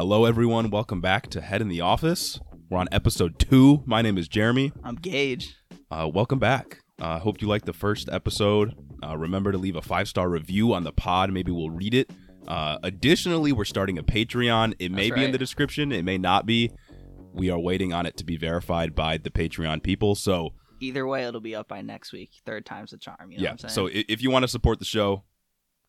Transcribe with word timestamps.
Hello, 0.00 0.24
everyone. 0.24 0.70
Welcome 0.70 1.02
back 1.02 1.28
to 1.28 1.42
Head 1.42 1.60
in 1.60 1.68
the 1.68 1.82
Office. 1.82 2.40
We're 2.70 2.78
on 2.78 2.88
episode 2.90 3.38
two. 3.38 3.82
My 3.84 4.00
name 4.00 4.16
is 4.16 4.28
Jeremy. 4.28 4.72
I'm 4.82 4.94
Gage. 4.94 5.54
Uh, 5.90 6.08
welcome 6.10 6.38
back. 6.38 6.78
I 6.98 7.16
uh, 7.16 7.18
hope 7.18 7.42
you 7.42 7.48
liked 7.48 7.66
the 7.66 7.74
first 7.74 8.08
episode. 8.10 8.74
Uh, 9.04 9.18
remember 9.18 9.52
to 9.52 9.58
leave 9.58 9.76
a 9.76 9.82
five 9.82 10.08
star 10.08 10.30
review 10.30 10.72
on 10.72 10.84
the 10.84 10.92
pod. 10.92 11.30
Maybe 11.30 11.52
we'll 11.52 11.68
read 11.68 11.92
it. 11.92 12.10
Uh, 12.48 12.78
additionally, 12.82 13.52
we're 13.52 13.66
starting 13.66 13.98
a 13.98 14.02
Patreon. 14.02 14.72
It 14.78 14.90
may 14.90 15.10
That's 15.10 15.20
be 15.20 15.24
in 15.26 15.32
the 15.32 15.38
description, 15.38 15.92
it 15.92 16.06
may 16.06 16.16
not 16.16 16.46
be. 16.46 16.70
We 17.34 17.50
are 17.50 17.58
waiting 17.58 17.92
on 17.92 18.06
it 18.06 18.16
to 18.16 18.24
be 18.24 18.38
verified 18.38 18.94
by 18.94 19.18
the 19.18 19.28
Patreon 19.28 19.82
people. 19.82 20.14
So, 20.14 20.54
Either 20.80 21.06
way, 21.06 21.26
it'll 21.26 21.42
be 21.42 21.54
up 21.54 21.68
by 21.68 21.82
next 21.82 22.10
week. 22.10 22.30
Third 22.46 22.64
time's 22.64 22.92
the 22.92 22.96
charm. 22.96 23.32
You 23.32 23.36
know 23.36 23.44
yeah. 23.44 23.50
what 23.50 23.64
I'm 23.64 23.68
So, 23.68 23.90
if 23.92 24.22
you 24.22 24.30
want 24.30 24.44
to 24.44 24.48
support 24.48 24.78
the 24.78 24.86
show, 24.86 25.24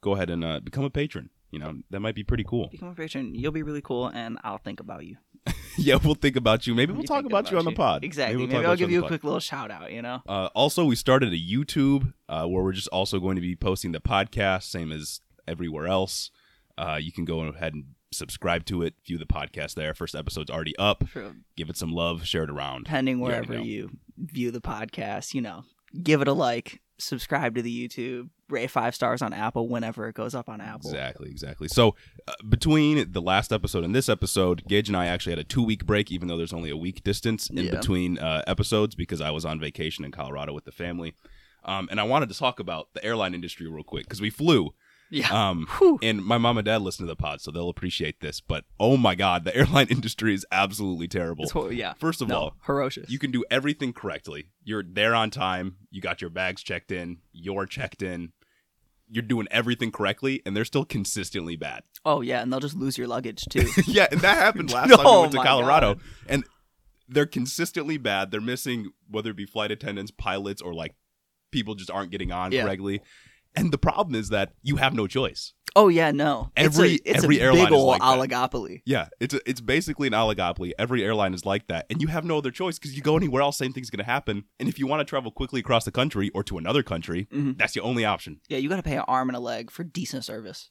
go 0.02 0.16
ahead 0.16 0.30
and 0.30 0.44
uh, 0.44 0.60
become 0.60 0.84
a 0.84 0.90
patron. 0.90 1.30
You 1.52 1.60
know, 1.60 1.74
that 1.90 2.00
might 2.00 2.16
be 2.16 2.24
pretty 2.24 2.44
cool. 2.44 2.70
become 2.70 2.90
a 2.90 2.96
patron. 2.96 3.36
You'll 3.36 3.52
be 3.52 3.64
really 3.64 3.82
cool, 3.82 4.08
and 4.08 4.40
I'll 4.44 4.58
think 4.58 4.80
about 4.80 5.06
you. 5.06 5.18
yeah, 5.78 5.96
we'll 5.96 6.16
think 6.16 6.36
about 6.36 6.66
you. 6.66 6.76
Maybe 6.76 6.94
we'll 6.94 7.04
talk 7.04 7.18
thinking 7.24 7.32
about, 7.32 7.52
you 7.52 7.58
on 7.58 7.66
the 7.66 7.72
pod. 7.72 8.04
Exactly. 8.04 8.38
we'll 8.38 8.48
Maybe, 8.48 8.58
I'll 8.58 8.64
about 8.64 8.78
give 8.78 8.92
you 8.92 9.04
a 9.04 9.08
quick 9.08 9.24
little 9.24 9.40
shout 9.40 9.72
out. 9.72 9.92
You 9.92 10.02
know. 10.02 10.22
Uh, 10.28 10.50
also, 10.56 10.86
we 10.86 10.96
started 10.96 11.34
a 11.34 11.38
YouTube 11.38 12.14
uh, 12.30 12.46
where 12.46 12.64
we're 12.64 12.72
just 12.72 12.88
also 12.90 13.20
going 13.20 13.36
to 13.36 13.42
be 13.42 13.56
posting 13.56 13.92
the 13.92 14.02
podcast, 14.02 14.64
same 14.64 14.92
as 14.92 15.22
everywhere 15.48 15.88
else. 15.88 16.32
Uh, 16.78 16.98
you 17.02 17.12
can 17.12 17.26
go 17.26 17.42
ahead 17.42 17.74
and 17.74 17.86
subscribe 18.12 18.66
to 18.66 18.84
it, 18.84 18.96
view 19.06 19.18
the 19.18 19.26
podcast 19.26 19.76
there. 19.76 19.94
First 19.94 20.16
episode's 20.16 20.50
already 20.50 20.76
up. 20.78 21.08
For 21.08 21.36
Give 21.56 21.70
it 21.70 21.78
some 21.78 21.92
love, 21.92 22.26
share 22.26 22.44
it 22.44 22.50
around. 22.50 22.86
depending 22.86 23.20
wherever 23.20 23.56
know. 23.56 23.62
you 23.62 23.92
view 24.18 24.52
the 24.52 24.62
podcast, 24.62 25.34
you 25.34 25.42
know, 25.42 25.64
give 26.02 26.22
it 26.22 26.28
a 26.28 26.34
like, 26.34 26.82
subscribe 27.02 27.56
to 27.56 27.62
the 27.62 27.88
YouTube, 27.88 28.30
rate 28.50 28.70
five 28.72 28.94
stars 28.96 29.22
on 29.22 29.34
Apple 29.34 29.68
whenever 29.68 30.08
it 30.08 30.16
goes 30.16 30.34
up 30.36 30.48
on 30.50 30.62
Apple. 30.62 30.90
Exactly, 30.90 31.30
exactly. 31.30 31.68
So, 31.68 31.96
uh, 32.28 32.34
between 32.48 33.12
the 33.12 33.22
last 33.22 33.52
episode 33.52 33.84
and 33.84 33.94
this 33.96 34.08
episode, 34.10 34.64
Gage 34.68 34.88
and 34.88 34.96
I 34.98 35.08
actually 35.08 35.32
had 35.34 35.40
a 35.40 35.44
two 35.44 35.64
week 35.64 35.86
break, 35.86 36.12
even 36.12 36.28
though 36.28 36.38
there's 36.38 36.54
only 36.54 36.70
a 36.70 36.78
week 36.78 37.04
distance 37.04 37.50
in 37.50 37.58
Yeah. 37.58 37.72
between 37.72 38.18
uh, 38.20 38.44
episodes 38.48 38.96
because 38.96 39.22
I 39.22 39.32
was 39.32 39.46
on 39.46 39.60
vacation 39.60 40.06
in 40.06 40.12
Colorado 40.12 40.54
with 40.54 40.66
the 40.66 40.72
family. 40.72 41.14
Um, 41.64 41.88
and 41.92 42.00
I 42.00 42.04
wanted 42.04 42.30
to 42.30 42.38
talk 42.38 42.60
about 42.60 42.90
the 42.94 43.04
airline 43.06 43.36
industry 43.36 43.68
real 43.68 43.84
quick 43.84 44.06
because 44.06 44.22
we 44.22 44.30
flew. 44.32 44.74
Yeah. 45.12 45.50
Um, 45.50 45.68
Whew. 45.78 46.00
and 46.02 46.24
my 46.24 46.38
mom 46.38 46.58
and 46.58 46.66
dad 46.66 46.82
listen 46.82 47.06
to 47.06 47.12
the 47.12 47.16
pod, 47.18 47.42
so 47.42 47.52
they'll 47.52 47.70
appreciate 47.70 48.22
this. 48.22 48.40
But 48.42 48.64
oh 48.80 48.96
my 48.98 49.14
god, 49.14 49.44
the 49.44 49.56
airline 49.58 49.88
industry 49.90 50.34
is 50.34 50.46
absolutely 50.52 51.08
terrible. 51.08 51.46
Yeah. 51.72 51.94
First 52.00 52.22
of 52.22 52.30
no, 52.30 52.36
all, 52.38 52.54
ferocious. 52.64 53.10
you 53.10 53.20
can 53.20 53.30
do 53.32 53.44
everything 53.52 53.92
correctly. 53.94 54.48
You're 54.64 54.84
there 54.84 55.14
on 55.14 55.30
time. 55.30 55.76
You 55.92 56.02
got 56.02 56.22
your 56.22 56.30
bags 56.30 56.64
checked 56.64 56.92
in. 56.92 57.18
You're 57.34 57.66
checked 57.66 58.02
in. 58.02 58.32
You're 59.14 59.22
doing 59.24 59.48
everything 59.52 59.92
correctly, 59.92 60.42
and 60.46 60.56
they're 60.56 60.64
still 60.64 60.86
consistently 60.86 61.58
bad. 61.58 61.84
oh 62.06 62.22
yeah, 62.22 62.42
and 62.42 62.52
they'll 62.52 62.62
just 62.62 62.78
lose 62.78 62.98
your 62.98 63.08
luggage 63.08 63.44
too. 63.50 63.68
yeah, 63.86 64.08
and 64.10 64.22
that 64.22 64.38
happened 64.38 64.72
last 64.72 64.90
time 64.96 65.00
we 65.00 65.06
Oh 65.06 65.22
went 65.22 65.34
to 65.34 65.40
Colorado, 65.40 65.96
God. 65.96 66.04
and 66.30 66.44
they're 67.10 67.26
consistently 67.26 67.98
bad. 67.98 68.32
They're 68.32 68.40
missing 68.40 68.92
whether 69.10 69.32
it 69.32 69.36
be 69.36 69.46
flight 69.46 69.70
attendants, 69.72 70.12
pilots, 70.12 70.62
or 70.62 70.74
like 70.74 70.96
people 71.52 71.76
just 71.76 71.92
aren't 71.92 72.12
getting 72.12 72.32
on 72.32 72.54
Yeah. 72.54 72.64
correctly. 72.64 73.02
And 73.56 73.72
the 73.72 73.78
problem 73.78 74.16
is 74.16 74.30
that 74.30 74.54
you 74.62 74.78
have 74.78 74.94
no 74.94 75.08
choice. 75.08 75.54
oh 75.76 75.88
yeah, 75.90 76.12
no. 76.12 76.52
Every- 76.56 76.94
it's 76.96 77.06
a, 77.06 77.10
it's 77.12 77.24
every 77.24 77.38
a 77.40 77.44
airline 77.44 77.66
big 77.66 77.74
is 77.74 77.80
ol' 77.80 77.88
like 77.88 78.02
that. 78.02 78.52
oligopoly. 78.52 78.82
Yeah, 78.86 79.08
it's 79.20 79.34
a, 79.34 79.40
it's 79.50 79.62
basically 79.62 80.08
an 80.08 80.14
oligopoly. 80.14 80.72
Every 80.80 81.04
airline 81.04 81.34
is 81.34 81.46
like 81.46 81.68
that, 81.68 81.86
and 81.90 82.02
you 82.02 82.08
have 82.08 82.24
no 82.26 82.38
other 82.38 82.52
choice 82.52 82.78
because 82.80 82.96
you 82.96 83.02
go 83.02 83.16
anywhere 83.18 83.42
else, 83.42 83.58
same 83.58 83.74
thing's 83.74 83.90
going 83.90 84.04
to 84.06 84.12
happen. 84.12 84.46
And 84.60 84.68
if 84.70 84.80
you 84.80 84.88
want 84.88 85.00
to 85.02 85.06
travel 85.06 85.32
quickly 85.32 85.60
across 85.60 85.86
the 85.86 85.92
country 85.92 86.30
or 86.34 86.44
to 86.46 86.58
another 86.58 86.84
country, 86.84 87.28
Mhm. 87.34 87.58
that's 87.58 87.74
the 87.74 87.82
only 87.82 88.06
option. 88.06 88.42
Yeah, 88.50 88.58
you 88.58 88.70
got 88.70 88.78
to 88.78 88.84
pay 88.84 88.96
an 88.98 89.06
arm 89.08 89.30
and 89.30 89.36
a 89.36 89.40
leg 89.40 89.70
for 89.72 89.84
decent 89.84 90.26
service. 90.26 90.70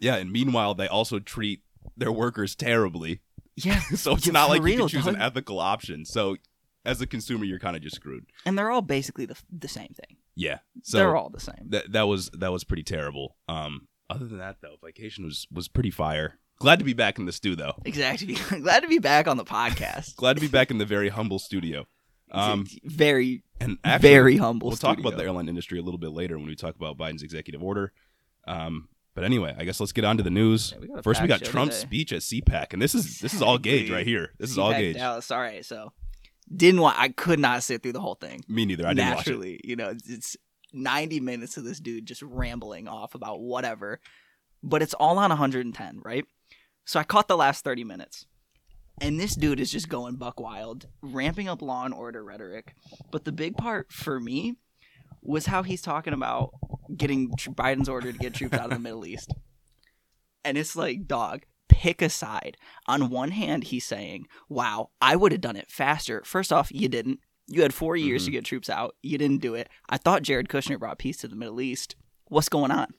Yeah, 0.00 0.16
and 0.16 0.30
meanwhile, 0.32 0.74
they 0.74 0.88
also 0.88 1.18
treat 1.20 1.62
their 1.96 2.10
workers 2.12 2.54
terribly. 2.56 3.20
Yeah, 3.56 3.78
so 3.94 4.14
it's 4.14 4.26
Yeah, 4.26 4.32
not 4.32 4.48
like 4.50 4.62
you 4.64 4.76
can 4.78 4.88
choose 4.88 5.06
an 5.06 5.20
ethical 5.20 5.60
option. 5.60 6.04
So 6.04 6.36
as 6.84 7.00
a 7.00 7.06
consumer, 7.06 7.44
you're 7.44 7.60
kind 7.60 7.76
of 7.76 7.82
just 7.82 7.96
screwed. 7.96 8.26
and 8.44 8.58
they're 8.58 8.70
all 8.70 8.82
basically 8.82 9.26
the 9.26 9.36
the 9.56 9.68
same 9.68 9.94
thing. 9.94 10.16
Yeah, 10.36 10.58
so 10.82 10.98
they're 10.98 11.16
all 11.16 11.30
the 11.30 11.40
same. 11.40 11.66
that 11.70 11.92
that 11.92 12.08
was 12.08 12.30
that 12.30 12.52
was 12.52 12.64
pretty 12.64 12.82
terrible. 12.82 13.36
Um, 13.48 13.88
other 14.10 14.26
than 14.26 14.38
that, 14.38 14.56
though, 14.60 14.76
vacation 14.84 15.24
was 15.24 15.46
was 15.52 15.68
pretty 15.68 15.90
fire. 15.90 16.38
Glad 16.58 16.78
to 16.78 16.84
be 16.84 16.92
back 16.92 17.18
in 17.18 17.26
the 17.26 17.32
stew, 17.32 17.56
though. 17.56 17.74
Exactly. 17.84 18.34
Glad 18.60 18.80
to 18.80 18.88
be 18.88 18.98
back 18.98 19.26
on 19.26 19.36
the 19.36 19.44
podcast. 19.44 20.16
Glad 20.16 20.34
to 20.36 20.40
be 20.40 20.48
back 20.48 20.70
in 20.70 20.78
the 20.78 20.84
very 20.84 21.08
humble 21.08 21.38
studio. 21.38 21.86
Um, 22.30 22.66
very, 22.84 23.42
and 23.60 23.78
actually, 23.84 24.08
very 24.08 24.36
humble. 24.36 24.68
we'll 24.68 24.76
talk 24.76 24.98
about 24.98 25.16
the 25.16 25.22
airline 25.22 25.48
industry 25.48 25.78
a 25.78 25.82
little 25.82 25.98
bit 25.98 26.10
later 26.10 26.36
when 26.36 26.46
we 26.46 26.56
talk 26.56 26.74
about 26.74 26.96
Biden's 26.96 27.22
executive 27.22 27.62
order. 27.62 27.92
Um, 28.46 28.88
but 29.14 29.24
anyway, 29.24 29.54
I 29.56 29.64
guess 29.64 29.78
let's 29.78 29.92
get 29.92 30.04
on 30.04 30.16
to 30.16 30.22
the 30.24 30.30
news. 30.30 30.72
Yeah, 30.72 30.94
we 30.96 31.02
First, 31.02 31.22
we 31.22 31.28
got 31.28 31.42
Trump's 31.42 31.76
today. 31.80 31.86
speech 31.86 32.12
at 32.12 32.20
CPAC, 32.22 32.72
and 32.72 32.82
this 32.82 32.94
is 32.94 33.20
this 33.20 33.34
is 33.34 33.42
all 33.42 33.58
Gage 33.58 33.90
right 33.90 34.06
here. 34.06 34.32
This 34.38 34.50
is 34.50 34.58
all 34.58 34.72
Gage. 34.72 34.96
Dallas. 34.96 35.30
All 35.30 35.38
right, 35.38 35.64
so 35.64 35.92
didn't 36.54 36.80
want. 36.80 36.98
I 36.98 37.08
could 37.08 37.38
not 37.38 37.62
sit 37.62 37.82
through 37.82 37.92
the 37.92 38.00
whole 38.00 38.16
thing. 38.16 38.44
Me 38.48 38.64
neither. 38.64 38.86
I 38.86 38.94
didn't 38.94 39.14
watch 39.14 39.26
it. 39.26 39.30
Naturally, 39.30 39.60
you 39.64 39.76
know, 39.76 39.90
it's, 39.90 40.08
it's 40.08 40.36
ninety 40.72 41.20
minutes 41.20 41.56
of 41.56 41.64
this 41.64 41.80
dude 41.80 42.06
just 42.06 42.22
rambling 42.22 42.88
off 42.88 43.14
about 43.14 43.40
whatever, 43.40 44.00
but 44.62 44.82
it's 44.82 44.94
all 44.94 45.18
on 45.18 45.30
110, 45.30 46.00
right? 46.04 46.24
So 46.84 47.00
I 47.00 47.04
caught 47.04 47.28
the 47.28 47.36
last 47.36 47.64
30 47.64 47.84
minutes. 47.84 48.26
And 49.00 49.18
this 49.18 49.34
dude 49.34 49.58
is 49.58 49.72
just 49.72 49.88
going 49.88 50.16
buck 50.16 50.38
wild, 50.38 50.86
ramping 51.02 51.48
up 51.48 51.62
law 51.62 51.84
and 51.84 51.92
order 51.92 52.22
rhetoric. 52.22 52.74
But 53.10 53.24
the 53.24 53.32
big 53.32 53.56
part 53.56 53.90
for 53.90 54.20
me 54.20 54.56
was 55.20 55.46
how 55.46 55.62
he's 55.62 55.82
talking 55.82 56.12
about 56.12 56.52
getting 56.96 57.30
Biden's 57.30 57.88
order 57.88 58.12
to 58.12 58.18
get 58.18 58.34
troops 58.34 58.56
out 58.56 58.66
of 58.66 58.70
the 58.70 58.78
Middle 58.78 59.06
East. 59.06 59.34
And 60.44 60.56
it's 60.56 60.76
like, 60.76 61.06
dog, 61.06 61.42
pick 61.84 62.00
a 62.02 62.08
side. 62.08 62.56
On 62.86 63.10
one 63.10 63.30
hand, 63.32 63.64
he's 63.64 63.84
saying, 63.84 64.26
wow, 64.48 64.88
I 65.02 65.16
would 65.16 65.32
have 65.32 65.40
done 65.42 65.56
it 65.56 65.70
faster. 65.70 66.22
First 66.24 66.50
off, 66.52 66.72
you 66.72 66.88
didn't. 66.88 67.20
You 67.46 67.60
had 67.60 67.74
four 67.74 67.94
years 67.94 68.24
to 68.24 68.30
Mhm. 68.30 68.32
get 68.32 68.44
troops 68.46 68.70
out. 68.70 68.96
You 69.02 69.18
didn't 69.18 69.42
do 69.42 69.54
it. 69.54 69.68
I 69.90 69.98
thought 69.98 70.22
Jared 70.22 70.48
Kushner 70.48 70.78
brought 70.78 70.98
peace 70.98 71.18
to 71.18 71.28
the 71.28 71.36
Middle 71.36 71.60
East. 71.60 71.94
What's 72.28 72.48
going 72.48 72.70
on? 72.70 72.94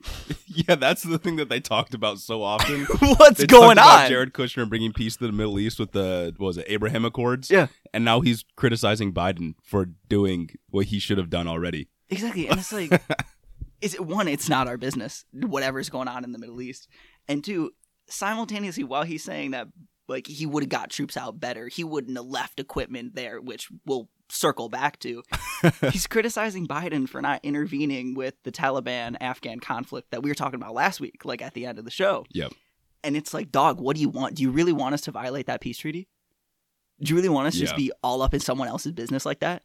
Yeah, 0.54 0.74
that's 0.74 1.02
the 1.02 1.18
thing 1.18 1.36
that 1.36 1.48
they 1.48 1.60
talked 1.60 1.94
about 1.94 2.18
so 2.18 2.42
often. 2.42 2.84
What's 3.16 3.38
They 3.40 3.46
going 3.46 3.78
on? 3.78 4.06
Jared 4.08 4.34
Kushner 4.34 4.68
bringing 4.68 4.92
peace 4.92 5.16
to 5.16 5.26
the 5.26 5.32
Middle 5.32 5.58
East 5.58 5.78
with 5.78 5.92
the 5.92 6.34
what 6.36 6.46
was 6.48 6.58
it 6.58 6.66
Abraham 6.68 7.06
Accords? 7.06 7.50
Yeah. 7.50 7.68
and 7.94 8.04
now 8.04 8.20
he's 8.20 8.44
criticizing 8.54 9.14
Biden 9.14 9.54
for 9.62 9.86
doing 10.10 10.50
what 10.68 10.86
he 10.86 10.98
should 10.98 11.16
have 11.16 11.30
done 11.30 11.48
already. 11.48 11.88
Exactly. 12.10 12.48
And 12.48 12.58
it's 12.60 12.70
like, 12.72 13.00
is 13.80 13.94
it 13.94 14.04
one, 14.04 14.28
it's 14.28 14.48
not 14.50 14.68
our 14.68 14.76
business, 14.76 15.24
whatever's 15.32 15.88
going 15.88 16.08
on 16.08 16.22
in 16.22 16.32
the 16.32 16.38
Middle 16.38 16.60
East. 16.60 16.86
And 17.28 17.42
two, 17.42 17.70
simultaneously, 18.12 18.84
while 18.84 19.02
he's 19.02 19.24
saying 19.24 19.52
that, 19.52 19.68
like, 20.08 20.26
he 20.26 20.46
would 20.46 20.62
have 20.62 20.70
got 20.70 20.90
troops 20.90 21.16
out 21.16 21.40
better, 21.40 21.68
he 21.68 21.84
wouldn't 21.84 22.16
have 22.16 22.26
left 22.26 22.60
equipment 22.60 23.14
there, 23.14 23.40
which 23.40 23.68
we'll 23.86 24.08
circle 24.28 24.68
back 24.68 24.98
to. 25.00 25.22
he's 25.90 26.06
criticizing 26.06 26.66
Biden 26.66 27.08
for 27.08 27.22
not 27.22 27.40
intervening 27.42 28.14
with 28.14 28.34
the 28.44 28.52
Taliban 28.52 29.16
Afghan 29.20 29.60
conflict 29.60 30.10
that 30.10 30.22
we 30.22 30.30
were 30.30 30.34
talking 30.34 30.60
about 30.60 30.74
last 30.74 31.00
week, 31.00 31.24
like 31.24 31.42
at 31.42 31.54
the 31.54 31.66
end 31.66 31.78
of 31.78 31.84
the 31.84 31.90
show. 31.90 32.24
Yep. 32.30 32.52
And 33.04 33.16
it's 33.16 33.34
like, 33.34 33.50
dog, 33.50 33.80
what 33.80 33.96
do 33.96 34.02
you 34.02 34.08
want? 34.08 34.36
Do 34.36 34.42
you 34.42 34.50
really 34.50 34.72
want 34.72 34.94
us 34.94 35.02
to 35.02 35.10
violate 35.10 35.46
that 35.46 35.60
peace 35.60 35.78
treaty? 35.78 36.08
Do 37.00 37.10
you 37.10 37.16
really 37.16 37.28
want 37.28 37.48
us 37.48 37.54
to 37.54 37.60
just 37.60 37.76
be 37.76 37.90
all 38.02 38.22
up 38.22 38.32
in 38.32 38.40
someone 38.40 38.68
else's 38.68 38.92
business 38.92 39.26
like 39.26 39.40
that? 39.40 39.62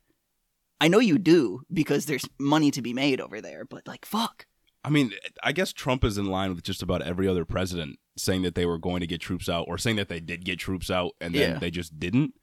I 0.82 0.88
know 0.88 1.00
you 1.00 1.18
do 1.18 1.62
because 1.72 2.06
there's 2.06 2.26
money 2.40 2.72
to 2.72 2.82
be 2.82 2.94
made 2.94 3.22
over 3.22 3.42
there, 3.42 3.66
but 3.66 3.88
like, 3.88 4.06
fuck. 4.06 4.46
I 4.84 4.90
mean, 4.90 5.12
I 5.44 5.52
guess 5.52 5.74
Trump 5.74 6.04
is 6.04 6.18
in 6.18 6.28
line 6.28 6.54
with 6.54 6.64
just 6.64 6.82
about 6.82 7.02
every 7.02 7.28
other 7.28 7.46
president 7.46 8.00
saying 8.18 8.42
that 8.44 8.56
they 8.56 8.66
were 8.66 8.78
going 8.78 9.00
to 9.02 9.08
get 9.08 9.22
troops 9.22 9.48
out 9.50 9.66
or 9.68 9.78
saying 9.78 9.96
that 9.98 10.10
they 10.10 10.20
did 10.20 10.44
get 10.46 10.60
troops 10.60 10.90
out 10.92 11.12
and 11.22 11.34
then 11.36 11.52
Yeah. 11.54 11.60
they 11.60 11.72
just 11.72 12.00
didn't. 12.00 12.34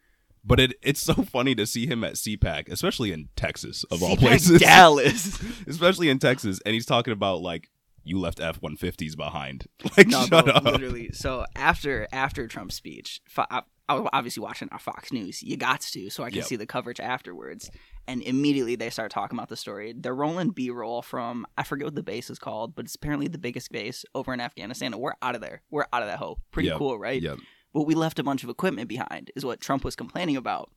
But 0.44 0.61
it 0.61 0.75
it's 0.82 1.00
so 1.00 1.15
funny 1.25 1.55
to 1.55 1.67
see 1.67 1.87
him 1.87 2.05
at 2.05 2.15
CPAC, 2.15 2.69
especially 2.71 3.12
in 3.12 3.29
Texas 3.37 3.85
of 3.91 4.03
all 4.03 4.17
places. 4.17 4.61
Dallas. 4.61 5.43
especially 5.67 6.09
in 6.11 6.19
Texas, 6.19 6.61
and 6.67 6.75
he's 6.75 6.87
talking 6.87 7.12
about 7.12 7.41
like 7.41 7.71
you 8.06 8.19
left 8.19 8.41
F 8.41 8.61
one 8.61 8.76
fifties 8.76 9.17
behind. 9.17 9.67
Like 9.97 10.09
no, 10.09 10.26
shut 10.26 10.44
bro, 10.44 10.55
up. 10.55 10.65
literally. 10.65 11.11
So 11.12 11.47
after 11.56 12.06
after 12.12 12.47
Trump's 12.47 12.75
speech, 12.75 13.23
I, 13.38 13.62
I 13.88 13.94
was 13.94 14.09
obviously 14.12 14.43
watching 14.43 14.69
our 14.73 14.79
Fox 14.79 15.12
News. 15.12 15.43
You 15.43 15.56
got 15.56 15.81
to, 15.81 16.11
so 16.11 16.23
I 16.25 16.29
can 16.31 16.38
Yep. 16.38 16.47
see 16.47 16.56
the 16.56 16.67
coverage 16.67 17.00
afterwards. 17.00 17.70
And 18.06 18.23
immediately 18.23 18.77
they 18.77 18.91
start 18.91 19.11
talking 19.11 19.39
about 19.39 19.49
the 19.49 19.56
story. 19.56 19.95
They're 19.97 20.15
rolling 20.15 20.51
B 20.51 20.69
roll 20.71 21.01
from 21.01 21.47
I 21.56 21.62
forget 21.62 21.87
what 21.87 21.95
the 21.95 22.03
base 22.03 22.29
is 22.29 22.39
called, 22.39 22.75
but 22.75 22.85
it's 22.85 22.95
apparently 22.95 23.29
the 23.29 23.39
biggest 23.39 23.73
base 23.73 24.05
over 24.15 24.33
in 24.35 24.41
Afghanistan. 24.41 24.93
And 24.93 25.01
we're 25.01 25.15
out 25.23 25.35
of 25.35 25.41
there. 25.41 25.62
We're 25.71 25.87
out 25.93 26.03
of 26.03 26.09
that 26.09 26.19
hole. 26.19 26.39
Pretty 26.51 26.69
Yep. 26.69 26.79
cool, 26.79 26.99
right? 26.99 27.21
Yep. 27.23 27.39
But 27.73 27.87
we 27.87 27.95
left 27.95 28.19
a 28.19 28.23
bunch 28.23 28.45
of 28.45 28.51
equipment 28.51 28.89
behind, 28.89 29.31
is 29.35 29.45
what 29.45 29.61
Trump 29.61 29.85
was 29.85 29.97
complaining 29.97 30.37
about. 30.37 30.71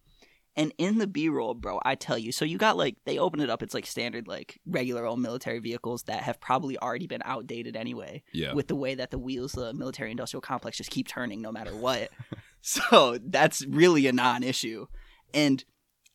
And 0.55 0.73
in 0.79 0.97
the 0.97 1.05
B 1.05 1.29
roll, 1.29 1.53
bro, 1.53 1.79
I 1.85 1.93
tell 1.93 2.17
you, 2.17 2.31
so 2.31 2.43
you 2.43 2.57
got 2.57 2.77
like 2.77 2.95
they 3.05 3.19
open 3.19 3.41
it 3.41 3.49
up. 3.49 3.61
It's 3.61 3.75
like 3.75 3.85
standard, 3.85 4.27
like 4.27 4.59
regular 4.65 5.05
old 5.05 5.19
military 5.19 5.59
vehicles 5.59 6.03
that 6.03 6.23
have 6.23 6.39
probably 6.39 6.79
already 6.79 7.05
been 7.05 7.21
outdated 7.25 7.75
anyway 7.75 8.23
Yeah. 8.33 8.53
with 8.53 8.67
the 8.67 8.75
way 8.75 8.95
that 8.95 9.11
the 9.11 9.19
wheels 9.19 9.55
of 9.55 9.63
the 9.65 9.73
military 9.73 10.09
industrial 10.09 10.41
complex 10.41 10.77
just 10.77 10.89
keep 10.89 11.07
turning 11.07 11.41
no 11.41 11.51
matter 11.51 11.75
what. 11.75 12.09
so 12.61 13.19
that's 13.21 13.65
really 13.67 14.07
a 14.07 14.11
non 14.13 14.41
issue. 14.41 14.87
And 15.33 15.63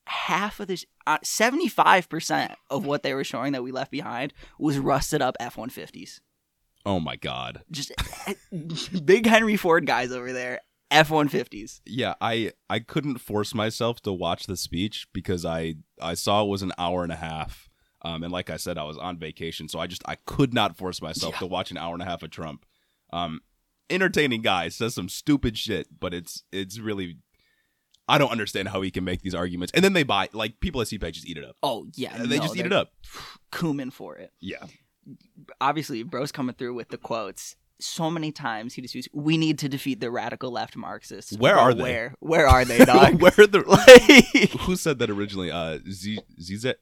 half 0.06 0.58
of 0.58 0.66
this, 0.66 0.84
uh, 1.06 1.18
75% 1.18 2.54
of 2.70 2.86
what 2.86 3.02
they 3.02 3.14
were 3.14 3.24
showing 3.24 3.52
that 3.52 3.62
we 3.62 3.72
left 3.72 3.90
behind 3.90 4.32
was 4.58 4.78
rusted 4.78 5.22
up 5.22 5.36
F 5.40 5.56
150s. 5.56 6.20
Oh 6.84 6.98
my 7.00 7.16
god. 7.16 7.62
Just 7.70 7.92
big 9.06 9.26
Henry 9.26 9.56
Ford 9.56 9.86
guys 9.86 10.10
over 10.12 10.32
there. 10.32 10.60
F 10.90 11.08
one 11.10 11.28
fifties. 11.28 11.80
Yeah, 11.86 12.14
I 12.20 12.52
I 12.68 12.78
couldn't 12.80 13.16
force 13.16 13.54
myself 13.54 14.02
to 14.02 14.12
watch 14.12 14.44
the 14.46 14.58
speech 14.58 15.06
because 15.14 15.46
I 15.46 15.76
I 16.02 16.12
saw 16.12 16.42
it 16.42 16.48
was 16.48 16.60
an 16.60 16.72
hour 16.76 17.02
and 17.02 17.10
a 17.12 17.16
half. 17.16 17.70
Um, 18.02 18.22
and 18.24 18.30
like 18.32 18.50
I 18.50 18.56
said, 18.58 18.76
I 18.76 18.82
was 18.82 18.98
on 18.98 19.16
vacation, 19.16 19.68
so 19.68 19.78
I 19.78 19.86
just 19.86 20.02
I 20.06 20.16
could 20.26 20.52
not 20.52 20.76
force 20.76 21.00
myself 21.00 21.34
Yeah. 21.34 21.38
to 21.38 21.46
watch 21.46 21.70
an 21.70 21.78
hour 21.78 21.94
and 21.94 22.02
a 22.02 22.04
half 22.04 22.22
of 22.22 22.28
Trump. 22.30 22.66
Um, 23.10 23.40
entertaining 23.88 24.42
guy 24.42 24.68
says 24.68 24.94
some 24.94 25.08
stupid 25.08 25.56
shit, 25.56 25.86
but 25.98 26.12
it's 26.12 26.42
it's 26.52 26.78
really 26.78 27.16
I 28.08 28.18
don't 28.18 28.30
understand 28.30 28.68
how 28.68 28.82
he 28.82 28.90
can 28.90 29.04
make 29.04 29.22
these 29.22 29.34
arguments. 29.34 29.72
And 29.74 29.84
then 29.84 29.92
they 29.92 30.02
buy 30.02 30.28
like 30.32 30.60
people 30.60 30.80
at 30.80 30.88
CPAC 30.88 31.12
just 31.12 31.26
eat 31.26 31.38
it 31.38 31.44
up. 31.44 31.56
Oh 31.62 31.86
yeah, 31.94 32.16
they 32.18 32.38
no, 32.38 32.42
just 32.42 32.56
eat 32.56 32.66
it 32.66 32.72
up. 32.72 32.92
Cumin 33.52 33.90
for 33.90 34.16
it. 34.16 34.32
Yeah. 34.40 34.64
Obviously, 35.60 36.02
bro's 36.02 36.32
coming 36.32 36.54
through 36.54 36.74
with 36.74 36.88
the 36.88 36.98
quotes. 36.98 37.56
So 37.80 38.08
many 38.10 38.30
times 38.30 38.74
he 38.74 38.82
just 38.82 38.94
used, 38.94 39.08
"We 39.12 39.36
need 39.36 39.58
to 39.58 39.68
defeat 39.68 39.98
the 40.00 40.10
radical 40.10 40.52
left 40.52 40.76
Marxists." 40.76 41.36
Where 41.36 41.54
Bro, 41.54 41.62
are 41.62 41.74
they? 41.74 41.82
Where? 41.82 42.14
Where 42.20 42.46
are 42.46 42.64
they, 42.64 42.78
dog? 42.84 43.20
Where 43.20 43.32
are 43.36 43.46
the 43.46 43.60
like 43.66 44.50
who 44.60 44.76
said 44.76 45.00
that 45.00 45.10
originally? 45.10 45.50
Uh, 45.50 45.78
Z 45.90 46.20
Zizek. 46.40 46.74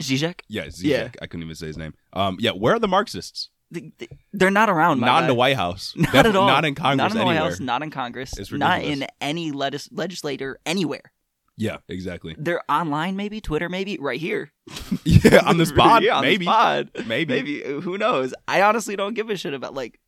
Zizek? 0.00 0.40
Yeah, 0.48 0.66
Zizek. 0.66 0.84
Yeah. 0.84 1.08
I 1.22 1.26
couldn't 1.26 1.44
even 1.44 1.54
say 1.54 1.68
his 1.68 1.78
name. 1.78 1.94
Um, 2.12 2.38
yeah. 2.40 2.50
Where 2.50 2.74
are 2.74 2.80
the 2.80 2.88
Marxists? 2.88 3.50
They- 3.70 3.92
they- 3.98 4.08
They're 4.32 4.50
not 4.50 4.70
around. 4.70 5.00
Not 5.00 5.22
in 5.24 5.28
the 5.28 5.34
White 5.34 5.56
House. 5.56 5.92
Not 5.96 6.12
Def- 6.12 6.26
at 6.26 6.36
all. 6.36 6.46
Not 6.46 6.64
in 6.64 6.74
Congress 6.74 6.96
Not 6.98 7.10
in 7.12 7.18
the 7.18 7.24
White 7.24 7.32
anywhere. 7.34 7.50
House. 7.50 7.60
Not 7.60 7.82
in 7.82 7.90
Congress. 7.90 8.38
It's 8.38 8.50
not 8.52 8.82
in 8.82 9.06
any 9.20 9.52
legis- 9.52 9.90
legislator 9.92 10.58
anywhere. 10.64 11.12
Yeah, 11.56 11.78
exactly. 11.88 12.34
They're 12.38 12.62
online, 12.70 13.16
maybe 13.16 13.40
Twitter, 13.40 13.68
maybe 13.68 13.98
right 14.00 14.20
here. 14.20 14.52
Yeah, 15.04 15.42
on 15.44 15.58
this 15.58 15.72
pod, 15.72 16.02
Yeah, 16.02 16.16
on 16.16 16.22
this 16.22 16.30
maybe, 16.30 16.44
pod. 16.46 16.90
maybe, 17.06 17.34
Maybe 17.34 17.62
who 17.82 17.98
knows? 17.98 18.32
I 18.46 18.62
honestly 18.62 18.94
don't 18.96 19.14
give 19.14 19.28
a 19.30 19.36
shit 19.36 19.52
about 19.54 19.74
like. 19.74 19.98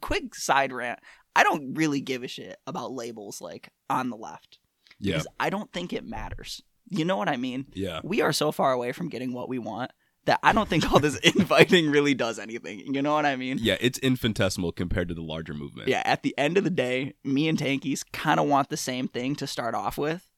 Quick 0.00 0.34
side 0.34 0.72
rant. 0.72 0.98
I 1.34 1.42
don't 1.42 1.74
really 1.74 2.00
give 2.00 2.22
a 2.22 2.28
shit 2.28 2.56
about 2.66 2.92
labels 2.92 3.40
like 3.40 3.70
on 3.90 4.10
the 4.10 4.16
left 4.16 4.58
Yeah, 5.00 5.22
I 5.40 5.48
don't 5.50 5.72
think 5.72 5.92
it 5.92 6.04
matters. 6.04 6.62
You 6.88 7.04
know 7.04 7.16
what 7.16 7.28
I 7.28 7.36
mean? 7.36 7.66
yeah, 7.74 8.00
We 8.04 8.20
are 8.22 8.32
so 8.32 8.52
far 8.52 8.72
away 8.72 8.92
from 8.92 9.08
getting 9.08 9.32
what 9.32 9.48
we 9.48 9.58
want 9.58 9.90
that 10.26 10.40
I 10.42 10.52
don't 10.52 10.68
think 10.68 10.92
all 10.92 11.00
this 11.00 11.16
inviting 11.36 11.90
really 11.90 12.14
does 12.14 12.38
anything. 12.38 12.94
You 12.94 13.02
know 13.02 13.14
what 13.14 13.26
I 13.26 13.36
mean? 13.36 13.58
yeah. 13.60 13.76
It's 13.80 13.98
infinitesimal 13.98 14.72
compared 14.72 15.08
to 15.08 15.14
the 15.14 15.22
larger 15.22 15.54
movement. 15.54 15.88
Yeah, 15.88 16.02
at 16.04 16.22
the 16.22 16.36
end 16.38 16.58
of 16.58 16.64
the 16.64 16.70
day, 16.70 17.14
me 17.24 17.48
and 17.48 17.58
Tankies 17.58 18.04
kind 18.12 18.38
of 18.38 18.46
want 18.46 18.68
the 18.68 18.76
same 18.76 19.08
thing 19.08 19.34
to 19.36 19.46
start 19.46 19.74
off 19.74 19.96
with, 19.98 20.30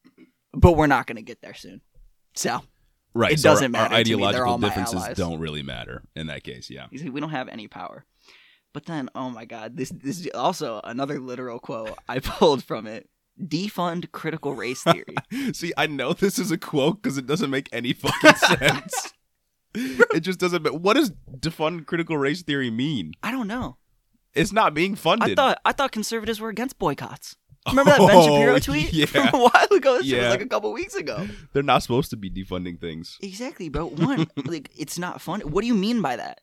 but 0.53 0.73
we're 0.73 0.87
not 0.87 1.07
going 1.07 1.17
to 1.17 1.23
get 1.23 1.41
there 1.43 1.55
soon. 1.55 1.81
So, 2.35 2.63
right. 3.15 3.33
It 3.33 3.41
so 3.41 3.51
doesn't 3.51 3.75
Our, 3.75 3.83
matter 3.83 3.95
to 3.95 4.01
ideological 4.01 4.59
differences 4.59 5.03
don't 5.17 5.41
really 5.41 5.63
matter 5.63 6.03
in 6.15 6.29
that 6.29 6.45
case. 6.45 6.71
Yeah. 6.71 6.87
we 6.93 7.21
don't 7.21 7.31
have 7.31 7.49
any 7.49 7.67
power. 7.67 8.05
But 8.75 8.87
then, 8.87 9.09
oh 9.15 9.31
my 9.31 9.45
god, 9.45 9.77
this 9.77 9.89
this 9.91 10.21
is 10.21 10.29
also 10.35 10.81
another 10.85 11.19
literal 11.19 11.59
quote 11.59 11.99
I 12.09 12.19
pulled 12.23 12.63
from 12.63 12.87
it. 12.87 13.09
Defund 13.41 14.11
critical 14.13 14.55
race 14.55 14.83
theory. 14.83 15.15
See, 15.53 15.73
I 15.77 15.87
know 15.87 16.13
this 16.13 16.39
is 16.39 16.51
a 16.51 16.59
quote 16.59 17.03
because 17.03 17.19
it 17.19 17.27
doesn't 17.27 17.51
make 17.51 17.69
any 17.73 17.93
fucking 17.93 18.35
sense. 18.35 19.15
it 20.15 20.21
just 20.21 20.39
doesn't. 20.39 20.63
ma- 20.63 20.71
What 20.71 20.95
does 20.95 21.13
defund 21.39 21.87
critical 21.87 22.17
race 22.17 22.43
theory 22.43 22.71
mean? 22.71 23.13
I 23.23 23.31
don't 23.31 23.47
know. 23.49 23.77
It's 24.35 24.53
not 24.53 24.75
being 24.75 24.95
funded. 24.95 25.31
I 25.31 25.35
thought 25.35 25.61
I 25.65 25.73
thought 25.73 25.93
conservatives 25.93 26.41
were 26.41 26.49
against 26.49 26.79
boycotts. 26.79 27.37
Remember 27.69 27.91
that 27.91 27.99
Ben 27.99 28.11
oh, 28.17 28.23
Shapiro 28.23 28.55
Oh, 28.55 28.59
tweet 28.61 28.93
yeah. 28.93 29.07
from 29.07 29.29
a 29.29 29.39
while 29.39 29.67
ago? 29.71 29.99
This 29.99 30.07
Yeah. 30.07 30.19
was 30.21 30.29
like 30.31 30.41
a 30.43 30.47
couple 30.47 30.73
weeks 30.73 30.95
ago. 30.95 31.27
They're 31.53 31.63
not 31.63 31.83
supposed 31.83 32.09
to 32.11 32.17
be 32.17 32.31
defunding 32.31 32.81
things. 32.81 33.19
Exactly, 33.21 33.69
bro. 33.69 33.87
One, 33.87 34.27
like 34.47 34.71
it's 34.77 34.99
not 34.99 35.21
fun. 35.21 35.41
What 35.41 35.63
do 35.63 35.67
you 35.67 35.75
mean 35.75 36.01
by 36.01 36.17
that? 36.17 36.41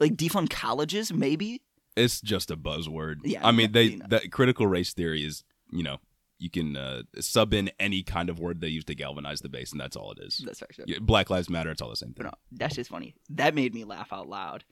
Like 0.00 0.14
defund 0.16 0.50
colleges, 0.50 1.12
maybe? 1.12 1.62
It's 1.96 2.20
just 2.20 2.50
a 2.50 2.56
buzzword. 2.56 3.16
Yeah, 3.24 3.46
I 3.46 3.52
mean, 3.52 3.72
they 3.72 3.82
you 3.84 3.96
know. 3.98 4.06
that 4.08 4.30
critical 4.32 4.66
race 4.66 4.92
theory 4.94 5.24
is, 5.24 5.44
you 5.70 5.82
know, 5.82 5.98
you 6.44 6.50
can 6.50 6.76
uh, 6.76 7.02
sub 7.20 7.54
in 7.54 7.70
any 7.80 8.02
kind 8.02 8.28
of 8.28 8.38
word 8.38 8.60
they 8.60 8.68
use 8.68 8.84
to 8.84 8.94
galvanize 8.94 9.40
the 9.40 9.48
base, 9.48 9.72
and 9.72 9.80
that's 9.80 9.96
all 9.96 10.12
it 10.12 10.18
is. 10.20 10.42
That's. 10.44 10.62
Yeah, 10.86 10.98
Black 11.00 11.30
Lives 11.30 11.48
Matter. 11.48 11.70
It's 11.70 11.80
all 11.80 11.88
the 11.88 11.96
same 11.96 12.12
But 12.16 12.24
thing. 12.24 12.26
no, 12.26 12.38
that's 12.52 12.74
just 12.76 12.90
funny. 12.90 13.14
That 13.30 13.54
made 13.54 13.74
me 13.74 13.84
laugh 13.84 14.12
out 14.12 14.28
loud. 14.28 14.64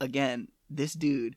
Again, 0.00 0.48
this 0.70 0.92
dude 0.92 1.34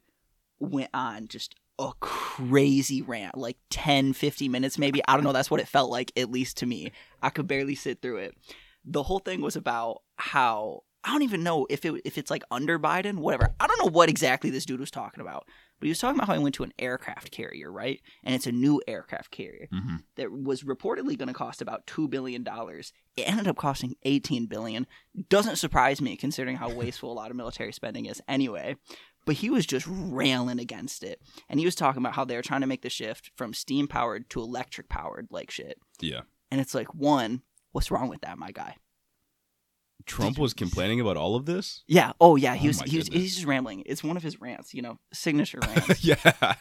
went 0.59 0.91
on 0.93 1.27
just 1.27 1.55
a 1.79 1.91
crazy 1.99 3.01
rant, 3.01 3.35
like 3.35 3.57
10, 3.71 4.13
15 4.13 4.51
minutes 4.51 4.77
maybe. 4.77 5.01
I 5.07 5.15
don't 5.15 5.23
know. 5.23 5.33
That's 5.33 5.49
what 5.49 5.59
it 5.59 5.67
felt 5.67 5.89
like, 5.89 6.11
at 6.15 6.29
least 6.29 6.57
to 6.57 6.67
me. 6.67 6.91
I 7.23 7.29
could 7.31 7.47
barely 7.47 7.73
sit 7.73 8.01
through 8.03 8.17
it. 8.17 8.37
The 8.85 9.01
whole 9.01 9.17
thing 9.19 9.41
was 9.41 9.55
about 9.55 10.03
how 10.17 10.83
I 11.03 11.11
don't 11.11 11.23
even 11.23 11.41
know 11.41 11.65
if 11.71 11.83
it 11.85 12.01
if 12.05 12.19
it's 12.19 12.29
like 12.29 12.43
under 12.51 12.77
Biden, 12.77 13.15
whatever. 13.15 13.49
I 13.59 13.65
don't 13.65 13.79
know 13.83 13.89
what 13.91 14.09
exactly 14.09 14.51
this 14.51 14.65
dude 14.65 14.79
was 14.79 14.91
talking 14.91 15.21
about, 15.21 15.47
but 15.81 15.87
he 15.87 15.89
was 15.89 15.99
talking 15.99 16.15
about 16.15 16.27
how 16.27 16.35
he 16.35 16.43
went 16.43 16.55
to 16.55 16.63
an 16.63 16.73
aircraft 16.79 17.31
carrier, 17.31 17.71
right? 17.71 17.99
And 18.23 18.35
it's 18.35 18.47
a 18.47 18.51
new 18.51 18.81
aircraft 18.87 19.31
carrier 19.31 19.67
hmm 19.71 19.97
that 20.15 20.31
was 20.31 20.63
reportedly 20.63 21.17
going 21.17 21.27
to 21.27 21.33
cost 21.33 21.61
about 21.61 21.87
two 21.87 22.07
billion 22.07 22.43
dollars. 22.43 22.93
It 23.17 23.23
ended 23.23 23.47
up 23.47 23.57
costing 23.57 23.95
eighteen 24.03 24.45
billion. 24.45 24.87
Doesn't 25.29 25.57
surprise 25.57 25.99
me 25.99 26.15
considering 26.15 26.55
how 26.55 26.69
wasteful 26.73 27.11
a 27.11 27.13
lot 27.13 27.31
of 27.31 27.35
military 27.35 27.73
spending 27.73 28.05
is 28.05 28.21
anyway. 28.27 28.77
But 29.25 29.35
he 29.35 29.49
was 29.49 29.65
just 29.65 29.87
railing 29.89 30.59
against 30.59 31.03
it, 31.03 31.19
and 31.49 31.59
he 31.59 31.65
was 31.65 31.75
talking 31.75 32.01
about 32.01 32.13
how 32.13 32.25
they 32.25 32.35
were 32.35 32.41
trying 32.41 32.61
to 32.61 32.67
make 32.67 32.81
the 32.81 32.89
shift 32.89 33.31
from 33.35 33.53
steam 33.53 33.87
powered 33.87 34.29
to 34.31 34.39
electric 34.39 34.89
powered, 34.89 35.27
like 35.29 35.51
shit. 35.51 35.77
Yeah. 35.99 36.21
And 36.49 36.59
it's 36.59 36.73
like, 36.73 36.93
one, 36.95 37.41
what's 37.71 37.91
wrong 37.91 38.09
with 38.09 38.21
that, 38.21 38.37
my 38.37 38.51
guy? 38.51 38.75
Trump 40.05 40.37
was 40.37 40.53
complaining 40.53 40.99
about 41.01 41.17
all 41.17 41.35
of 41.35 41.45
this. 41.45 41.83
Yeah. 41.87 42.11
Oh 42.19 42.35
yeah. 42.35 42.55
He 42.55 42.67
Oh 42.67 42.69
was. 42.69 42.81
He 42.81 42.97
was. 42.97 43.07
goodness. 43.09 43.23
He's 43.23 43.35
just 43.35 43.47
rambling. 43.47 43.83
It's 43.85 44.03
one 44.03 44.17
of 44.17 44.23
his 44.23 44.39
rants. 44.41 44.73
You 44.73 44.81
know, 44.81 44.99
signature 45.13 45.59
rants. 45.67 46.03
yeah. 46.03 46.55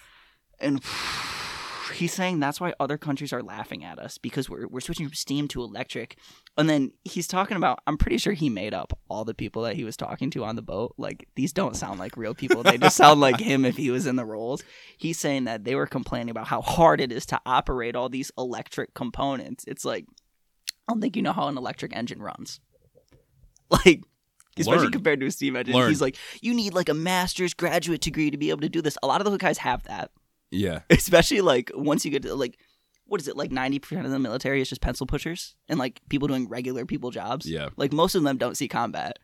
and 0.61 0.83
he's 1.95 2.13
saying 2.13 2.39
that's 2.39 2.61
why 2.61 2.73
other 2.79 2.97
countries 2.97 3.33
are 3.33 3.43
laughing 3.43 3.85
at 3.85 3.99
us 3.99 4.17
because 4.19 4.49
we're 4.49 4.69
we're 4.69 4.81
switching 4.81 5.07
from 5.07 5.15
steam 5.15 5.49
to 5.49 5.63
electric. 5.63 6.17
And 6.57 6.69
then 6.69 6.93
he's 7.05 7.27
talking 7.27 7.57
about 7.57 7.81
I'm 7.87 7.97
pretty 7.99 8.19
sure 8.19 8.33
he 8.33 8.49
made 8.49 8.75
up 8.75 8.99
all 9.09 9.25
the 9.25 9.35
people 9.35 9.63
that 9.63 9.77
he 9.77 9.85
was 9.85 9.97
talking 9.97 10.31
to 10.31 10.45
on 10.45 10.57
the 10.57 10.63
boat. 10.63 10.95
Like 10.99 11.27
these 11.37 11.53
don't 11.53 11.77
sound 11.77 11.99
like 11.99 12.17
real 12.17 12.35
people. 12.35 12.63
They 12.63 12.79
just 12.79 12.97
sound 12.97 13.21
like 13.21 13.41
him 13.41 13.65
if 13.65 13.77
he 13.77 13.91
was 13.91 14.07
in 14.07 14.17
the 14.17 14.25
roles. 14.25 14.63
He's 14.99 15.19
saying 15.19 15.45
that 15.45 15.65
they 15.65 15.75
were 15.75 15.87
complaining 15.87 16.31
about 16.31 16.47
how 16.49 16.61
hard 16.63 17.01
it 17.01 17.11
is 17.13 17.27
to 17.27 17.41
operate 17.47 17.97
all 17.97 18.09
these 18.09 18.31
electric 18.39 18.95
components. 18.95 19.65
It's 19.67 19.85
like 19.85 20.05
I 20.89 20.93
don't 20.93 21.01
think 21.01 21.17
you 21.17 21.23
know 21.23 21.33
how 21.33 21.47
an 21.49 21.57
electric 21.57 21.95
engine 21.97 22.21
runs. 22.21 22.61
Like 23.85 24.03
especially 24.59 24.85
Learn. 24.85 24.93
compared 24.93 25.21
to 25.21 25.27
a 25.27 25.31
steam 25.31 25.57
engine. 25.57 25.75
Learn. 25.75 25.89
He's 25.89 26.01
like, 26.03 26.17
you 26.43 26.53
need 26.53 26.75
like 26.75 26.89
a 26.89 26.95
master's 26.95 27.55
graduate 27.55 28.01
degree 28.01 28.31
to 28.31 28.37
be 28.37 28.51
able 28.51 28.61
to 28.63 28.69
do 28.69 28.83
this. 28.83 28.99
A 29.03 29.07
lot 29.07 29.21
of 29.21 29.25
those 29.25 29.39
guys 29.39 29.59
have 29.59 29.83
that 29.85 30.11
Yeah. 30.51 30.81
especially 30.91 31.41
like 31.41 31.71
once 31.75 32.05
you 32.05 32.11
get 32.11 32.23
to 32.23 32.35
like 32.35 32.59
what 33.07 33.21
is 33.21 33.27
it 33.27 33.37
like 33.37 33.51
90% 33.51 34.05
of 34.05 34.11
the 34.11 34.19
military 34.21 34.61
is 34.61 34.69
just 34.69 34.81
pencil 34.81 35.05
pushers 35.07 35.57
and 35.69 35.79
like 35.79 36.01
people 36.09 36.29
doing 36.29 36.49
regular 36.49 36.85
people 36.87 37.11
jobs 37.11 37.45
Yeah. 37.49 37.71
like 37.77 37.93
most 37.93 38.15
of 38.15 38.23
them 38.23 38.37
don't 38.37 38.57
see 38.57 38.69
combat 38.69 39.19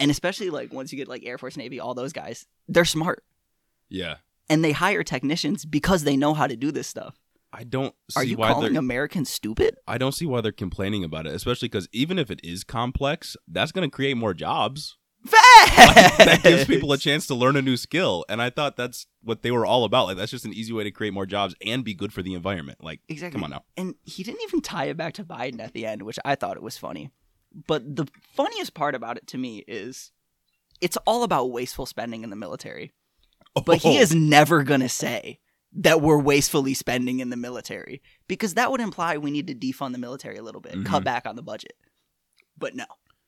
and 0.00 0.10
especially 0.10 0.48
like 0.50 0.72
once 0.72 0.92
you 0.92 0.98
get 0.98 1.08
like 1.08 1.24
air 1.26 1.36
force 1.38 1.56
navy 1.56 1.78
all 1.80 1.92
those 1.94 2.12
guys 2.12 2.46
they're 2.68 2.84
smart 2.86 3.24
Yeah. 3.90 4.16
and 4.48 4.64
they 4.64 4.72
hire 4.72 5.02
technicians 5.02 5.64
because 5.66 6.04
they 6.04 6.16
know 6.16 6.32
how 6.34 6.46
to 6.46 6.56
do 6.56 6.70
this 6.70 6.86
stuff 6.86 7.16
I 7.60 7.64
don't 7.64 7.94
see 8.10 8.20
are 8.20 8.24
you 8.24 8.36
why 8.36 8.52
calling 8.52 8.76
americans 8.76 9.30
stupid 9.30 9.76
I 9.88 9.98
don't 9.98 10.12
see 10.12 10.26
why 10.26 10.40
they're 10.42 10.52
complaining 10.52 11.02
about 11.02 11.26
it, 11.26 11.34
especially 11.34 11.68
because 11.68 11.88
even 11.92 12.16
if 12.18 12.30
it 12.30 12.40
is 12.44 12.62
complex, 12.62 13.36
that's 13.48 13.72
going 13.72 13.88
to 13.88 13.94
create 13.94 14.16
more 14.16 14.32
jobs. 14.34 14.96
that 15.24 16.40
gives 16.44 16.64
people 16.66 16.92
a 16.92 16.98
chance 16.98 17.26
to 17.26 17.34
learn 17.34 17.56
a 17.56 17.62
new 17.62 17.76
skill, 17.76 18.24
and 18.28 18.40
I 18.40 18.50
thought 18.50 18.76
that's 18.76 19.06
what 19.22 19.42
they 19.42 19.50
were 19.50 19.66
all 19.66 19.84
about. 19.84 20.06
Like 20.06 20.16
that's 20.16 20.30
just 20.30 20.44
an 20.44 20.52
easy 20.52 20.72
way 20.72 20.84
to 20.84 20.90
create 20.92 21.12
more 21.12 21.26
jobs 21.26 21.54
and 21.66 21.84
be 21.84 21.94
good 21.94 22.12
for 22.12 22.22
the 22.22 22.34
environment. 22.34 22.78
Like, 22.82 23.00
exactly 23.08 23.36
come 23.40 23.44
on 23.44 23.50
now. 23.50 23.64
and 23.76 23.94
he 24.04 24.22
didn't 24.22 24.42
even 24.44 24.60
tie 24.60 24.84
it 24.86 24.96
back 24.96 25.14
to 25.14 25.24
biden 25.24 25.60
at 25.60 25.72
the 25.72 25.84
end 25.86 26.02
which 26.02 26.18
i 26.24 26.34
thought 26.34 26.56
it 26.56 26.62
was 26.62 26.78
funny 26.78 27.10
but 27.66 27.96
the 27.96 28.06
funniest 28.34 28.74
part 28.74 28.94
about 28.94 29.16
it 29.16 29.26
to 29.26 29.38
me 29.38 29.64
is 29.66 30.12
it's 30.80 30.96
all 31.06 31.22
about 31.24 31.50
wasteful 31.50 31.86
spending 31.86 32.22
in 32.22 32.30
the 32.30 32.36
military 32.36 32.92
But 33.64 33.78
he 33.78 33.98
Oh. 33.98 34.00
is 34.00 34.14
never 34.14 34.62
going 34.62 34.80
to 34.80 34.88
say 34.88 35.40
that 35.72 36.00
we're 36.00 36.18
wastefully 36.18 36.74
spending 36.74 37.20
in 37.20 37.30
the 37.30 37.36
military 37.36 38.00
because 38.26 38.54
that 38.54 38.70
would 38.70 38.80
imply 38.80 39.18
we 39.18 39.30
need 39.30 39.46
to 39.48 39.54
defund 39.54 39.92
the 39.92 39.98
military 39.98 40.36
a 40.36 40.42
little 40.42 40.60
bit, 40.60 40.84
cut 40.84 41.02
Mhm. 41.02 41.04
back 41.04 41.26
on 41.26 41.36
the 41.36 41.42
budget. 41.42 41.72
But 42.56 42.74
no. 42.74 42.86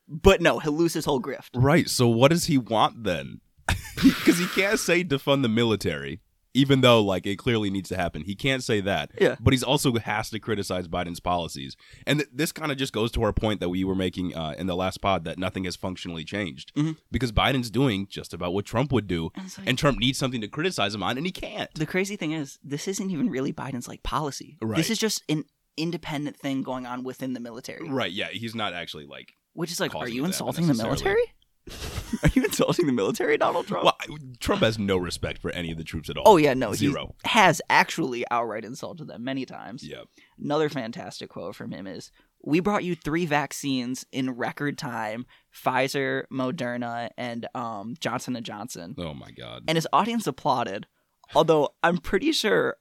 But 0.09 0.41
no, 0.41 0.59
he'll 0.59 0.73
lose 0.73 0.95
his 0.95 1.05
whole 1.05 1.21
grift. 1.21 1.51
Right. 1.55 1.89
So 1.89 2.09
what 2.09 2.29
does 2.31 2.45
he 2.47 2.59
want 2.59 3.05
then? 3.05 3.41
Because 4.03 4.39
he 4.39 4.47
can't 4.47 4.81
say 4.81 5.05
defund 5.05 5.43
the 5.43 5.49
military, 5.49 6.21
even 6.55 6.81
though 6.81 7.03
like 7.03 7.27
it 7.27 7.37
clearly 7.37 7.71
needs 7.71 7.89
to 7.91 7.97
happen. 7.97 8.23
He 8.23 8.35
can't 8.35 8.63
say 8.63 8.81
that. 8.81 9.13
Yeah. 9.21 9.37
But 9.41 9.53
he's 9.53 9.63
also 9.63 9.93
has 9.95 10.31
to 10.31 10.39
criticize 10.39 10.89
Biden's 10.89 11.21
policies, 11.21 11.77
and 12.07 12.21
th- 12.21 12.31
this 12.33 12.53
kind 12.53 12.73
of 12.73 12.79
just 12.79 12.93
goes 12.93 13.11
to 13.13 13.23
our 13.23 13.33
point 13.33 13.61
that 13.61 13.69
we 13.69 13.85
were 13.85 13.95
making 13.95 14.35
uh, 14.37 14.55
in 14.59 14.67
the 14.67 14.77
last 14.77 15.01
pod 15.01 15.25
that 15.25 15.39
nothing 15.39 15.65
has 15.65 15.77
functionally 15.77 16.25
changed 16.25 16.73
Mhm. 16.75 16.97
because 17.11 17.33
Biden's 17.33 17.71
doing 17.71 18.07
just 18.11 18.35
about 18.35 18.53
what 18.55 18.65
Trump 18.65 18.93
would 18.93 19.07
do, 19.07 19.31
And 19.35 19.47
it's 19.47 19.59
like, 19.59 19.69
and 19.69 19.79
Trump 19.79 19.99
needs 19.99 20.19
something 20.19 20.41
to 20.41 20.49
criticize 20.49 20.95
him 20.95 21.03
on, 21.03 21.17
and 21.17 21.27
he 21.27 21.33
can't. 21.33 21.73
the 21.75 21.87
crazy 21.87 22.17
thing 22.17 22.33
is, 22.33 22.59
this 22.65 22.89
isn't 22.89 23.11
even 23.11 23.29
really 23.31 23.53
Biden's 23.53 23.89
like 23.89 24.03
policy. 24.03 24.59
Right. 24.61 24.77
This 24.77 24.91
is 24.91 24.99
just 24.99 25.23
an 25.29 25.45
independent 25.77 26.37
thing 26.37 26.63
going 26.63 26.85
on 26.87 27.05
within 27.05 27.33
the 27.33 27.41
military. 27.41 27.89
Right. 27.89 28.13
Yeah. 28.13 28.29
He's 28.33 28.55
not 28.55 28.75
actually 28.75 29.07
like. 29.07 29.35
Which 29.53 29.73
is 29.73 29.81
like, 29.81 29.95
are 29.95 30.09
you 30.09 30.25
insulting 30.25 30.67
the 30.67 30.75
military? 30.75 31.23
Are 32.23 32.31
you 32.35 32.45
insulting 32.45 32.87
the 32.87 32.93
military, 32.93 33.39
Donald 33.39 33.67
Trump? 33.67 33.85
Well, 33.85 33.97
Trump 34.41 34.63
has 34.63 34.79
no 34.79 34.97
respect 34.97 35.41
for 35.41 35.51
any 35.53 35.71
of 35.71 35.79
the 35.79 35.85
troops 35.85 36.11
at 36.11 36.17
all. 36.17 36.25
oh 36.27 36.37
yeah, 36.37 36.55
no, 36.55 36.73
Zero. 36.75 37.15
he 37.23 37.29
has 37.31 37.63
actually 37.71 38.25
outright 38.31 38.65
insulted 38.65 39.07
them 39.09 39.23
many 39.25 39.45
times. 39.47 39.87
Yeah. 39.87 40.03
Another 40.43 40.69
fantastic 40.69 41.31
quote 41.31 41.55
from 41.55 41.71
him 41.73 41.87
is 41.87 42.11
We 42.43 42.61
brought 42.61 42.83
you 42.85 42.95
three 42.97 43.27
vaccines 43.27 44.05
in 44.11 44.31
record 44.33 44.77
time 44.79 45.27
Pfizer, 45.55 46.25
Moderna, 46.33 47.11
and 47.17 47.47
um, 47.55 47.95
Johnson 48.01 48.37
& 48.41 48.43
Johnson. 48.43 48.95
Oh 48.99 49.15
my 49.15 49.31
God. 49.31 49.63
And 49.69 49.77
his 49.77 49.87
audience 49.93 50.27
applauded, 50.27 50.87
although 51.35 51.71
I'm 51.83 51.99
pretty 51.99 52.33
sure 52.33 52.77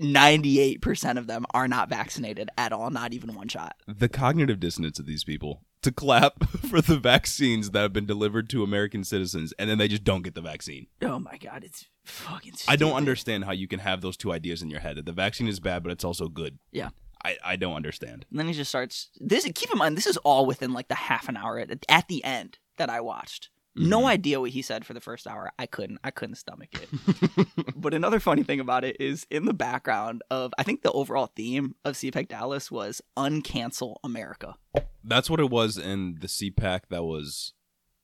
98% 0.00 1.18
of 1.18 1.26
them 1.26 1.44
are 1.52 1.68
not 1.68 1.88
vaccinated 1.90 2.48
at 2.56 2.72
all, 2.72 2.90
not 2.90 3.12
even 3.12 3.34
one 3.34 3.48
shot. 3.48 3.76
the 3.86 4.08
cognitive 4.08 4.58
dissonance 4.58 4.98
of 4.98 5.06
these 5.06 5.24
people 5.24 5.62
to 5.82 5.90
clap 5.92 6.44
for 6.68 6.80
the 6.80 6.98
vaccines 6.98 7.70
that 7.70 7.80
have 7.80 7.92
been 7.92 8.06
delivered 8.06 8.48
to 8.50 8.62
American 8.62 9.04
citizens 9.04 9.52
and 9.58 9.68
then 9.70 9.78
they 9.78 9.88
just 9.88 10.04
don't 10.04 10.22
get 10.22 10.34
the 10.34 10.40
vaccine. 10.42 10.86
Oh 11.02 11.18
my 11.18 11.36
god, 11.38 11.64
it's 11.64 11.86
fucking 12.04 12.54
I 12.68 12.76
don't 12.76 12.94
understand 12.94 13.44
how 13.44 13.52
you 13.52 13.68
can 13.68 13.80
have 13.80 14.00
those 14.00 14.16
two 14.16 14.32
ideas 14.32 14.62
in 14.62 14.70
your 14.70 14.80
head 14.80 14.96
that 14.96 15.06
the 15.06 15.12
vaccine 15.12 15.48
is 15.48 15.60
bad, 15.60 15.82
but 15.82 15.92
it's 15.92 16.04
also 16.04 16.28
good. 16.28 16.58
Yeah. 16.72 16.90
I, 17.22 17.36
I 17.44 17.56
don't 17.56 17.74
understand. 17.74 18.24
And 18.30 18.38
then 18.38 18.46
he 18.46 18.54
just 18.54 18.70
starts 18.70 19.10
this 19.18 19.44
keep 19.54 19.70
in 19.70 19.78
mind 19.78 19.96
this 19.96 20.06
is 20.06 20.16
all 20.18 20.46
within 20.46 20.72
like 20.72 20.88
the 20.88 20.94
half 20.94 21.28
an 21.28 21.36
hour 21.36 21.58
at, 21.58 21.84
at 21.88 22.08
the 22.08 22.24
end 22.24 22.58
that 22.78 22.88
I 22.90 23.00
watched. 23.00 23.50
No 23.76 24.00
Mhm. 24.00 24.06
idea 24.06 24.40
what 24.40 24.50
he 24.50 24.62
said 24.62 24.84
for 24.84 24.94
the 24.94 25.00
first 25.00 25.26
hour. 25.28 25.52
I 25.58 25.66
couldn't. 25.66 26.00
I 26.02 26.10
couldn't 26.10 26.34
stomach 26.36 26.70
it. 26.72 27.48
but 27.76 27.94
another 27.94 28.18
funny 28.18 28.42
thing 28.42 28.58
about 28.58 28.84
it 28.84 28.96
is 28.98 29.26
in 29.30 29.44
the 29.44 29.54
background 29.54 30.22
of 30.30 30.52
I 30.58 30.64
think 30.64 30.82
the 30.82 30.90
overall 30.90 31.30
theme 31.36 31.76
of 31.84 31.94
CPAC 31.94 32.28
Dallas 32.28 32.70
was 32.70 33.00
uncancel 33.16 33.96
America. 34.02 34.54
That's 35.04 35.30
what 35.30 35.40
it 35.40 35.50
was 35.50 35.78
in 35.78 36.18
the 36.20 36.26
CPAC 36.26 36.82
that 36.90 37.04
was 37.04 37.54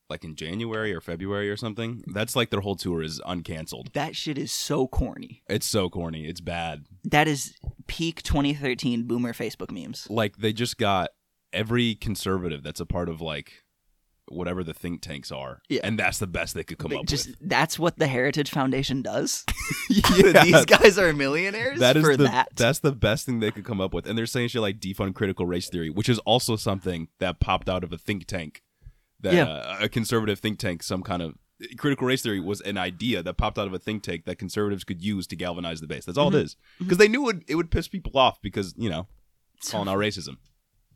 like 0.08 0.24
in 0.24 0.36
January 0.36 0.94
or 0.94 1.00
February 1.00 1.50
or 1.50 1.56
something. 1.56 2.02
That's 2.06 2.36
like 2.36 2.50
their 2.50 2.60
whole 2.60 2.76
tour 2.76 3.02
is 3.02 3.20
uncanceled. 3.26 3.92
That 3.92 4.14
shit 4.16 4.38
is 4.38 4.52
so 4.52 4.86
corny. 4.86 5.42
It's 5.48 5.66
so 5.66 5.90
corny. 5.90 6.26
It's 6.26 6.40
bad. 6.40 6.86
That 7.04 7.28
is 7.28 7.54
peak 7.86 8.22
2013 8.22 9.06
boomer 9.06 9.32
Facebook 9.32 9.70
memes. 9.70 10.06
Like 10.08 10.36
they 10.36 10.52
just 10.52 10.78
got 10.78 11.10
every 11.52 11.94
conservative 11.94 12.62
that's 12.62 12.80
a 12.80 12.86
part 12.86 13.08
of 13.08 13.20
like 13.20 13.64
whatever 14.28 14.64
the 14.64 14.74
think 14.74 15.00
tanks 15.02 15.30
are. 15.30 15.62
Yeah. 15.68 15.80
And 15.84 15.98
that's 15.98 16.18
the 16.18 16.26
best 16.26 16.54
they 16.54 16.64
could 16.64 16.78
come 16.78 16.90
They 16.90 16.96
up 16.96 17.06
just 17.06 17.28
with. 17.28 17.36
that's 17.42 17.78
what 17.78 17.96
the 17.98 18.06
Heritage 18.08 18.50
Foundation 18.50 19.02
does. 19.02 19.44
Yeah. 19.88 20.42
These 20.44 20.64
guys 20.66 20.98
are 20.98 21.12
millionaires 21.12 21.78
That 21.78 21.96
is 21.96 22.04
for 22.04 22.16
the 22.16 22.24
that. 22.24 22.48
that's 22.56 22.80
the 22.80 22.92
best 22.92 23.24
thing 23.26 23.40
they 23.40 23.50
could 23.52 23.64
come 23.64 23.80
up 23.80 23.94
with, 23.94 24.06
and 24.06 24.16
they're 24.18 24.26
saying 24.26 24.48
shit 24.48 24.60
like 24.62 24.78
defund 24.80 25.14
critical 25.14 25.46
race 25.46 25.68
theory, 25.68 25.90
which 25.90 26.08
is 26.08 26.18
also 26.20 26.56
something 26.56 27.08
that 27.20 27.38
popped 27.40 27.68
out 27.68 27.84
of 27.84 27.92
a 27.92 27.98
think 27.98 28.26
tank, 28.26 28.62
that 29.20 29.34
Yeah. 29.34 29.44
uh, 29.46 29.76
a 29.82 29.88
conservative 29.88 30.38
think 30.40 30.58
tank, 30.58 30.82
some 30.82 31.02
kind 31.02 31.22
of 31.22 31.34
critical 31.78 32.06
race 32.06 32.22
theory 32.22 32.40
was 32.40 32.60
an 32.62 32.76
idea 32.78 33.22
that 33.22 33.34
popped 33.38 33.58
out 33.58 33.66
of 33.66 33.72
a 33.74 33.78
think 33.78 34.02
tank 34.02 34.24
that 34.26 34.36
conservatives 34.38 34.84
could 34.84 35.00
use 35.02 35.26
to 35.28 35.36
galvanize 35.36 35.80
the 35.80 35.86
base. 35.86 36.04
That's 36.04 36.18
all 36.18 36.30
Mhm. 36.30 36.34
it 36.40 36.44
is, 36.46 36.56
because 36.78 36.98
they 36.98 37.08
knew 37.08 37.28
it, 37.28 37.42
it 37.48 37.54
would 37.54 37.70
piss 37.70 37.88
people 37.88 38.18
off 38.18 38.42
because 38.42 38.74
you 38.76 38.90
know 38.90 39.06
So 39.60 39.72
calling 39.72 39.88
out 39.88 39.98
racism. 39.98 40.36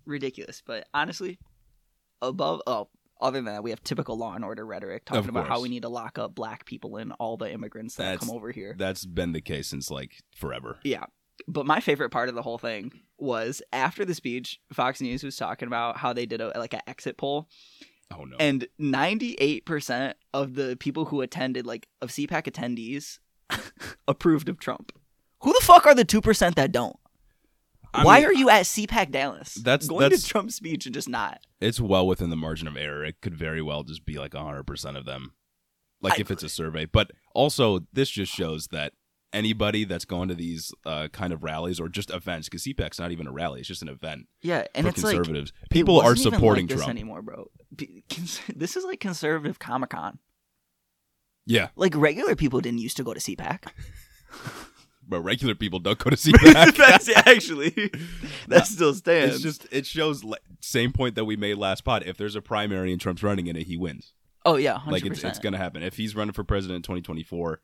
ridiculous. 0.05 0.63
But 0.67 0.87
honestly, 0.93 1.39
above 2.21 2.61
oh, 2.67 2.89
other 3.21 3.39
than 3.39 3.45
that, 3.47 3.63
we 3.63 3.71
have 3.71 3.83
typical 3.83 4.17
Law 4.17 4.35
and 4.35 4.45
Order 4.45 4.65
rhetoric 4.67 5.05
talking 5.05 5.29
about 5.29 5.47
how 5.49 5.61
we 5.61 5.69
need 5.69 5.83
to 5.83 5.89
lock 5.89 6.19
up 6.19 6.35
black 6.35 6.65
people 6.65 6.97
and 6.97 7.13
all 7.19 7.37
the 7.37 7.51
immigrants 7.53 7.95
that 7.97 8.05
That's- 8.05 8.21
come 8.29 8.35
over 8.35 8.51
here. 8.53 8.75
That's 8.79 9.05
been 9.05 9.33
the 9.33 9.41
case 9.41 9.69
since 9.69 9.91
like 9.91 10.23
forever. 10.35 10.79
Yeah. 10.85 11.07
But 11.49 11.65
my 11.67 11.81
favorite 11.81 12.11
part 12.11 12.29
of 12.29 12.35
the 12.35 12.43
whole 12.43 12.59
thing 12.59 12.93
was 13.19 13.63
after 13.73 14.05
the 14.05 14.15
speech, 14.15 14.61
Fox 14.73 15.01
News 15.01 15.23
was 15.25 15.37
talking 15.37 15.67
about 15.69 15.97
how 15.97 16.13
they 16.13 16.27
did 16.27 16.41
a 16.41 16.53
like 16.59 16.75
an 16.75 16.83
exit 16.87 17.17
poll, 17.17 17.49
Oh 18.15 18.25
no, 18.25 18.37
and 18.39 18.67
ninety 18.79 19.37
eight 19.39 19.65
percent 19.65 20.19
of 20.35 20.55
the 20.55 20.77
people 20.79 21.07
who 21.07 21.23
attended, 21.23 21.65
like 21.67 21.89
of 22.03 22.11
CPAC 22.11 22.43
attendees, 22.45 23.21
approved 24.09 24.49
of 24.51 24.59
Trump. 24.59 24.93
Who 25.41 25.53
the 25.55 25.65
fuck 25.65 25.87
are 25.87 25.95
the 25.95 26.05
two 26.05 26.21
percent 26.21 26.57
that 26.57 26.73
don't? 26.73 26.97
I 27.93 28.05
Why 28.05 28.21
mean, 28.21 28.29
are 28.29 28.33
you 28.33 28.51
at 28.51 28.67
CPAC 28.67 29.11
Dallas? 29.11 29.55
That's- 29.55 29.89
going 29.89 30.01
that's- 30.03 30.23
to 30.23 30.29
Trump's 30.29 30.55
speech 30.55 30.87
and 30.87 30.95
just 30.95 31.09
not. 31.09 31.41
it's 31.61 31.81
well 31.81 32.07
within 32.07 32.31
the 32.31 32.37
margin 32.37 32.69
of 32.69 32.77
error. 32.77 33.05
It 33.05 33.21
could 33.21 33.35
very 33.35 33.61
well 33.63 33.83
just 33.83 34.05
be 34.05 34.19
like 34.19 34.35
hundred 34.35 34.65
percent 34.65 34.97
of 34.97 35.05
them, 35.07 35.35
like 36.01 36.15
I- 36.15 36.21
if 36.21 36.31
it's 36.31 36.43
a 36.43 36.49
survey. 36.49 36.85
But 36.85 37.11
also, 37.35 37.81
this 37.93 38.09
just 38.11 38.33
shows 38.33 38.69
that 38.69 38.93
anybody 39.33 39.85
that's 39.85 40.05
going 40.05 40.29
to 40.29 40.35
these 40.35 40.73
uh, 40.85 41.09
kind 41.13 41.33
of 41.33 41.43
rallies 41.45 41.79
or 41.81 41.89
just 41.89 42.11
events, 42.11 42.49
because 42.49 42.65
CPAC's 42.65 42.99
not 42.99 43.13
even 43.13 43.27
a 43.27 43.33
rally; 43.33 43.61
it's 43.61 43.69
just 43.69 43.83
an 43.83 43.89
event 43.89 44.27
Yeah, 44.43 44.65
and 44.75 44.87
it's 44.87 45.03
like 45.03 45.15
conservatives. 45.17 45.53
it 45.63 45.71
People 45.71 46.01
are 46.01 46.15
supporting 46.17 46.67
like 46.69 46.77
Trump. 46.77 46.91
anymore, 46.91 47.23
bro. 47.23 47.51
This 48.55 48.77
is 48.77 48.85
like 48.85 49.01
conservative 49.01 49.59
Comic 49.59 49.91
Con. 49.91 50.19
Yeah, 51.47 51.69
Like 51.75 51.95
regular 51.97 52.37
people 52.37 52.61
didn't 52.61 52.79
used 52.81 52.97
to 52.99 53.03
go 53.05 53.15
to 53.15 53.21
CPAC. 53.21 53.65
but 55.11 55.21
regular 55.21 55.55
people 55.55 55.79
don't 55.81 55.99
go 55.99 56.09
to 56.11 56.17
CPAC. 56.17 56.77
That's 56.77 57.09
actually 57.11 57.71
that 58.49 58.67
still 58.67 58.95
stands. 58.95 59.35
it's 59.37 59.43
just 59.45 59.67
it 59.71 59.85
shows 59.87 60.25
like, 60.25 60.41
same 60.61 60.93
point 60.93 61.17
that 61.17 61.25
we 61.25 61.37
made 61.37 61.57
last 61.57 61.85
pod. 61.85 62.05
If 62.07 62.17
there's 62.17 62.37
a 62.37 62.41
primary 62.43 62.93
and 62.93 63.01
Trump's 63.01 63.23
running 63.23 63.47
in 63.49 63.57
it, 63.57 63.67
he 63.67 63.77
wins. 63.77 64.15
oh 64.47 64.57
yeah, 64.57 64.79
100%. 64.79 64.91
Like 64.93 65.05
it's 65.07 65.25
it's 65.25 65.39
gonna 65.39 65.59
happen. 65.59 65.83
If 65.83 65.97
he's 65.97 66.17
running 66.17 66.33
for 66.33 66.45
president 66.45 66.77
in 66.77 66.83
2024, 66.83 67.61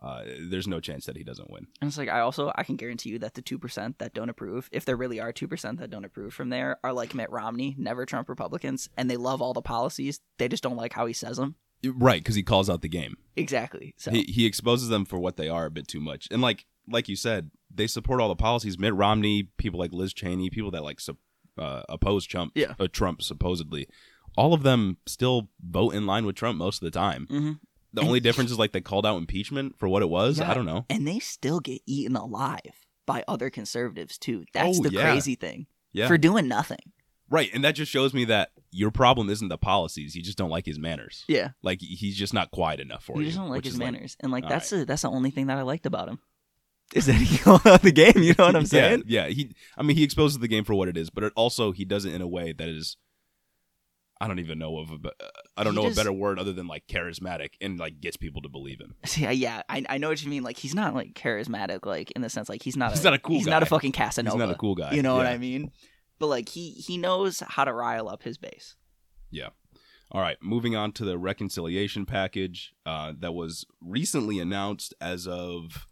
uh, 0.00 0.22
there's 0.48 0.68
no 0.68 0.78
chance 0.78 1.06
that 1.06 1.16
he 1.16 1.24
doesn't 1.24 1.50
win. 1.50 1.66
And 1.80 1.88
it's 1.88 1.98
like 1.98 2.08
I 2.08 2.20
also 2.20 2.52
I 2.54 2.62
can 2.62 2.76
guarantee 2.76 3.10
you 3.10 3.18
that 3.20 3.34
the 3.34 3.42
two 3.42 3.58
percent 3.58 3.98
that 3.98 4.14
don't 4.14 4.28
approve, 4.28 4.68
if 4.72 4.84
there 4.84 4.96
really 4.96 5.20
are 5.20 5.32
two 5.32 5.48
percent 5.48 5.78
that 5.80 5.90
don't 5.90 6.04
approve 6.04 6.34
from 6.34 6.50
there, 6.50 6.78
are 6.84 6.92
like 6.92 7.14
Mitt 7.14 7.30
Romney, 7.30 7.74
never 7.78 8.06
Trump 8.06 8.28
Republicans, 8.28 8.88
and 8.96 9.10
they 9.10 9.16
love 9.16 9.40
all 9.42 9.54
the 9.54 9.62
policies. 9.62 10.20
They 10.38 10.48
just 10.48 10.62
don't 10.62 10.76
like 10.76 10.92
how 10.92 11.06
he 11.06 11.12
says 11.12 11.36
them. 11.36 11.56
Right, 11.84 12.20
because 12.20 12.34
he 12.34 12.42
calls 12.42 12.68
out 12.68 12.82
the 12.82 12.88
game. 12.88 13.16
Exactly. 13.36 13.94
So 13.98 14.10
He 14.10 14.22
he 14.24 14.46
exposes 14.46 14.88
them 14.88 15.04
for 15.04 15.18
what 15.18 15.36
they 15.36 15.48
are 15.48 15.66
a 15.66 15.70
bit 15.70 15.86
too 15.88 16.00
much. 16.00 16.26
And 16.30 16.42
like 16.42 16.64
like 16.90 17.08
you 17.08 17.16
said, 17.16 17.50
they 17.74 17.86
support 17.86 18.20
all 18.20 18.28
the 18.28 18.36
policies. 18.36 18.78
Mitt 18.78 18.94
Romney, 18.94 19.44
people 19.58 19.78
like 19.78 19.92
Liz 19.92 20.12
Cheney, 20.14 20.50
people 20.50 20.70
that 20.72 20.82
like 20.82 21.00
uh, 21.58 21.82
oppose 21.88 22.24
Trump, 22.26 22.52
Yeah. 22.54 22.74
uh, 22.78 22.88
Trump 22.90 23.20
supposedly, 23.22 23.88
all 24.36 24.54
of 24.54 24.62
them 24.62 24.98
still 25.06 25.48
vote 25.60 25.94
in 25.94 26.06
line 26.06 26.24
with 26.24 26.36
Trump 26.36 26.56
most 26.58 26.82
of 26.82 26.86
the 26.90 26.96
time. 26.98 27.26
Mhm. 27.30 27.58
The 27.92 28.02
only 28.02 28.20
difference 28.20 28.50
is 28.50 28.58
like 28.58 28.72
they 28.72 28.80
called 28.80 29.06
out 29.06 29.16
impeachment 29.16 29.78
for 29.78 29.88
what 29.88 30.02
it 30.02 30.08
was. 30.10 30.38
Yeah. 30.38 30.50
I 30.50 30.54
don't 30.54 30.66
know. 30.66 30.84
and 30.90 31.06
they 31.08 31.18
still 31.18 31.58
get 31.60 31.80
eaten 31.86 32.16
alive 32.16 32.60
by 33.06 33.24
other 33.26 33.48
conservatives 33.50 34.18
too. 34.18 34.44
That's 34.52 34.78
Oh, 34.78 34.82
the 34.82 34.90
yeah. 34.92 35.02
crazy 35.10 35.34
thing 35.34 35.66
Yeah, 35.92 36.06
for 36.06 36.18
doing 36.18 36.46
nothing. 36.46 36.78
right. 37.30 37.50
And 37.52 37.64
that 37.64 37.72
just 37.74 37.90
shows 37.90 38.12
me 38.14 38.24
that 38.26 38.50
your 38.70 38.90
problem 38.90 39.30
isn't 39.30 39.48
the 39.48 39.56
policies. 39.58 40.14
You 40.14 40.22
just 40.22 40.36
don't 40.38 40.50
like 40.50 40.66
his 40.66 40.78
manners. 40.78 41.24
Yeah, 41.26 41.50
Like 41.62 41.80
he's 41.80 42.16
just 42.16 42.34
not 42.34 42.50
quiet 42.50 42.78
enough 42.80 43.02
for 43.04 43.14
you 43.16 43.20
you. 43.22 43.26
just 43.28 43.38
don't 43.38 43.48
like 43.48 43.64
his 43.64 43.72
is, 43.74 43.78
manners, 43.78 44.16
and 44.20 44.30
like 44.30 44.46
that's 44.48 44.68
the 44.70 44.84
that's 44.84 45.02
the 45.02 45.10
only 45.10 45.30
thing 45.30 45.46
that 45.46 45.56
I 45.58 45.62
liked 45.62 45.86
about 45.86 46.08
him. 46.08 46.20
Is 46.94 47.06
that 47.06 47.14
he 47.16 47.38
out 47.48 47.82
the 47.82 47.92
game? 47.92 48.22
You 48.22 48.34
know 48.38 48.46
what 48.46 48.56
I'm 48.56 48.66
saying? 48.66 49.04
Yeah, 49.06 49.26
yeah. 49.26 49.32
He, 49.32 49.52
I 49.76 49.82
mean, 49.82 49.96
he 49.96 50.04
exposes 50.04 50.38
the 50.38 50.48
game 50.48 50.64
for 50.64 50.74
what 50.74 50.88
it 50.88 50.96
is, 50.96 51.10
but 51.10 51.24
it 51.24 51.32
also 51.36 51.72
he 51.72 51.84
does 51.84 52.04
it 52.04 52.14
in 52.14 52.22
a 52.22 52.26
way 52.28 52.52
that 52.52 52.68
is, 52.68 52.96
I 54.20 54.26
don't 54.26 54.38
even 54.40 54.58
know 54.58 54.78
of, 54.78 54.90
a, 54.90 55.10
I 55.56 55.62
don't 55.64 55.74
He 55.74 55.80
know 55.80 55.88
just- 55.88 55.98
a 55.98 56.00
better 56.00 56.12
word 56.12 56.38
other 56.38 56.52
than 56.52 56.66
like 56.66 56.86
charismatic 56.88 57.50
and 57.60 57.78
like 57.78 58.00
gets 58.00 58.16
people 58.16 58.42
to 58.42 58.48
believe 58.48 58.80
him. 58.80 58.94
Yeah, 59.16 59.30
yeah, 59.30 59.62
I, 59.68 59.84
I 59.88 59.98
know 59.98 60.08
what 60.08 60.22
you 60.22 60.28
mean. 60.30 60.42
Like 60.42 60.56
he's 60.56 60.74
not 60.74 60.94
like 60.94 61.14
charismatic, 61.14 61.86
like 61.86 62.10
in 62.12 62.22
the 62.22 62.28
sense 62.30 62.48
like 62.48 62.62
he's 62.62 62.76
not 62.76 62.90
He's 62.92 63.00
a, 63.00 63.04
not 63.04 63.14
a 63.14 63.18
cool 63.18 63.36
he's 63.36 63.46
not 63.46 63.62
a 63.62 63.66
fucking 63.66 63.92
Casanova. 63.92 64.36
He's 64.36 64.40
not 64.46 64.50
a 64.54 64.58
cool 64.58 64.74
guy. 64.74 64.92
You 64.92 65.02
know 65.02 65.16
what 65.16 65.26
I 65.26 65.38
mean? 65.38 65.70
But 66.18 66.26
like 66.28 66.48
he 66.48 66.70
he 66.72 66.98
knows 66.98 67.40
how 67.46 67.64
to 67.64 67.72
rile 67.72 68.08
up 68.08 68.22
his 68.24 68.38
base. 68.38 68.74
Yeah. 69.30 69.50
All 70.10 70.22
right, 70.22 70.38
moving 70.42 70.74
on 70.74 70.92
to 70.92 71.04
the 71.04 71.18
reconciliation 71.18 72.06
package 72.06 72.72
uh, 72.86 73.12
that 73.18 73.34
was 73.34 73.66
recently 73.82 74.38
announced 74.40 74.94
as 75.02 75.26
of 75.26 75.86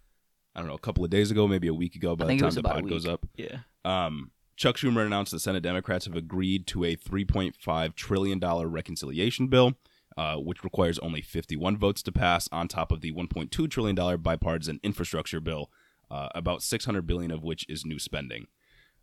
I 0.57 0.61
don't 0.61 0.69
know 0.69 0.75
a 0.75 0.79
couple 0.79 1.05
of 1.05 1.11
days 1.11 1.31
ago, 1.31 1.47
maybe 1.47 1.69
a 1.69 1.75
week 1.75 1.95
ago. 1.95 2.17
By 2.17 2.25
I 2.25 2.29
think 2.29 2.41
the 2.41 2.47
it 2.47 2.47
time 2.47 2.47
was 2.49 2.55
the 2.55 2.61
about 2.61 2.75
pod 2.81 2.89
goes 2.89 3.07
up, 3.07 3.27
Yeah. 3.37 3.59
Um, 3.85 4.31
Chuck 4.57 4.77
Schumer 4.77 5.05
announced 5.05 5.33
the 5.33 5.39
Senate 5.39 5.63
Democrats 5.63 6.07
have 6.07 6.17
agreed 6.17 6.67
to 6.69 6.83
a 6.85 6.97
$3.5 6.97 7.95
trillion 7.95 8.41
reconciliation 8.41 9.49
bill, 9.49 9.75
uh, 10.17 10.37
which 10.37 10.65
requires 10.65 10.99
only 11.01 11.21
51 11.21 11.77
votes 11.77 12.03
to 12.05 12.11
pass, 12.11 12.49
on 12.51 12.67
top 12.67 12.91
of 12.91 13.03
the 13.03 13.13
$1.2 13.13 13.71
trillion 13.71 14.17
bipartisan 14.23 14.81
infrastructure 14.83 15.41
bill, 15.41 15.71
uh, 16.11 16.31
about 16.35 16.63
600 16.63 17.07
billion 17.07 17.31
of 17.31 17.43
which 17.43 17.67
is 17.69 17.85
new 17.85 17.99
spending. 17.99 18.47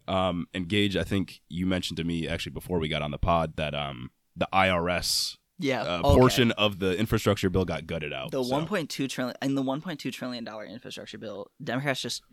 Um, 0.07 0.47
and 0.55 0.67
Gage, 0.67 0.97
I 0.97 1.03
think 1.03 1.41
you 1.49 1.67
mentioned 1.67 1.97
to 1.97 2.03
me 2.03 2.27
actually 2.27 2.53
before 2.53 2.79
we 2.79 2.89
got 2.89 3.03
on 3.03 3.11
the 3.11 3.19
pod 3.19 3.55
that 3.57 3.75
um, 3.75 4.09
the 4.35 4.47
IRS 4.51 5.37
Yeah. 5.59 5.81
uh, 5.83 5.99
okay. 6.03 6.19
portion 6.19 6.51
of 6.53 6.79
the 6.79 6.97
infrastructure 6.97 7.49
bill 7.49 7.65
got 7.65 7.85
gutted 7.85 8.11
out. 8.13 8.31
The 8.31 8.43
so- 8.43 8.53
1.2 8.53 9.09
trillion 9.09 9.35
in 9.41 9.55
the 9.55 9.63
1.2 9.63 10.11
trillion 10.11 10.43
dollar 10.43 10.65
infrastructure 10.65 11.17
bill, 11.17 11.51
Democrats 11.63 12.01
just 12.01 12.23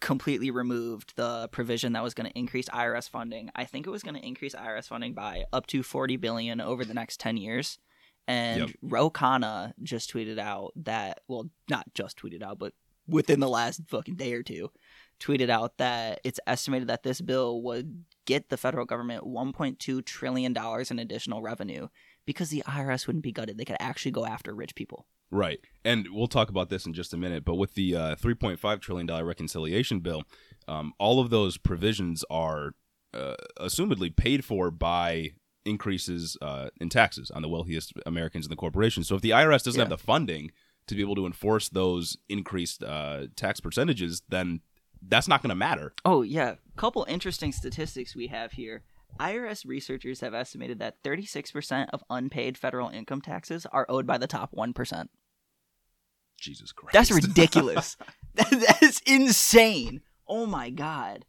completely 0.00 0.50
removed 0.50 1.14
the 1.16 1.48
provision 1.52 1.92
that 1.92 2.02
was 2.02 2.14
going 2.14 2.30
to 2.30 2.38
increase 2.38 2.68
IRS 2.68 3.08
funding. 3.08 3.50
I 3.54 3.64
think 3.64 3.86
it 3.86 3.90
was 3.90 4.02
going 4.02 4.14
to 4.14 4.26
increase 4.26 4.54
IRS 4.54 4.88
funding 4.88 5.14
by 5.14 5.44
up 5.52 5.66
to 5.68 5.82
40 5.82 6.16
billion 6.16 6.60
over 6.60 6.84
the 6.84 6.94
next 6.94 7.20
10 7.20 7.36
years. 7.36 7.78
And 8.28 8.60
Yep. 8.60 8.70
Ro 8.82 9.10
Khanna 9.10 9.72
just 9.82 10.12
tweeted 10.12 10.38
out 10.38 10.72
that, 10.76 11.20
well, 11.26 11.50
not 11.68 11.92
just 11.94 12.18
tweeted 12.18 12.42
out, 12.42 12.58
but 12.58 12.72
within 13.08 13.40
the 13.40 13.48
last 13.48 13.82
fucking 13.88 14.14
day 14.14 14.32
or 14.32 14.44
two, 14.44 14.70
tweeted 15.18 15.50
out 15.50 15.76
that 15.78 16.20
it's 16.24 16.38
estimated 16.46 16.88
that 16.88 17.02
this 17.02 17.20
bill 17.20 17.60
would 17.62 18.04
get 18.24 18.48
the 18.48 18.56
federal 18.56 18.86
government 18.86 19.24
1.2 19.24 20.04
trillion 20.04 20.52
dollars 20.52 20.90
in 20.92 20.98
additional 21.00 21.42
revenue 21.42 21.88
because 22.26 22.50
the 22.50 22.62
IRS 22.66 23.06
wouldn't 23.06 23.22
be 23.24 23.32
gutted. 23.32 23.58
They 23.58 23.64
could 23.64 23.76
actually 23.80 24.12
go 24.12 24.26
after 24.26 24.54
rich 24.54 24.74
people. 24.74 25.06
Right. 25.30 25.60
And 25.84 26.08
we'll 26.12 26.26
talk 26.26 26.50
about 26.50 26.68
this 26.68 26.84
in 26.86 26.92
just 26.92 27.14
a 27.14 27.16
minute. 27.16 27.44
But 27.44 27.54
with 27.54 27.74
the 27.74 27.96
uh, 27.96 28.14
$3.5 28.16 28.80
trillion 28.80 29.24
reconciliation 29.24 30.00
bill, 30.00 30.24
um, 30.68 30.92
all 30.98 31.20
of 31.20 31.30
those 31.30 31.56
provisions 31.56 32.22
are 32.30 32.72
uh, 33.14 33.34
assumedly 33.58 34.14
paid 34.14 34.44
for 34.44 34.70
by 34.70 35.30
increases 35.64 36.36
uh, 36.42 36.68
in 36.80 36.88
taxes 36.88 37.30
on 37.30 37.42
the 37.42 37.48
wealthiest 37.48 37.92
Americans 38.04 38.46
and 38.46 38.52
the 38.52 38.56
corporations. 38.56 39.08
So 39.08 39.14
if 39.16 39.22
the 39.22 39.30
IRS 39.30 39.62
doesn't 39.64 39.78
Yeah. 39.78 39.84
have 39.84 39.90
the 39.90 39.98
funding 39.98 40.50
to 40.88 40.94
be 40.94 41.00
able 41.00 41.14
to 41.14 41.26
enforce 41.26 41.68
those 41.68 42.16
increased 42.28 42.82
uh, 42.82 43.26
tax 43.36 43.60
percentages, 43.60 44.22
then 44.28 44.60
that's 45.00 45.28
not 45.28 45.40
going 45.42 45.48
to 45.50 45.54
matter. 45.54 45.94
Oh 46.04 46.22
yeah, 46.22 46.50
a 46.50 46.76
couple 46.76 47.04
interesting 47.08 47.52
statistics 47.52 48.14
we 48.16 48.26
have 48.28 48.52
here. 48.52 48.82
IRS 49.20 49.66
researchers 49.66 50.20
have 50.20 50.34
estimated 50.34 50.78
that 50.78 51.02
36% 51.02 51.88
of 51.92 52.02
unpaid 52.10 52.58
federal 52.58 52.88
income 52.88 53.20
taxes 53.20 53.66
are 53.66 53.86
owed 53.88 54.06
by 54.06 54.18
the 54.18 54.26
top 54.26 54.52
1%. 54.54 55.06
Jesus 56.40 56.72
Christ. 56.72 56.92
That's 56.92 57.10
ridiculous. 57.10 57.96
that, 58.34 58.50
that 58.50 58.82
is 58.82 59.00
insane. 59.06 60.00
Oh 60.26 60.46
my 60.46 60.70
god. 60.70 61.24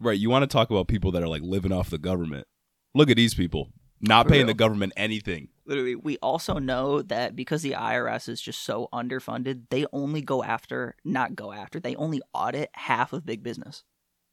right. 0.00 0.18
You 0.18 0.28
want 0.30 0.42
to 0.42 0.46
talk 0.46 0.70
about 0.70 0.88
people 0.88 1.12
that 1.12 1.22
are 1.22 1.28
like 1.28 1.42
living 1.42 1.72
off 1.72 1.90
the 1.90 1.98
government. 1.98 2.46
Look 2.94 3.08
at 3.08 3.16
these 3.16 3.34
people 3.34 3.70
not 4.02 4.26
For 4.26 4.30
paying 4.30 4.40
real. 4.42 4.48
the 4.48 4.54
government 4.54 4.92
anything. 4.96 5.48
Literally, 5.64 5.94
we 5.94 6.18
also 6.18 6.58
know 6.58 7.02
that 7.02 7.36
because 7.36 7.62
the 7.62 7.72
IRS 7.72 8.28
is 8.28 8.40
just 8.40 8.64
so 8.64 8.88
underfunded, 8.92 9.68
they 9.70 9.86
only 9.92 10.20
go 10.20 10.42
after, 10.42 10.96
not 11.04 11.36
go 11.36 11.52
after, 11.52 11.78
they 11.78 11.94
only 11.94 12.20
audit 12.34 12.70
half 12.74 13.12
of 13.12 13.24
big 13.24 13.44
business. 13.44 13.84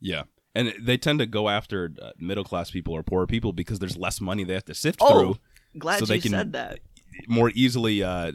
Yeah. 0.02 0.24
And 0.56 0.74
they 0.80 0.98
tend 0.98 1.20
to 1.20 1.26
go 1.26 1.48
after 1.50 1.92
uh, 2.02 2.12
middle 2.18 2.44
class 2.44 2.72
people 2.72 2.94
or 2.96 3.04
poor 3.04 3.28
people 3.28 3.54
because 3.54 3.80
there's 3.80 3.98
less 3.98 4.20
money 4.20 4.44
they 4.44 4.54
have 4.56 4.66
to 4.66 4.74
sift 4.74 5.00
Oh, 5.02 5.10
through 5.20 5.40
Glad 5.78 6.00
So 6.00 6.06
they 6.06 6.16
you 6.16 6.22
can- 6.22 6.32
said 6.32 6.54
that. 6.54 6.80
more 7.28 7.52
easily 7.54 8.02
uh, 8.04 8.32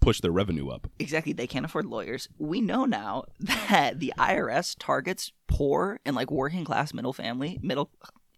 push 0.00 0.20
their 0.20 0.30
revenue 0.32 0.68
up. 0.68 0.88
Exactly. 0.98 1.32
They 1.32 1.46
can't 1.46 1.64
afford 1.64 1.86
lawyers. 1.86 2.28
We 2.38 2.60
know 2.60 2.84
now 2.84 3.24
that 3.40 3.98
the 4.00 4.12
IRS 4.18 4.76
targets 4.78 5.32
poor 5.48 6.00
and 6.04 6.14
like 6.14 6.30
working 6.30 6.64
class 6.64 6.92
middle 6.92 7.12
family, 7.14 7.58
middle 7.62 7.90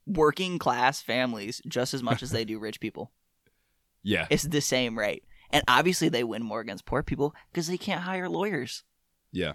working 0.07 0.59
class 0.59 1.01
families 1.03 1.61
just 1.67 1.95
as 1.95 2.03
much 2.03 2.23
as 2.23 2.31
they 2.31 2.45
do 2.45 2.59
rich 2.59 2.81
people. 2.81 3.11
Yeah. 4.07 4.27
It's 4.29 4.43
the 4.43 4.61
same 4.61 4.99
rate. 4.99 5.25
And 5.51 5.65
obviously 5.67 6.11
they 6.11 6.25
win 6.25 6.43
more 6.45 6.61
against 6.61 6.85
poor 6.85 7.03
people 7.03 7.35
because 7.51 7.69
they 7.69 7.79
can't 7.79 8.03
hire 8.03 8.29
lawyers. 8.29 8.85
Yeah. 9.33 9.53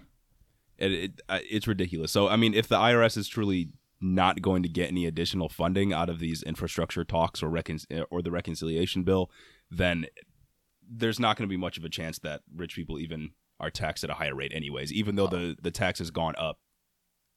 It, 0.80 0.92
it, 0.92 1.20
uh, 1.28 1.38
it's 1.48 1.66
ridiculous. 1.66 2.10
So, 2.10 2.28
I 2.28 2.36
mean, 2.36 2.54
if 2.54 2.66
the 2.68 2.76
IRS 2.76 3.16
is 3.16 3.28
truly 3.28 3.70
not 4.00 4.40
going 4.40 4.62
to 4.62 4.68
get 4.68 4.88
any 4.88 5.04
additional 5.06 5.48
funding 5.48 5.92
out 5.92 6.08
of 6.08 6.18
these 6.18 6.42
infrastructure 6.42 7.04
talks 7.04 7.42
or, 7.42 7.50
recon- 7.50 7.80
or 8.10 8.22
the 8.22 8.30
reconciliation 8.30 9.02
bill, 9.04 9.30
then 9.70 10.06
there's 10.90 11.20
not 11.20 11.36
going 11.36 11.46
to 11.48 11.52
be 11.52 11.58
much 11.58 11.76
of 11.76 11.84
a 11.84 11.88
chance 11.90 12.18
that 12.20 12.40
rich 12.56 12.74
people 12.74 12.98
even 12.98 13.30
are 13.60 13.70
taxed 13.70 14.02
at 14.02 14.10
a 14.10 14.14
higher 14.14 14.34
rate, 14.34 14.52
anyways, 14.54 14.90
even 14.92 15.16
though 15.16 15.26
the, 15.26 15.54
the 15.60 15.70
tax 15.70 15.98
has 15.98 16.10
gone 16.10 16.34
up 16.38 16.58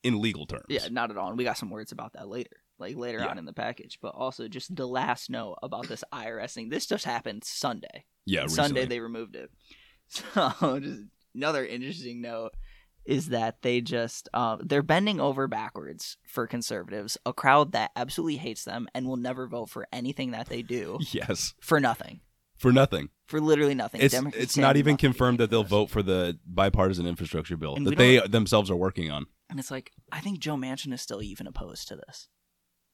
in 0.03 0.21
legal 0.21 0.45
terms. 0.45 0.63
Yeah, 0.69 0.87
not 0.89 1.11
at 1.11 1.17
all. 1.17 1.27
And 1.29 1.37
we 1.37 1.43
got 1.43 1.57
some 1.57 1.69
words 1.69 1.91
about 1.91 2.13
that 2.13 2.29
later, 2.29 2.49
like 2.79 2.95
later 2.95 3.19
Yeah. 3.19 3.27
on 3.27 3.37
in 3.37 3.45
the 3.45 3.53
package. 3.53 3.99
But 4.01 4.15
also 4.15 4.47
just 4.47 4.73
the 4.73 4.87
last 4.87 5.29
note 5.29 5.57
about 5.61 5.87
this 5.87 6.03
IRS 6.13 6.53
thing. 6.53 6.69
This 6.69 6.85
just 6.85 7.03
happened 7.05 7.43
Sunday. 7.43 8.05
Yeah. 8.25 8.47
Sunday 8.47 8.85
they 8.85 8.99
removed 9.01 9.35
it. 9.35 9.51
So 10.07 10.79
just 10.79 11.01
another 11.33 11.65
interesting 11.65 12.21
note 12.21 12.51
is 13.05 13.29
that 13.29 13.61
they 13.61 13.81
just 13.81 14.29
uh, 14.33 14.57
they're 14.61 14.81
bending 14.83 15.19
over 15.19 15.47
backwards 15.47 16.17
for 16.25 16.47
conservatives, 16.47 17.17
a 17.25 17.33
crowd 17.33 17.71
that 17.73 17.91
absolutely 17.95 18.37
hates 18.37 18.63
them 18.63 18.87
and 18.93 19.05
will 19.07 19.17
never 19.17 19.47
vote 19.47 19.69
for 19.69 19.87
anything 19.91 20.31
that 20.31 20.47
they 20.49 20.61
do 20.61 20.99
Yes. 21.11 21.53
for 21.59 21.79
nothing, 21.79 22.21
For 22.57 22.71
nothing. 22.71 23.09
for 23.27 23.39
literally 23.41 23.75
nothing. 23.75 24.01
It's 24.01 24.13
Democrats 24.13 24.43
it's 24.43 24.57
not 24.57 24.77
even 24.77 24.97
confirmed 24.97 25.39
that 25.39 25.49
they'll 25.49 25.63
vote 25.63 25.89
for 25.89 26.01
the 26.03 26.37
bipartisan 26.45 27.05
infrastructure 27.07 27.57
bill 27.57 27.75
And 27.75 27.85
that 27.87 27.97
they 27.97 28.19
themselves 28.19 28.69
are 28.71 28.75
working 28.75 29.11
on. 29.11 29.25
And 29.49 29.59
it's 29.59 29.71
like 29.71 29.91
I 30.11 30.19
think 30.19 30.39
Joe 30.39 30.55
Manchin 30.55 30.93
is 30.93 31.01
still 31.01 31.21
even 31.21 31.45
opposed 31.47 31.87
to 31.89 31.95
this. 31.95 32.27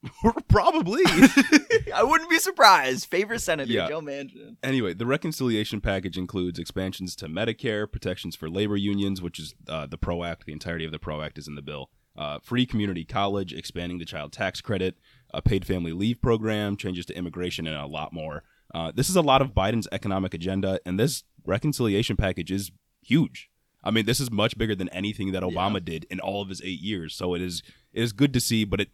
Probably. 0.48 1.02
I 1.94 2.04
wouldn't 2.04 2.30
be 2.30 2.40
surprised. 2.40 3.06
Favorite 3.08 3.40
senator 3.40 3.72
Yeah. 3.72 3.88
Joe 3.90 4.02
Manchin. 4.02 4.56
anyway, 4.64 4.94
the 4.94 5.06
reconciliation 5.06 5.82
package 5.82 6.18
includes 6.18 6.58
expansions 6.60 7.16
to 7.18 7.28
Medicare, 7.28 7.90
protections 7.92 8.36
for 8.36 8.50
labor 8.50 8.78
unions, 8.78 9.22
which 9.22 9.40
is 9.40 9.54
uh, 9.68 9.88
the 9.88 9.98
PRO 9.98 10.24
Act. 10.24 10.46
The 10.46 10.54
entirety 10.54 10.86
of 10.86 10.92
the 10.92 11.00
PRO 11.00 11.22
Act 11.22 11.38
is 11.38 11.48
in 11.48 11.56
the 11.56 11.62
bill. 11.62 11.90
Uh, 12.18 12.40
free 12.40 12.66
community 12.66 13.06
college, 13.06 13.54
expanding 13.54 13.98
the 13.98 14.06
child 14.06 14.32
tax 14.34 14.62
credit, 14.62 14.98
a 15.34 15.42
paid 15.42 15.66
family 15.66 15.94
leave 15.94 16.22
program, 16.22 16.76
changes 16.76 17.06
to 17.06 17.16
immigration, 17.18 17.68
and 17.68 17.76
a 17.78 17.86
lot 17.86 18.12
more. 18.14 18.44
Uh, 18.74 18.92
this 18.94 19.10
is 19.10 19.16
a 19.16 19.22
lot 19.22 19.42
of 19.42 19.54
Biden's 19.54 19.88
economic 19.92 20.34
agenda, 20.34 20.80
and 20.86 21.00
this 21.00 21.24
reconciliation 21.46 22.16
package 22.18 22.52
is 22.52 22.72
huge. 23.02 23.50
I 23.84 23.92
mean, 23.92 24.06
this 24.06 24.20
is 24.20 24.30
much 24.30 24.58
bigger 24.58 24.76
than 24.76 24.90
anything 24.90 25.32
that 25.32 25.44
Obama 25.44 25.84
did 25.84 26.06
in 26.10 26.20
all 26.20 26.42
of 26.42 26.50
his 26.50 26.62
eight 26.62 26.82
years. 26.82 27.16
So 27.16 27.34
it 27.34 27.42
is 27.42 27.64
it 27.94 28.04
is 28.04 28.12
good 28.12 28.34
to 28.34 28.42
see, 28.42 28.66
but 28.66 28.82
it 28.82 28.90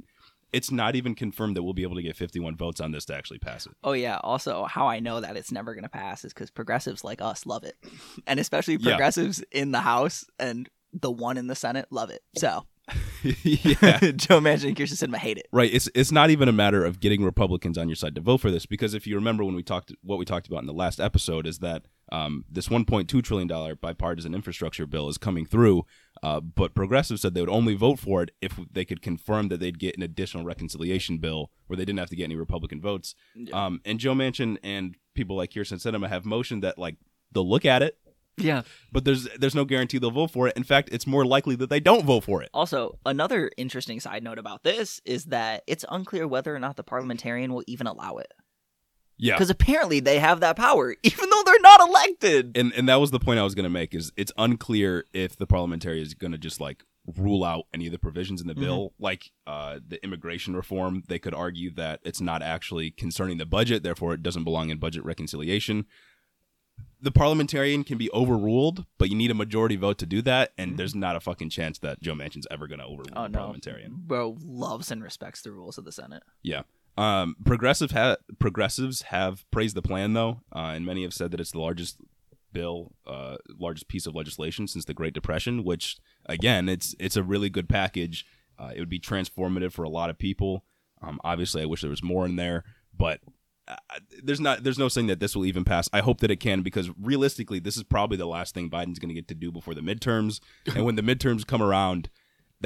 it's 0.56 0.72
not 0.72 0.96
even 0.96 1.14
confirmed 1.16 1.56
that 1.58 1.64
we'll 1.64 1.74
be 1.74 1.84
able 1.84 1.96
to 1.96 2.02
get 2.02 2.16
51 2.16 2.56
votes 2.56 2.80
on 2.82 2.92
this 2.92 3.06
to 3.06 3.16
actually 3.16 3.40
pass 3.40 3.66
it. 3.66 3.74
Oh 3.84 3.92
yeah. 3.94 4.18
Also, 4.24 4.64
how 4.66 4.88
I 4.88 5.00
know 5.00 5.20
that 5.22 5.36
it's 5.38 5.52
never 5.52 5.74
going 5.74 5.84
to 5.84 5.90
pass 5.90 6.24
is 6.26 6.34
because 6.34 6.50
progressives 6.52 7.04
like 7.04 7.22
us 7.22 7.46
love 7.46 7.64
it, 7.64 7.76
and 8.28 8.40
especially 8.40 8.76
Yeah. 8.76 8.92
progressives 8.92 9.44
in 9.52 9.72
the 9.72 9.82
House 9.82 10.26
and 10.40 10.70
the 10.94 11.12
one 11.12 11.38
in 11.38 11.48
the 11.48 11.56
Senate 11.56 11.88
love 11.92 12.10
it. 12.10 12.22
So 12.38 12.66
yeah. 13.44 14.00
Joe 14.16 14.40
Manchin 14.40 14.68
and 14.70 14.76
Kyrsten 14.78 14.96
Sinema 15.10 15.18
hate 15.18 15.38
it. 15.38 15.48
Right. 15.52 15.74
It's 15.74 15.90
it's 15.96 16.12
not 16.12 16.30
even 16.30 16.48
a 16.48 16.52
matter 16.54 16.86
of 16.86 17.00
getting 17.00 17.24
Republicans 17.24 17.78
on 17.78 17.90
your 17.90 17.96
side 17.96 18.16
to 18.16 18.22
vote 18.22 18.38
for 18.42 18.52
this 18.52 18.66
because 18.66 18.94
if 18.94 19.08
you 19.08 19.16
remember 19.16 19.44
when 19.44 19.56
we 19.56 19.64
talked 19.64 19.92
what 20.04 20.20
we 20.20 20.26
talked 20.26 20.48
about 20.48 20.62
in 20.62 20.68
the 20.68 20.74
last 20.74 21.00
episode 21.00 21.48
is 21.48 21.60
that 21.60 21.84
um, 22.12 22.46
this 22.50 22.68
1.2 22.68 23.24
trillion 23.24 23.48
dollar 23.48 23.76
bipartisan 23.76 24.36
infrastructure 24.36 24.86
bill 24.86 25.10
is 25.10 25.18
coming 25.18 25.46
through, 25.46 25.84
uh, 26.24 26.40
but 26.40 26.74
progressives 26.74 27.22
said 27.22 27.34
they 27.34 27.42
would 27.42 27.50
only 27.50 27.76
vote 27.76 28.00
for 28.00 28.24
it 28.24 28.32
if 28.42 28.60
they 28.72 28.86
could 28.86 29.02
confirm 29.02 29.48
that 29.50 29.60
they'd 29.60 29.80
get 29.80 29.96
an 29.98 30.04
additional 30.04 30.44
reconciliation 30.46 31.18
bill 31.18 31.52
where 31.68 31.78
they 31.78 31.86
didn't 31.86 32.00
have 32.00 32.10
to 32.10 32.16
get 32.16 32.24
any 32.26 32.36
Republican 32.36 32.82
votes. 32.82 33.16
Um, 33.54 33.82
and 33.86 34.00
Joe 34.00 34.14
Manchin 34.14 34.58
and 34.64 34.96
people 35.14 35.36
like 35.36 35.52
Kyrsten 35.52 35.80
Sinema 35.80 36.08
have 36.10 36.26
motioned 36.26 36.64
that 36.64 36.78
like 36.78 36.96
they'll 37.32 37.48
look 37.50 37.66
at 37.66 37.82
it, 37.84 37.98
Yeah. 38.38 38.64
but 38.92 39.04
there's 39.06 39.28
there's 39.38 39.56
no 39.56 39.66
guarantee 39.66 39.98
they'll 39.98 40.12
vote 40.12 40.32
for 40.32 40.48
it. 40.48 40.56
In 40.58 40.64
fact, 40.64 40.90
it's 40.92 41.06
more 41.08 41.26
likely 41.26 41.56
that 41.58 41.70
they 41.70 41.80
don't 41.80 42.06
vote 42.06 42.24
for 42.24 42.42
it. 42.44 42.50
Also, 42.54 42.98
another 43.06 43.52
interesting 43.58 44.00
side 44.00 44.24
note 44.24 44.40
about 44.40 44.64
this 44.64 45.02
is 45.06 45.26
that 45.26 45.64
it's 45.68 45.86
unclear 45.90 46.28
whether 46.28 46.56
or 46.56 46.60
not 46.60 46.76
the 46.78 46.84
parliamentarian 46.84 47.54
will 47.54 47.64
even 47.68 47.88
allow 47.88 48.18
it. 48.18 48.32
Yeah. 49.18 49.36
Because 49.36 49.50
apparently 49.50 50.00
they 50.02 50.20
have 50.20 50.42
that 50.42 50.56
power, 50.58 50.96
even 51.04 51.30
though 51.30 51.44
they're 51.46 51.60
not 51.62 51.80
elected. 51.88 52.58
and 52.58 52.74
and 52.74 52.90
that 52.90 52.96
was 52.96 53.12
the 53.12 53.20
point 53.20 53.40
I 53.40 53.44
was 53.44 53.56
going 53.56 53.64
to 53.64 53.70
make 53.70 53.94
is 53.96 54.12
it's 54.18 54.32
unclear 54.38 55.06
if 55.14 55.38
the 55.38 55.48
parliamentary 55.48 56.02
is 56.02 56.14
going 56.14 56.32
to 56.34 56.38
just 56.38 56.60
like 56.60 56.84
rule 57.18 57.44
out 57.44 57.66
any 57.74 57.86
of 57.86 57.92
the 57.92 58.00
provisions 58.00 58.42
in 58.42 58.48
the 58.48 58.56
bill 58.56 58.92
like 58.98 59.30
uh, 59.46 59.78
the 59.88 60.04
immigration 60.04 60.56
reform 60.56 61.04
they 61.08 61.20
could 61.20 61.36
argue 61.36 61.70
that 61.72 62.00
it's 62.04 62.20
not 62.20 62.42
actually 62.42 62.90
concerning 62.90 63.38
the 63.38 63.46
budget 63.46 63.84
therefore 63.84 64.16
it 64.16 64.24
doesn't 64.24 64.44
belong 64.44 64.72
in 64.72 64.80
budget 64.80 65.06
reconciliation 65.06 65.86
the 67.00 67.12
parliamentarian 67.12 67.84
can 67.84 68.00
be 68.00 68.10
overruled 68.12 68.86
but 68.98 69.08
you 69.10 69.16
need 69.16 69.30
a 69.30 69.36
majority 69.36 69.76
vote 69.76 70.00
to 70.00 70.08
do 70.08 70.20
that 70.24 70.52
and 70.58 70.78
there's 70.80 70.96
not 70.96 71.16
a 71.16 71.20
fucking 71.20 71.48
chance 71.52 71.78
that 71.78 72.02
joe 72.02 72.16
manchin's 72.16 72.48
ever 72.50 72.68
going 72.68 72.80
to 72.80 72.86
overrule 72.86 73.14
Oh 73.16 73.24
the 73.24 73.30
no, 73.30 73.38
parliamentarian 73.38 73.94
bro 73.98 74.36
loves 74.44 74.90
and 74.90 75.04
respects 75.04 75.44
the 75.44 75.52
rules 75.52 75.78
of 75.78 75.86
the 75.86 75.92
Senate. 75.92 76.24
yeah. 76.42 76.64
Um, 76.98 77.36
progressive 77.46 77.92
ha- 77.92 78.18
progressives 78.40 79.04
have 79.04 79.50
praised 79.52 79.76
the 79.76 79.82
plan 79.82 80.14
though, 80.14 80.42
uh, 80.56 80.72
and 80.76 80.86
many 80.86 81.04
have 81.04 81.14
said 81.14 81.32
that 81.32 81.40
it's 81.40 81.52
the 81.52 81.60
largest 81.60 81.98
bill, 82.54 82.94
uh, 83.06 83.36
largest 83.60 83.88
piece 83.88 84.06
of 84.06 84.16
legislation 84.16 84.68
since 84.68 84.86
the 84.86 84.94
Great 84.94 85.14
Depression. 85.14 85.64
Which, 85.64 85.98
again, 86.26 86.70
it's 86.70 86.96
it's 87.00 87.18
a 87.18 87.24
really 87.24 87.50
good 87.50 87.68
package. 87.68 88.26
Uh, 88.58 88.72
it 88.74 88.80
would 88.80 88.90
be 88.90 89.00
transformative 89.00 89.74
for 89.74 89.84
a 89.84 89.90
lot 89.90 90.10
of 90.10 90.18
people. 90.18 90.64
Um, 91.02 91.20
obviously, 91.24 91.62
I 91.62 91.66
wish 91.66 91.82
there 91.82 91.90
was 91.90 92.04
more 92.04 92.26
in 92.26 92.38
there, 92.38 92.64
but 92.98 93.20
uh, 93.68 93.76
there's 94.24 94.40
not 94.40 94.64
there's 94.64 94.80
no 94.80 94.88
saying 94.88 95.08
that 95.08 95.20
this 95.20 95.36
will 95.36 95.46
even 95.46 95.66
pass. 95.66 95.90
I 95.92 96.00
hope 96.00 96.22
that 96.22 96.32
it 96.32 96.40
can 96.40 96.62
because 96.62 96.90
realistically, 97.02 97.60
this 97.60 97.78
is 97.78 97.84
probably 97.84 98.18
the 98.18 98.26
last 98.26 98.54
thing 98.54 98.70
Biden's 98.70 99.00
going 99.00 99.10
to 99.10 99.16
get 99.16 99.28
to 99.30 99.36
do 99.36 99.52
before 99.52 99.74
the 99.74 99.82
midterms, 99.82 100.40
and 100.74 100.86
when 100.86 100.96
the 100.96 101.02
midterms 101.02 101.46
come 101.46 101.62
around. 101.62 102.10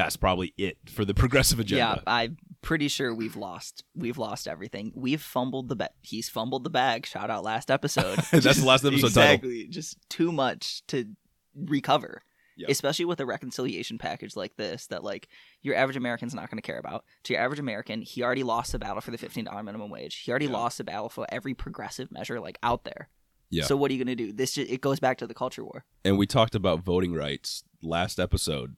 That's 0.04 0.16
probably 0.18 0.54
it 0.58 0.78
for 0.90 1.04
the 1.06 1.14
progressive 1.24 1.60
agenda. 1.60 1.96
Yeah, 1.98 2.02
I'm 2.08 2.38
pretty 2.62 2.88
sure 2.88 3.14
we've 3.14 3.36
lost. 3.36 3.84
We've 3.96 4.18
lost 4.18 4.48
everything. 4.48 4.92
We've 4.96 5.22
fumbled 5.22 5.68
the 5.70 5.76
bag. 5.76 5.90
He's 6.02 6.30
fumbled 6.30 6.64
the 6.64 6.70
bag. 6.70 7.06
Shout 7.06 7.30
out 7.30 7.44
last 7.44 7.70
episode. 7.70 8.18
That's 8.32 8.60
the 8.60 8.66
last 8.66 8.86
episode 8.86 9.14
title. 9.14 9.34
exactly. 9.34 9.68
Just 9.68 9.98
too 10.10 10.32
much 10.32 10.82
to 10.88 11.06
recover. 11.56 12.22
Yep. 12.58 12.70
Especially 12.70 13.06
with 13.06 13.22
a 13.22 13.26
reconciliation 13.26 13.98
package 13.98 14.36
like 14.36 14.58
this, 14.58 14.88
that 14.88 15.02
like 15.04 15.30
your 15.62 15.76
average 15.76 15.96
American's 15.96 16.34
not 16.34 16.50
going 16.50 16.58
to 16.62 16.66
care 16.66 16.78
about. 16.80 17.06
To 17.24 17.34
your 17.34 17.42
average 17.42 17.60
American, 17.60 18.02
he 18.02 18.22
already 18.22 18.44
lost 18.44 18.74
the 18.74 18.80
battle 18.80 19.00
for 19.00 19.12
the 19.12 19.18
fifteen 19.18 19.46
dollar 19.46 19.64
minimum 19.64 19.90
wage. 19.90 20.16
He 20.16 20.30
already 20.32 20.48
Yeah. 20.48 20.52
lost 20.54 20.78
the 20.78 20.84
battle 20.84 21.08
for 21.08 21.26
every 21.30 21.54
progressive 21.54 22.12
measure 22.12 22.40
like 22.42 22.58
out 22.62 22.84
there. 22.84 23.08
Yeah. 23.50 23.64
So 23.64 23.78
what 23.78 23.90
are 23.90 23.94
you 23.94 24.04
going 24.04 24.16
to 24.18 24.24
do? 24.26 24.34
This 24.34 24.52
just, 24.54 24.70
it 24.70 24.82
goes 24.82 25.00
back 25.00 25.18
to 25.20 25.28
the 25.28 25.34
culture 25.34 25.64
war. 25.64 25.86
and 26.06 26.18
we 26.18 26.28
talked 26.28 26.54
about 26.54 26.82
voting 26.82 27.14
rights 27.14 27.64
last 27.82 28.20
episode 28.20 28.76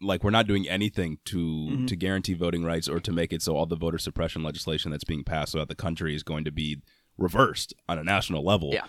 like 0.00 0.22
we're 0.22 0.30
not 0.30 0.46
doing 0.46 0.68
anything 0.68 1.18
to 1.26 1.36
Mhm. 1.38 1.86
to 1.88 1.96
guarantee 1.96 2.34
voting 2.34 2.64
rights 2.64 2.88
or 2.88 3.00
to 3.00 3.12
make 3.12 3.32
it 3.32 3.42
so 3.42 3.56
all 3.56 3.66
the 3.66 3.76
voter 3.76 3.98
suppression 3.98 4.42
legislation 4.42 4.90
that's 4.90 5.04
being 5.04 5.24
passed 5.24 5.52
throughout 5.52 5.68
the 5.68 5.74
country 5.74 6.14
is 6.14 6.22
going 6.22 6.44
to 6.44 6.52
be 6.52 6.80
reversed 7.16 7.74
on 7.88 7.98
a 7.98 8.04
national 8.04 8.44
level. 8.44 8.70
Yeah. 8.72 8.86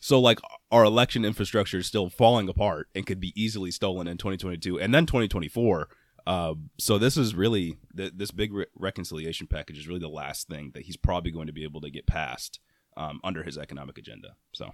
So 0.00 0.20
like 0.20 0.38
our 0.70 0.84
election 0.84 1.24
infrastructure 1.24 1.78
is 1.78 1.86
still 1.86 2.08
falling 2.10 2.48
apart 2.48 2.88
and 2.94 3.06
could 3.06 3.20
be 3.20 3.32
easily 3.40 3.70
stolen 3.70 4.06
in 4.06 4.16
2022 4.18 4.78
and 4.80 4.94
then 4.94 5.06
2024. 5.06 5.88
Uh, 6.26 6.54
so 6.78 6.98
this 6.98 7.16
is 7.16 7.34
really 7.34 7.78
th- 7.96 8.12
this 8.14 8.30
big 8.30 8.52
re- 8.52 8.66
reconciliation 8.74 9.46
package 9.46 9.78
is 9.78 9.88
really 9.88 10.00
the 10.00 10.08
last 10.08 10.48
thing 10.48 10.70
that 10.74 10.82
he's 10.84 10.96
probably 10.96 11.30
going 11.30 11.46
to 11.46 11.52
be 11.52 11.64
able 11.64 11.80
to 11.80 11.90
get 11.90 12.06
passed 12.06 12.60
um, 12.96 13.20
under 13.24 13.42
his 13.42 13.56
economic 13.56 13.96
agenda. 13.96 14.36
So 14.52 14.72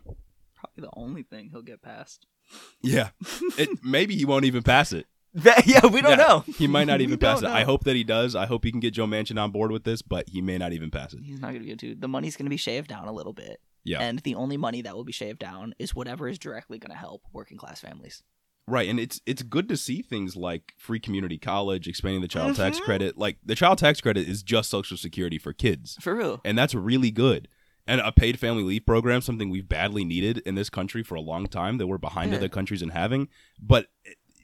Probably 0.56 0.80
the 0.82 0.90
only 0.94 1.22
thing 1.22 1.50
he'll 1.52 1.62
get 1.62 1.82
past. 1.82 2.26
yeah, 2.82 3.10
it, 3.58 3.68
maybe 3.84 4.16
he 4.16 4.24
won't 4.24 4.44
even 4.44 4.62
pass 4.62 4.92
it. 4.92 5.06
Yeah, 5.66 5.86
we 5.86 6.00
don't 6.00 6.12
Yeah, 6.12 6.16
know. 6.16 6.44
He 6.56 6.66
might 6.66 6.86
not 6.86 7.00
even 7.02 7.18
pass 7.18 7.38
it. 7.40 7.42
don't 7.42 7.52
I 7.52 7.64
hope 7.64 7.84
that 7.84 7.94
he 7.96 8.04
does. 8.04 8.34
I 8.34 8.46
hope 8.46 8.64
he 8.64 8.70
can 8.70 8.80
get 8.80 8.94
Joe 8.94 9.06
Manchin 9.06 9.40
on 9.40 9.50
board 9.50 9.70
with 9.70 9.84
this, 9.84 10.02
but 10.02 10.28
he 10.28 10.40
may 10.40 10.58
not 10.58 10.72
even 10.72 10.90
pass 10.90 11.12
it. 11.12 11.20
He's 11.22 11.40
not 11.40 11.48
going 11.48 11.60
to 11.60 11.64
be 11.64 11.70
able 11.70 11.78
to. 11.78 11.94
The 11.94 12.08
money's 12.08 12.36
going 12.36 12.46
to 12.46 12.50
be 12.50 12.56
shaved 12.56 12.88
down 12.88 13.06
a 13.08 13.12
little 13.12 13.32
bit. 13.32 13.60
Yeah. 13.84 14.00
And 14.00 14.18
the 14.20 14.34
only 14.34 14.56
money 14.56 14.82
that 14.82 14.96
will 14.96 15.04
be 15.04 15.12
shaved 15.12 15.38
down 15.38 15.74
is 15.78 15.94
whatever 15.94 16.26
is 16.28 16.38
directly 16.38 16.78
going 16.78 16.90
to 16.90 16.96
help 16.96 17.22
working 17.32 17.56
class 17.56 17.80
families. 17.80 18.22
Right, 18.68 18.88
and 18.88 18.98
it's 18.98 19.20
it's 19.26 19.42
good 19.42 19.68
to 19.68 19.76
see 19.76 20.02
things 20.02 20.34
like 20.34 20.72
free 20.76 20.98
community 20.98 21.38
college, 21.38 21.86
expanding 21.86 22.20
the 22.20 22.26
child 22.26 22.56
tax 22.56 22.80
Mhm. 22.80 22.82
credit. 22.82 23.16
Like 23.16 23.36
the 23.44 23.54
child 23.54 23.78
tax 23.78 24.00
credit 24.00 24.28
is 24.28 24.42
just 24.42 24.68
social 24.70 24.96
security 24.96 25.38
for 25.38 25.52
kids. 25.52 25.96
For 26.00 26.16
real. 26.16 26.40
and 26.44 26.58
that's 26.58 26.74
really 26.74 27.12
good. 27.12 27.46
And 27.86 28.00
a 28.00 28.10
paid 28.10 28.40
family 28.40 28.64
leave 28.64 28.84
program, 28.84 29.20
something 29.20 29.50
we've 29.50 29.68
badly 29.68 30.04
needed 30.04 30.38
in 30.38 30.56
this 30.56 30.68
country 30.68 31.04
for 31.04 31.14
a 31.14 31.20
long 31.20 31.46
time, 31.46 31.78
that 31.78 31.86
we're 31.86 31.98
behind 31.98 32.32
Yeah. 32.32 32.38
other 32.38 32.48
countries 32.48 32.82
in 32.82 32.88
having. 32.88 33.28
But 33.62 33.86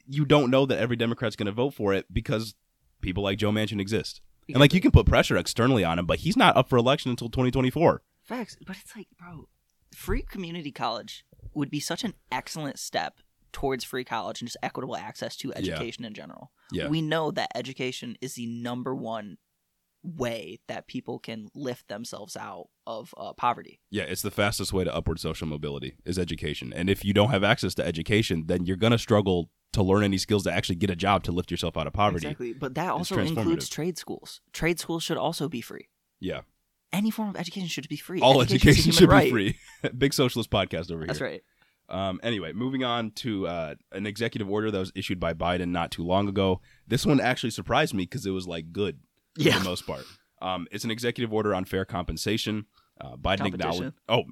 you 0.07 0.25
don't 0.25 0.51
know 0.51 0.67
that 0.67 0.79
every 0.79 0.97
Democrat's 0.97 1.37
going 1.37 1.47
to 1.47 1.53
vote 1.53 1.75
for 1.75 1.95
it 1.95 2.07
because 2.13 2.55
people 3.01 3.23
like 3.23 3.39
Joe 3.39 3.51
Manchin 3.51 3.81
exist. 3.81 4.21
And 4.49 4.59
like 4.59 4.75
you 4.75 4.81
can 4.81 4.91
put 4.91 5.07
pressure 5.07 5.37
externally 5.37 5.85
on 5.85 5.99
him, 5.99 6.07
but 6.07 6.21
he's 6.21 6.37
not 6.37 6.57
up 6.57 6.69
for 6.69 6.77
election 6.77 7.11
until 7.11 7.29
2024. 7.29 8.03
Facts. 8.23 8.57
But 8.67 8.77
it's 8.83 8.95
like, 8.97 9.09
bro, 9.19 9.49
free 9.95 10.23
community 10.23 10.73
college 10.73 11.25
would 11.55 11.71
be 11.71 11.81
such 11.81 12.05
an 12.05 12.15
excellent 12.31 12.79
step 12.79 13.21
towards 13.53 13.85
free 13.85 14.05
college 14.05 14.41
and 14.41 14.49
just 14.49 14.57
equitable 14.63 14.97
access 14.97 15.37
to 15.37 15.55
education 15.55 16.05
in 16.05 16.15
general. 16.15 16.51
Yeah. 16.71 16.89
We 16.89 17.03
know 17.03 17.31
that 17.31 17.51
education 17.55 18.17
is 18.21 18.35
the 18.35 18.47
number 18.47 18.95
one 18.95 19.39
way 20.03 20.59
that 20.67 20.89
people 20.89 21.19
can 21.19 21.49
lift 21.55 21.89
themselves 21.89 22.37
out 22.37 22.69
of 22.87 23.15
uh, 23.17 23.33
poverty. 23.35 23.81
Yeah, 23.91 24.05
it's 24.05 24.23
the 24.23 24.31
fastest 24.31 24.73
way 24.73 24.85
to 24.85 24.95
upward 24.95 25.21
social 25.21 25.47
mobility 25.47 25.95
is 26.05 26.19
education. 26.19 26.73
And 26.73 26.91
if 26.91 27.05
you 27.05 27.13
don't 27.13 27.31
have 27.31 27.45
access 27.45 27.75
to 27.77 27.87
education, 27.87 28.45
then 28.47 28.65
you're 28.65 28.77
going 28.77 28.91
to 28.91 28.99
struggle 28.99 29.51
to 29.73 29.83
learn 29.83 30.03
any 30.05 30.19
skills 30.19 30.45
to 30.45 30.53
actually 30.53 30.77
get 30.77 30.91
a 30.91 30.97
job 30.97 31.25
to 31.25 31.33
lift 31.33 31.51
yourself 31.51 31.77
out 31.77 31.87
of 31.87 31.93
poverty. 31.93 32.27
Exactly. 32.27 32.53
But 32.53 32.75
that 32.75 32.91
also 32.91 33.19
includes 33.19 33.69
trade 33.69 33.99
schools. 33.99 34.41
Trade 34.53 34.79
schools 34.79 35.03
should 35.03 35.17
also 35.17 35.49
be 35.49 35.61
free. 35.61 35.89
Yeah. 36.21 36.43
Any 36.93 37.11
form 37.11 37.31
of 37.31 37.37
education 37.37 37.69
should 37.69 37.89
be 37.89 37.97
free. 37.97 38.21
All 38.21 38.41
a 38.41 38.45
education 38.45 38.93
should 38.93 39.09
right. 39.09 39.25
be 39.25 39.31
free. 39.31 39.59
Big 39.99 40.13
socialist 40.13 40.51
podcast 40.51 40.91
over 40.91 41.01
here. 41.01 41.07
That's 41.07 41.21
right. 41.23 41.43
Um, 41.89 42.21
anyway, 42.23 42.53
moving 42.53 42.85
on 42.85 43.11
to 43.17 43.47
uh, 43.47 43.75
an 43.93 44.07
executive 44.07 44.51
order 44.51 44.71
that 44.71 44.79
was 44.79 44.93
issued 44.95 45.19
by 45.19 45.35
Biden 45.35 45.69
not 45.71 45.91
too 45.91 46.05
long 46.05 46.29
ago. 46.29 46.61
This 46.87 47.05
one 47.07 47.21
actually 47.21 47.51
surprised 47.51 47.95
me 47.95 48.05
because 48.05 48.25
it 48.27 48.31
was 48.31 48.47
like 48.47 48.73
good 48.73 49.01
for 49.35 49.43
Yeah. 49.43 49.59
the 49.59 49.65
most 49.65 49.87
part. 49.87 50.05
Um, 50.41 50.67
it's 50.71 50.85
an 50.85 50.91
executive 50.91 51.33
order 51.33 51.55
on 51.55 51.65
fair 51.65 51.85
compensation. 51.85 52.67
Uh, 53.01 53.17
Biden 53.17 53.47
acknowledged. 53.47 53.95
Oh, 54.09 54.25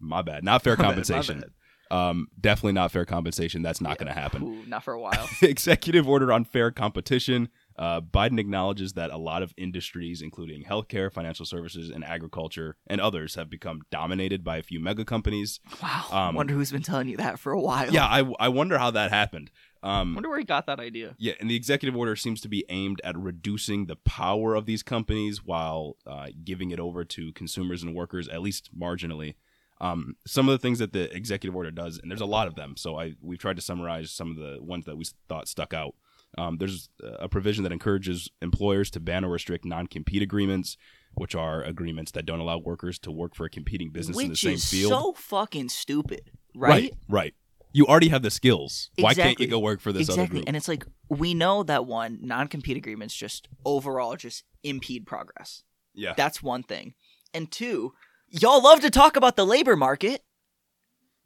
my 0.00 0.22
bad. 0.22 0.44
Not 0.44 0.62
fair 0.62 0.76
my 0.78 0.84
compensation. 0.84 1.40
bad. 1.40 1.50
Um, 1.90 2.28
definitely 2.40 2.72
not 2.72 2.92
fair 2.92 3.04
compensation. 3.04 3.62
That's 3.62 3.80
not 3.80 3.98
going 3.98 4.08
to 4.08 4.18
happen. 4.18 4.42
Ooh, 4.42 4.66
not 4.66 4.84
for 4.84 4.92
a 4.94 5.00
while. 5.06 5.28
executive 5.42 6.08
order 6.08 6.32
on 6.32 6.44
fair 6.44 6.70
competition. 6.70 7.48
Uh, 7.78 8.00
Biden 8.00 8.40
acknowledges 8.40 8.94
that 8.94 9.10
a 9.12 9.16
lot 9.16 9.42
of 9.42 9.54
industries, 9.56 10.20
including 10.20 10.64
healthcare, 10.64 11.12
financial 11.12 11.46
services, 11.46 11.90
and 11.90 12.04
agriculture, 12.04 12.76
and 12.88 13.00
others, 13.00 13.36
have 13.36 13.48
become 13.48 13.82
dominated 13.90 14.42
by 14.42 14.56
a 14.56 14.62
few 14.62 14.80
mega 14.80 15.04
companies. 15.04 15.60
Wow. 15.80 16.06
Um, 16.10 16.34
Wonder 16.34 16.54
who's 16.54 16.72
been 16.72 16.82
telling 16.82 17.08
you 17.08 17.16
that 17.18 17.38
for 17.38 17.52
a 17.52 17.60
while. 17.60 17.92
Yeah, 17.92 18.04
I, 18.06 18.28
I 18.40 18.48
wonder 18.48 18.78
how 18.78 18.90
that 18.90 19.10
happened. 19.12 19.52
Um, 19.84 20.14
Wonder 20.14 20.28
where 20.28 20.40
he 20.40 20.44
got 20.44 20.66
that 20.66 20.80
idea. 20.80 21.14
Yeah, 21.18 21.34
and 21.38 21.48
the 21.48 21.54
executive 21.54 21.96
order 21.96 22.16
seems 22.16 22.40
to 22.40 22.48
be 22.48 22.64
aimed 22.68 23.00
at 23.04 23.16
reducing 23.16 23.86
the 23.86 23.94
power 23.94 24.56
of 24.56 24.66
these 24.66 24.82
companies 24.82 25.44
while 25.44 25.96
uh, 26.04 26.26
giving 26.44 26.72
it 26.72 26.80
over 26.80 27.04
to 27.04 27.32
consumers 27.34 27.84
and 27.84 27.94
workers, 27.94 28.26
at 28.28 28.42
least 28.42 28.70
marginally. 28.76 29.36
Um, 29.80 30.16
some 30.26 30.48
of 30.48 30.52
the 30.52 30.58
things 30.58 30.80
that 30.80 30.92
the 30.92 31.14
executive 31.14 31.54
order 31.54 31.70
does, 31.70 31.98
and 31.98 32.10
there's 32.10 32.20
a 32.20 32.26
lot 32.26 32.48
of 32.48 32.54
them, 32.56 32.76
so 32.76 32.98
I 32.98 33.14
we've 33.22 33.38
tried 33.38 33.56
to 33.56 33.62
summarize 33.62 34.10
some 34.10 34.30
of 34.30 34.36
the 34.36 34.58
ones 34.60 34.86
that 34.86 34.96
we 34.96 35.04
thought 35.28 35.48
stuck 35.48 35.72
out. 35.72 35.94
Um, 36.36 36.58
there's 36.58 36.90
a 37.02 37.28
provision 37.28 37.62
that 37.64 37.72
encourages 37.72 38.28
employers 38.42 38.90
to 38.90 39.00
ban 39.00 39.24
or 39.24 39.30
restrict 39.30 39.64
non-compete 39.64 40.20
agreements, 40.20 40.76
which 41.14 41.34
are 41.34 41.62
agreements 41.62 42.12
that 42.12 42.26
don't 42.26 42.38
allow 42.40 42.58
workers 42.58 42.98
to 43.00 43.10
work 43.10 43.34
for 43.34 43.46
a 43.46 43.50
competing 43.50 43.90
business 43.90 44.16
Which 44.16 44.24
in 44.24 44.30
the 44.30 44.36
same 44.36 44.54
is 44.54 44.68
field. 44.68 44.92
so 44.92 45.12
fucking 45.14 45.70
stupid, 45.70 46.30
right, 46.54 46.70
right? 46.70 46.94
right. 47.08 47.34
You 47.72 47.86
already 47.86 48.08
have 48.08 48.22
the 48.22 48.30
skills. 48.30 48.90
Why 48.98 49.14
can't 49.14 49.38
you 49.40 49.46
go 49.46 49.58
work 49.58 49.80
for 49.80 49.92
this 49.92 50.08
other 50.08 50.22
exactly. 50.22 50.40
group? 50.40 50.48
And 50.48 50.56
it's 50.56 50.68
like 50.68 50.86
we 51.08 51.32
know 51.34 51.62
that 51.62 51.86
one 51.86 52.18
non-compete 52.20 52.76
agreements 52.76 53.14
just 53.14 53.48
overall 53.64 54.16
just 54.16 54.44
impede 54.62 55.06
progress. 55.06 55.62
yeah, 55.94 56.14
That's 56.16 56.42
one 56.42 56.62
thing. 56.62 56.94
And 57.32 57.50
two, 57.50 57.92
y'all 58.30 58.62
love 58.62 58.80
to 58.80 58.90
talk 58.90 59.16
about 59.16 59.36
the 59.36 59.46
labor 59.46 59.76
market, 59.76 60.22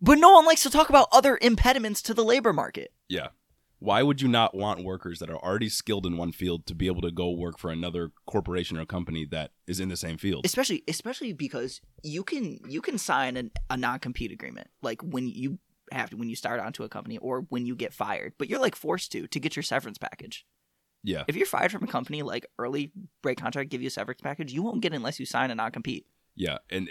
but 0.00 0.18
no 0.18 0.32
one 0.32 0.46
likes 0.46 0.62
to 0.62 0.70
talk 0.70 0.88
about 0.88 1.08
other 1.12 1.38
impediments 1.40 2.02
to 2.02 2.14
the 2.14 2.24
labor 2.24 2.52
market. 2.52 2.92
Yeah. 3.08 3.28
Why 3.78 4.04
would 4.04 4.22
you 4.22 4.28
not 4.28 4.54
want 4.54 4.84
workers 4.84 5.18
that 5.18 5.28
are 5.28 5.36
already 5.36 5.68
skilled 5.68 6.06
in 6.06 6.16
one 6.16 6.30
field 6.30 6.66
to 6.66 6.74
be 6.74 6.86
able 6.86 7.02
to 7.02 7.10
go 7.10 7.30
work 7.30 7.58
for 7.58 7.70
another 7.70 8.12
corporation 8.26 8.78
or 8.78 8.86
company 8.86 9.26
that 9.32 9.50
is 9.66 9.80
in 9.80 9.88
the 9.88 9.96
same 9.96 10.18
field? 10.18 10.46
especially 10.46 10.84
especially 10.86 11.32
because 11.32 11.80
you 12.04 12.22
can 12.22 12.60
you 12.68 12.80
can 12.80 12.96
sign 12.96 13.36
an, 13.36 13.50
a 13.70 13.76
non-compete 13.76 14.30
agreement 14.30 14.68
like 14.82 15.02
when 15.02 15.26
you 15.26 15.58
have 15.90 16.10
to 16.10 16.16
when 16.16 16.28
you 16.28 16.36
start 16.36 16.60
onto 16.60 16.84
a 16.84 16.88
company 16.88 17.18
or 17.18 17.40
when 17.48 17.66
you 17.66 17.74
get 17.74 17.92
fired 17.92 18.32
but 18.38 18.48
you're 18.48 18.60
like 18.60 18.76
forced 18.76 19.10
to 19.10 19.26
to 19.26 19.40
get 19.40 19.56
your 19.56 19.64
severance 19.64 19.98
package 19.98 20.46
yeah. 21.02 21.24
if 21.26 21.34
you're 21.34 21.44
fired 21.44 21.72
from 21.72 21.82
a 21.82 21.88
company 21.88 22.22
like 22.22 22.46
early 22.60 22.92
break 23.20 23.38
contract 23.38 23.68
give 23.68 23.82
you 23.82 23.88
a 23.88 23.90
severance 23.90 24.20
package 24.20 24.52
you 24.52 24.62
won't 24.62 24.80
get 24.80 24.92
it 24.92 24.96
unless 24.96 25.18
you 25.18 25.26
sign 25.26 25.50
a 25.50 25.54
non-compete 25.56 26.06
Yeah. 26.34 26.58
And 26.70 26.90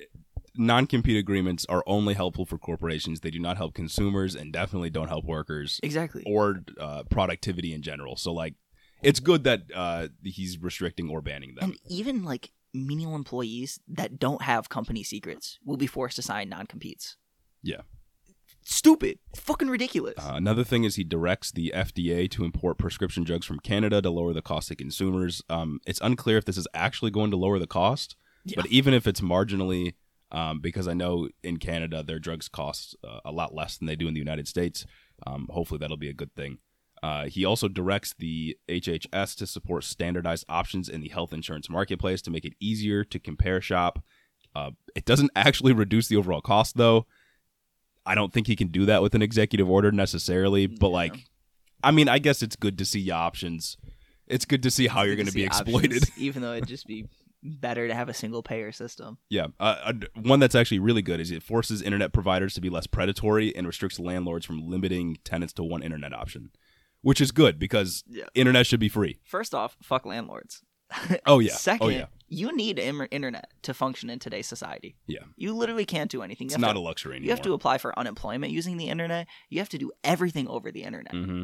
non 0.55 0.85
compete 0.87 1.17
agreements 1.17 1.65
are 1.69 1.83
only 1.87 2.13
helpful 2.13 2.45
for 2.45 2.57
corporations. 2.57 3.21
They 3.21 3.31
do 3.31 3.39
not 3.39 3.57
help 3.57 3.73
consumers 3.73 4.35
and 4.35 4.51
definitely 4.53 4.89
don't 4.89 5.07
help 5.07 5.25
workers 5.25 5.79
exactly 5.83 6.23
or 6.25 6.63
uh, 6.79 7.03
productivity 7.09 7.73
in 7.73 7.81
general. 7.81 8.15
So, 8.17 8.33
like, 8.33 8.55
it's 9.01 9.19
good 9.19 9.43
that 9.45 9.61
uh, 9.73 10.07
he's 10.23 10.59
restricting 10.59 11.09
or 11.09 11.21
banning 11.21 11.55
them. 11.55 11.71
and 11.71 11.79
even 11.89 12.23
like 12.23 12.51
menial 12.73 13.15
employees 13.15 13.79
that 13.87 14.19
don't 14.19 14.43
have 14.43 14.69
company 14.69 15.03
secrets 15.03 15.57
will 15.65 15.75
be 15.77 15.87
forced 15.87 16.15
to 16.17 16.21
sign 16.21 16.47
non-competes 16.49 17.17
Yeah. 17.63 17.81
stupid 18.63 19.19
fucking 19.35 19.67
ridiculous 19.69 20.13
Uh, 20.17 20.33
another 20.35 20.63
thing 20.63 20.83
is 20.85 20.95
he 20.95 21.03
directs 21.03 21.51
the 21.51 21.73
FDA 21.75 22.29
to 22.31 22.45
import 22.45 22.77
prescription 22.77 23.23
drugs 23.23 23.45
from 23.45 23.59
Canada 23.59 24.01
to 24.01 24.09
lower 24.09 24.33
the 24.33 24.41
cost 24.41 24.67
to 24.69 24.75
consumers. 24.75 25.41
Um, 25.49 25.79
it's 25.85 25.99
unclear 26.01 26.37
if 26.37 26.45
this 26.45 26.57
is 26.57 26.67
actually 26.73 27.11
going 27.11 27.31
to 27.31 27.37
lower 27.37 27.59
the 27.59 27.67
cost, 27.67 28.15
Yeah. 28.45 28.55
but 28.57 28.67
even 28.67 28.93
if 28.93 29.05
it's 29.07 29.21
marginally, 29.21 29.93
um, 30.31 30.59
because 30.59 30.87
I 30.87 30.93
know 30.93 31.29
in 31.43 31.57
Canada 31.57 32.03
their 32.03 32.19
drugs 32.19 32.47
cost 32.47 32.95
uh, 33.03 33.19
a 33.25 33.31
lot 33.31 33.53
less 33.53 33.77
than 33.77 33.87
they 33.87 33.95
do 33.95 34.07
in 34.07 34.13
the 34.13 34.19
United 34.19 34.47
States. 34.47 34.85
Um, 35.27 35.47
hopefully 35.51 35.77
that'll 35.77 35.97
be 35.97 36.09
a 36.09 36.13
good 36.13 36.33
thing. 36.35 36.57
Uh, 37.03 37.25
he 37.25 37.43
also 37.45 37.67
directs 37.67 38.13
the 38.17 38.57
HHS 38.69 39.35
to 39.37 39.47
support 39.47 39.83
standardized 39.83 40.45
options 40.47 40.87
in 40.87 41.01
the 41.01 41.09
health 41.09 41.33
insurance 41.33 41.69
marketplace 41.69 42.21
to 42.23 42.31
make 42.31 42.45
it 42.45 42.53
easier 42.59 43.03
to 43.03 43.19
compare 43.19 43.59
shop. 43.61 44.03
Uh, 44.55 44.71
it 44.95 45.05
doesn't 45.05 45.31
actually 45.35 45.73
reduce 45.73 46.07
the 46.07 46.15
overall 46.15 46.41
cost, 46.41 46.77
though. 46.77 47.05
I 48.05 48.15
don't 48.15 48.33
think 48.33 48.47
he 48.47 48.55
can 48.55 48.67
do 48.69 48.85
that 48.85 49.01
with 49.01 49.13
an 49.15 49.21
executive 49.21 49.69
order 49.69 49.91
necessarily, 49.91 50.65
but 50.67 50.87
Yeah. 50.89 50.93
like, 50.93 51.25
I 51.83 51.91
mean, 51.91 52.07
I 52.07 52.19
guess 52.19 52.41
it's 52.41 52.55
good 52.55 52.77
to 52.79 52.85
see 52.85 52.99
your 52.99 53.15
options. 53.17 53.77
It's 54.27 54.45
good 54.45 54.63
to 54.63 54.71
see 54.71 54.87
how 54.87 55.01
you're 55.03 55.15
going 55.15 55.27
to 55.27 55.33
be 55.33 55.43
exploited. 55.51 56.03
options, 56.03 56.17
even 56.19 56.41
though 56.41 56.53
it'd 56.53 56.67
just 56.67 56.87
be 56.87 57.05
better 57.43 57.87
to 57.87 57.93
have 57.95 58.07
a 58.09 58.13
single 58.13 58.43
payer 58.43 58.71
system 58.71 59.17
Yeah, 59.29 59.47
uh, 59.59 59.77
uh, 59.85 59.93
one 60.21 60.39
that's 60.39 60.55
actually 60.55 60.79
really 60.79 61.01
good 61.01 61.19
is 61.19 61.31
it 61.31 61.41
forces 61.43 61.81
internet 61.81 62.13
providers 62.13 62.53
to 62.55 62.61
be 62.61 62.69
less 62.69 62.87
predatory 62.87 63.55
and 63.55 63.65
restricts 63.67 63.99
landlords 63.99 64.45
from 64.45 64.69
limiting 64.69 65.17
tenants 65.23 65.53
to 65.53 65.63
one 65.63 65.81
internet 65.83 66.13
option, 66.13 66.51
which 67.01 67.19
is 67.21 67.31
good 67.31 67.57
because 67.57 68.03
Yeah. 68.07 68.25
internet 68.35 68.67
should 68.67 68.79
be 68.79 68.89
free. 68.89 69.19
First 69.25 69.55
off, 69.55 69.75
fuck 69.81 70.05
landlords. 70.05 70.61
Oh 71.25 71.39
yeah, 71.39 71.53
Second, 71.55 71.87
oh 71.87 71.89
yeah, 71.89 72.05
you 72.27 72.55
need 72.55 72.77
im- 72.77 73.07
internet 73.11 73.49
to 73.63 73.73
function 73.73 74.09
in 74.09 74.19
today's 74.19 74.45
society. 74.47 74.97
yeah. 75.07 75.23
You 75.37 75.55
literally 75.55 75.85
can't 75.85 76.11
do 76.11 76.21
anything. 76.21 76.47
You 76.49 76.55
It's 76.55 76.61
not 76.61 76.73
to, 76.73 76.79
a 76.79 76.81
luxury 76.81 77.13
anymore. 77.15 77.25
You 77.25 77.31
have 77.31 77.41
to 77.43 77.53
apply 77.53 77.77
for 77.79 77.97
unemployment 77.97 78.51
using 78.51 78.77
the 78.77 78.89
internet. 78.89 79.27
You 79.49 79.59
have 79.59 79.69
to 79.69 79.77
do 79.77 79.91
everything 80.03 80.47
over 80.47 80.71
the 80.71 80.83
internet. 80.83 81.13
hmm 81.13 81.43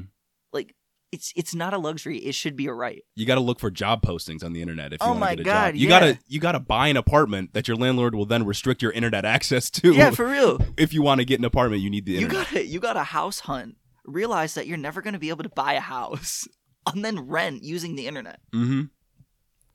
Like 0.54 0.76
it's 1.12 1.32
it's 1.36 1.56
not 1.56 1.74
a 1.74 1.78
luxury. 1.78 2.18
It 2.18 2.36
should 2.36 2.56
be 2.56 2.68
a 2.68 2.74
right. 2.74 3.02
You 3.16 3.26
got 3.26 3.36
to 3.36 3.42
look 3.42 3.60
for 3.60 3.72
job 3.72 4.02
postings 4.02 4.44
on 4.44 4.54
the 4.54 4.62
internet 4.62 4.94
if 4.94 5.02
you 5.02 5.06
Oh 5.06 5.10
want 5.10 5.20
my 5.20 5.30
to 5.32 5.36
get 5.38 5.42
a 5.42 5.44
God, 5.46 5.66
job. 5.68 5.76
You 5.76 5.88
yeah. 5.88 6.00
gotta 6.00 6.20
you 6.28 6.40
gotta 6.40 6.60
buy 6.60 6.88
an 6.90 6.98
apartment 6.98 7.54
that 7.54 7.68
your 7.68 7.78
landlord 7.78 8.14
will 8.16 8.26
then 8.26 8.46
restrict 8.46 8.82
your 8.82 8.92
internet 8.92 9.26
access 9.26 9.70
to. 9.72 9.94
Yeah, 9.94 10.12
for 10.12 10.28
real. 10.28 10.62
if 10.78 10.94
you 10.94 11.02
want 11.02 11.20
to 11.20 11.26
get 11.26 11.40
an 11.40 11.46
apartment, 11.46 11.82
you 11.82 11.90
need 11.90 12.06
the 12.06 12.14
You 12.14 12.28
gotta 12.28 12.66
you 12.66 12.80
gotta 12.80 13.04
house 13.04 13.42
hunt. 13.42 13.78
Realize 14.06 14.54
that 14.56 14.68
you're 14.68 14.78
never 14.78 15.02
gonna 15.02 15.20
be 15.20 15.30
able 15.30 15.44
to 15.44 15.50
buy 15.50 15.74
a 15.74 15.80
house 15.82 16.48
and 16.94 17.04
then 17.04 17.20
rent 17.28 17.64
using 17.64 17.96
the 17.96 18.08
internet. 18.08 18.40
Mm-hmm. 18.54 18.84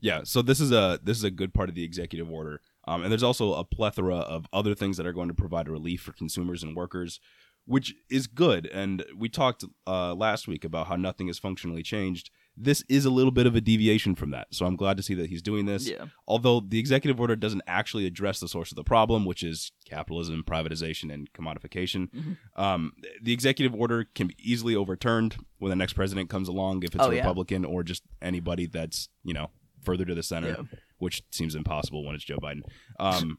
Yeah. 0.01 0.23
So 0.25 0.43
this 0.43 0.61
is 0.61 0.73
a 0.73 1.01
this 1.03 1.17
is 1.17 1.25
a 1.25 1.31
good 1.31 1.55
part 1.55 1.69
of 1.69 1.75
the 1.75 1.85
executive 1.85 2.31
order. 2.31 2.61
Um, 2.87 3.03
and 3.05 3.13
there's 3.13 3.23
also 3.23 3.55
a 3.55 3.65
plethora 3.65 4.17
of 4.17 4.47
other 4.53 4.75
things 4.75 4.97
that 4.97 5.07
are 5.07 5.13
going 5.13 5.29
to 5.29 5.35
provide 5.35 5.69
relief 5.69 6.03
for 6.03 6.13
consumers 6.13 6.65
and 6.65 6.75
workers, 6.75 7.21
which 7.65 7.95
is 8.11 8.27
good. 8.27 8.67
And 8.67 9.05
we 9.17 9.29
talked 9.29 9.65
uh, 9.87 10.15
last 10.15 10.49
week 10.49 10.65
about 10.65 10.87
how 10.89 10.97
nothing 10.97 11.29
is 11.29 11.39
functionally 11.39 11.83
changed. 11.83 12.31
This 12.57 12.85
is 12.89 13.05
a 13.07 13.11
little 13.11 13.31
bit 13.31 13.47
of 13.47 13.55
a 13.57 13.61
deviation 13.63 14.15
from 14.15 14.31
that. 14.33 14.49
So 14.51 14.67
I'm 14.67 14.77
glad 14.77 14.99
to 14.99 15.03
see 15.03 15.15
that 15.15 15.31
he's 15.31 15.41
doing 15.41 15.65
this. 15.65 15.89
Yeah. 15.89 16.07
Although 16.29 16.61
the 16.61 16.79
executive 16.79 17.19
order 17.19 17.35
doesn't 17.35 17.63
actually 17.67 18.05
address 18.05 18.41
the 18.41 18.49
source 18.49 18.71
of 18.73 18.77
the 18.77 18.85
problem, 18.85 19.25
which 19.25 19.43
is 19.43 19.73
capitalism, 19.87 20.43
privatization, 20.47 21.13
and 21.13 21.33
commodification. 21.33 22.09
Mhm. 22.11 22.37
Um, 22.57 22.93
the 23.23 23.33
executive 23.33 23.75
order 23.75 24.05
can 24.15 24.27
be 24.27 24.37
easily 24.39 24.77
overturned 24.77 25.37
when 25.59 25.71
the 25.71 25.77
next 25.77 25.95
president 25.95 26.29
comes 26.29 26.49
along, 26.49 26.83
if 26.83 26.95
it's 26.95 27.05
Oh, 27.05 27.11
a 27.11 27.15
yeah. 27.15 27.21
Republican 27.23 27.65
or 27.65 27.83
just 27.83 28.03
anybody 28.21 28.67
that's 28.67 29.09
you 29.25 29.33
know 29.33 29.51
further 29.83 30.05
to 30.05 30.15
the 30.15 30.23
center, 30.23 30.49
Yeah. 30.49 30.79
which 30.99 31.23
seems 31.31 31.55
impossible 31.55 32.05
when 32.05 32.15
it's 32.15 32.25
Joe 32.25 32.39
Biden. 32.39 32.63
Um, 33.01 33.39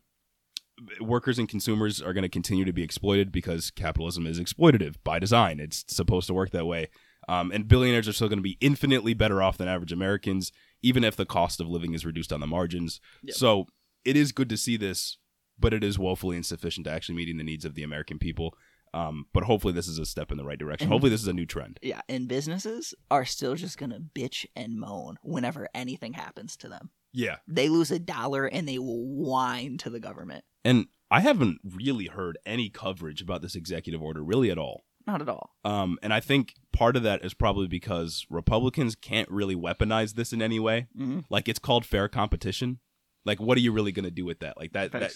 workers 1.00 1.40
and 1.40 1.48
consumers 1.48 2.02
are 2.02 2.14
going 2.14 2.24
to 2.24 2.30
continue 2.30 2.66
to 2.66 2.74
be 2.74 2.84
exploited 2.84 3.32
because 3.32 3.72
capitalism 3.72 4.26
is 4.28 4.40
exploitative 4.40 4.96
by 5.04 5.20
design. 5.20 5.60
It's 5.60 5.84
supposed 5.88 6.28
to 6.28 6.34
work 6.34 6.52
that 6.52 6.66
way. 6.66 6.90
Um, 7.30 7.52
and 7.52 7.68
billionaires 7.68 8.08
are 8.08 8.14
still 8.14 8.28
going 8.28 8.40
to 8.40 8.44
be 8.44 8.58
infinitely 8.60 9.14
better 9.14 9.42
off 9.42 9.58
than 9.58 9.68
average 9.68 9.92
Americans, 9.92 10.52
even 10.82 11.04
if 11.04 11.16
the 11.16 11.26
cost 11.26 11.62
of 11.62 11.70
living 11.70 11.94
is 11.94 12.06
reduced 12.06 12.34
on 12.34 12.40
the 12.42 12.48
margins. 12.48 13.00
Yep. 13.24 13.36
So 13.36 13.68
it 14.04 14.18
is 14.18 14.32
good 14.32 14.50
to 14.50 14.58
see 14.58 14.76
this, 14.76 15.18
but 15.58 15.74
it 15.74 15.84
is 15.84 15.98
woefully 15.98 16.36
insufficient 16.36 16.86
to 16.86 16.92
actually 16.92 17.16
meeting 17.16 17.38
the 17.38 17.44
needs 17.44 17.64
of 17.66 17.76
the 17.76 17.84
American 17.84 18.20
people. 18.20 18.56
Um, 18.94 19.26
but 19.34 19.46
hopefully, 19.46 19.74
this 19.74 19.88
is 19.88 19.98
a 19.98 20.06
step 20.06 20.32
in 20.32 20.38
the 20.38 20.44
right 20.44 20.60
direction. 20.60 20.86
And- 20.86 20.92
Hopefully, 20.92 21.10
this 21.10 21.22
is 21.22 21.28
a 21.28 21.34
new 21.34 21.48
trend. 21.48 21.80
Yeah, 21.82 22.02
and 22.08 22.28
businesses 22.28 22.94
are 23.10 23.26
still 23.26 23.56
just 23.56 23.78
gonna 23.78 24.00
bitch 24.00 24.46
and 24.56 24.80
moan 24.80 25.18
whenever 25.24 25.68
anything 25.74 26.14
happens 26.14 26.56
to 26.58 26.70
them. 26.70 26.92
Yeah. 27.14 27.38
They 27.48 27.70
lose 27.70 27.92
a 27.92 28.00
dollar 28.00 28.46
and 28.46 28.68
they 28.68 28.80
will 28.80 29.06
whine 29.06 29.78
to 29.80 29.90
the 29.90 30.00
government. 30.00 30.44
And 30.66 30.88
I 31.12 31.20
haven't 31.20 31.60
really 31.64 32.08
heard 32.08 32.38
any 32.46 32.70
coverage 32.70 33.22
about 33.22 33.42
this 33.42 33.56
executive 33.56 34.02
order, 34.02 34.24
really 34.24 34.50
at 34.50 34.58
all. 34.58 34.84
Not 35.06 35.22
at 35.22 35.30
all. 35.30 35.52
Um, 35.66 36.00
and 36.02 36.14
I 36.14 36.20
think 36.20 36.54
part 36.72 36.96
of 36.96 37.04
that 37.04 37.24
is 37.24 37.34
probably 37.34 37.68
because 37.68 38.26
Republicans 38.30 38.96
can't 38.96 39.30
really 39.30 39.56
weaponize 39.56 40.14
this 40.16 40.34
in 40.34 40.42
any 40.42 40.60
way. 40.60 40.88
Mm-hmm. 40.98 41.20
Like 41.30 41.48
it's 41.48 41.60
called 41.60 41.86
fair 41.86 42.08
competition. 42.08 42.80
Like, 43.26 43.40
what 43.40 43.58
are 43.58 43.62
you 43.62 43.72
really 43.72 43.92
going 43.92 44.06
to 44.06 44.12
do 44.12 44.26
with 44.26 44.40
that? 44.40 44.58
Like 44.58 44.74
that, 44.74 44.92
that 44.92 45.14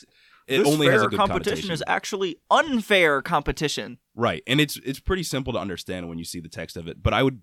it 0.48 0.66
only 0.66 0.88
has 0.88 1.02
a 1.02 1.08
good 1.08 1.18
competition 1.18 1.72
is 1.72 1.84
actually 1.88 2.38
unfair 2.50 3.22
competition. 3.22 3.98
right, 4.16 4.44
and 4.48 4.62
it's 4.62 4.78
it's 4.78 5.00
pretty 5.00 5.24
simple 5.24 5.52
to 5.54 5.60
understand 5.60 6.08
when 6.08 6.18
you 6.18 6.24
see 6.24 6.40
the 6.40 6.48
text 6.48 6.78
of 6.78 6.88
it. 6.88 7.04
But 7.04 7.14
I 7.14 7.24
would 7.24 7.42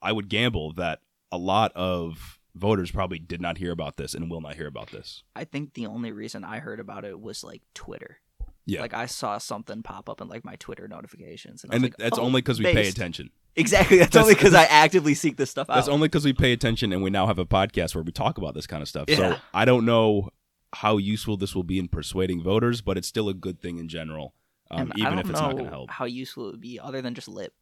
I 0.00 0.12
would 0.12 0.28
gamble 0.28 0.72
that 0.74 1.00
a 1.30 1.36
lot 1.36 1.72
of 1.74 2.38
voters 2.54 2.90
probably 2.90 3.18
did 3.18 3.40
not 3.40 3.58
hear 3.58 3.72
about 3.72 3.96
this 3.96 4.14
and 4.14 4.30
will 4.30 4.40
not 4.40 4.54
hear 4.54 4.66
about 4.66 4.90
this. 4.90 5.22
I 5.34 5.44
think 5.44 5.74
the 5.74 5.86
only 5.86 6.12
reason 6.12 6.44
I 6.44 6.58
heard 6.58 6.80
about 6.80 7.04
it 7.04 7.20
was 7.20 7.42
like 7.42 7.62
Twitter. 7.74 8.18
Yeah. 8.66 8.80
Like 8.80 8.94
I 8.94 9.06
saw 9.06 9.38
something 9.38 9.82
pop 9.82 10.08
up 10.08 10.20
in 10.20 10.28
like 10.28 10.44
my 10.44 10.56
Twitter 10.56 10.88
notifications, 10.88 11.64
and, 11.64 11.72
I 11.72 11.76
And 11.76 11.82
like, 11.84 11.96
that's 11.98 12.18
oh, 12.18 12.22
only 12.22 12.40
because 12.40 12.58
we 12.58 12.64
pay 12.64 12.88
attention. 12.88 13.30
Exactly. 13.56 13.98
That's, 13.98 14.10
That's- 14.10 14.24
only 14.24 14.34
because 14.34 14.54
I 14.54 14.64
actively 14.70 15.14
seek 15.14 15.36
this 15.36 15.50
stuff 15.50 15.68
out. 15.68 15.74
That's 15.74 15.88
only 15.88 16.08
because 16.08 16.24
we 16.24 16.32
pay 16.32 16.52
attention 16.52 16.92
and 16.92 17.02
we 17.02 17.10
now 17.10 17.26
have 17.26 17.38
a 17.38 17.46
podcast 17.46 17.94
where 17.94 18.02
we 18.02 18.12
talk 18.12 18.38
about 18.38 18.54
this 18.54 18.66
kind 18.66 18.82
of 18.82 18.88
stuff. 18.88 19.08
So 19.10 19.36
I 19.52 19.64
don't 19.64 19.84
know 19.84 20.30
how 20.72 20.96
useful 20.96 21.36
this 21.36 21.54
will 21.54 21.62
be 21.62 21.78
in 21.78 21.88
persuading 21.88 22.42
voters, 22.42 22.80
but 22.80 22.98
it's 22.98 23.06
still 23.06 23.28
a 23.28 23.34
good 23.34 23.60
thing 23.60 23.78
in 23.78 23.88
general, 23.88 24.34
um, 24.70 24.92
even 24.96 25.18
if 25.18 25.30
it's 25.30 25.38
not 25.38 25.52
going 25.52 25.64
to 25.64 25.70
help. 25.70 25.90
how 25.90 26.04
useful 26.04 26.48
it 26.48 26.52
would 26.52 26.60
be, 26.60 26.80
other 26.80 27.00
than 27.00 27.14
just 27.14 27.28
lip, 27.28 27.52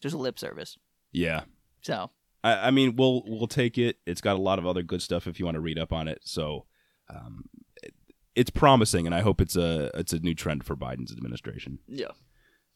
just 0.00 0.14
lip 0.14 0.38
service. 0.38 0.78
Yeah. 1.12 1.42
So 1.82 2.10
I, 2.46 2.68
I 2.68 2.70
mean, 2.70 2.94
we'll 2.94 3.22
we'll 3.26 3.48
take 3.48 3.76
it. 3.76 3.98
It's 4.06 4.20
got 4.20 4.36
a 4.36 4.40
lot 4.40 4.58
of 4.58 4.66
other 4.66 4.82
good 4.82 5.02
stuff 5.02 5.26
if 5.26 5.40
you 5.40 5.44
want 5.44 5.56
to 5.56 5.60
read 5.60 5.78
up 5.78 5.92
on 5.92 6.06
it. 6.06 6.20
So 6.24 6.66
um, 7.10 7.48
it, 7.82 7.92
it's 8.36 8.50
promising, 8.50 9.04
and 9.04 9.14
I 9.14 9.20
hope 9.20 9.40
it's 9.40 9.56
a 9.56 9.90
it's 9.94 10.12
a 10.12 10.20
new 10.20 10.34
trend 10.34 10.64
for 10.64 10.76
Biden's 10.76 11.10
administration. 11.12 11.80
yeah, 11.88 12.12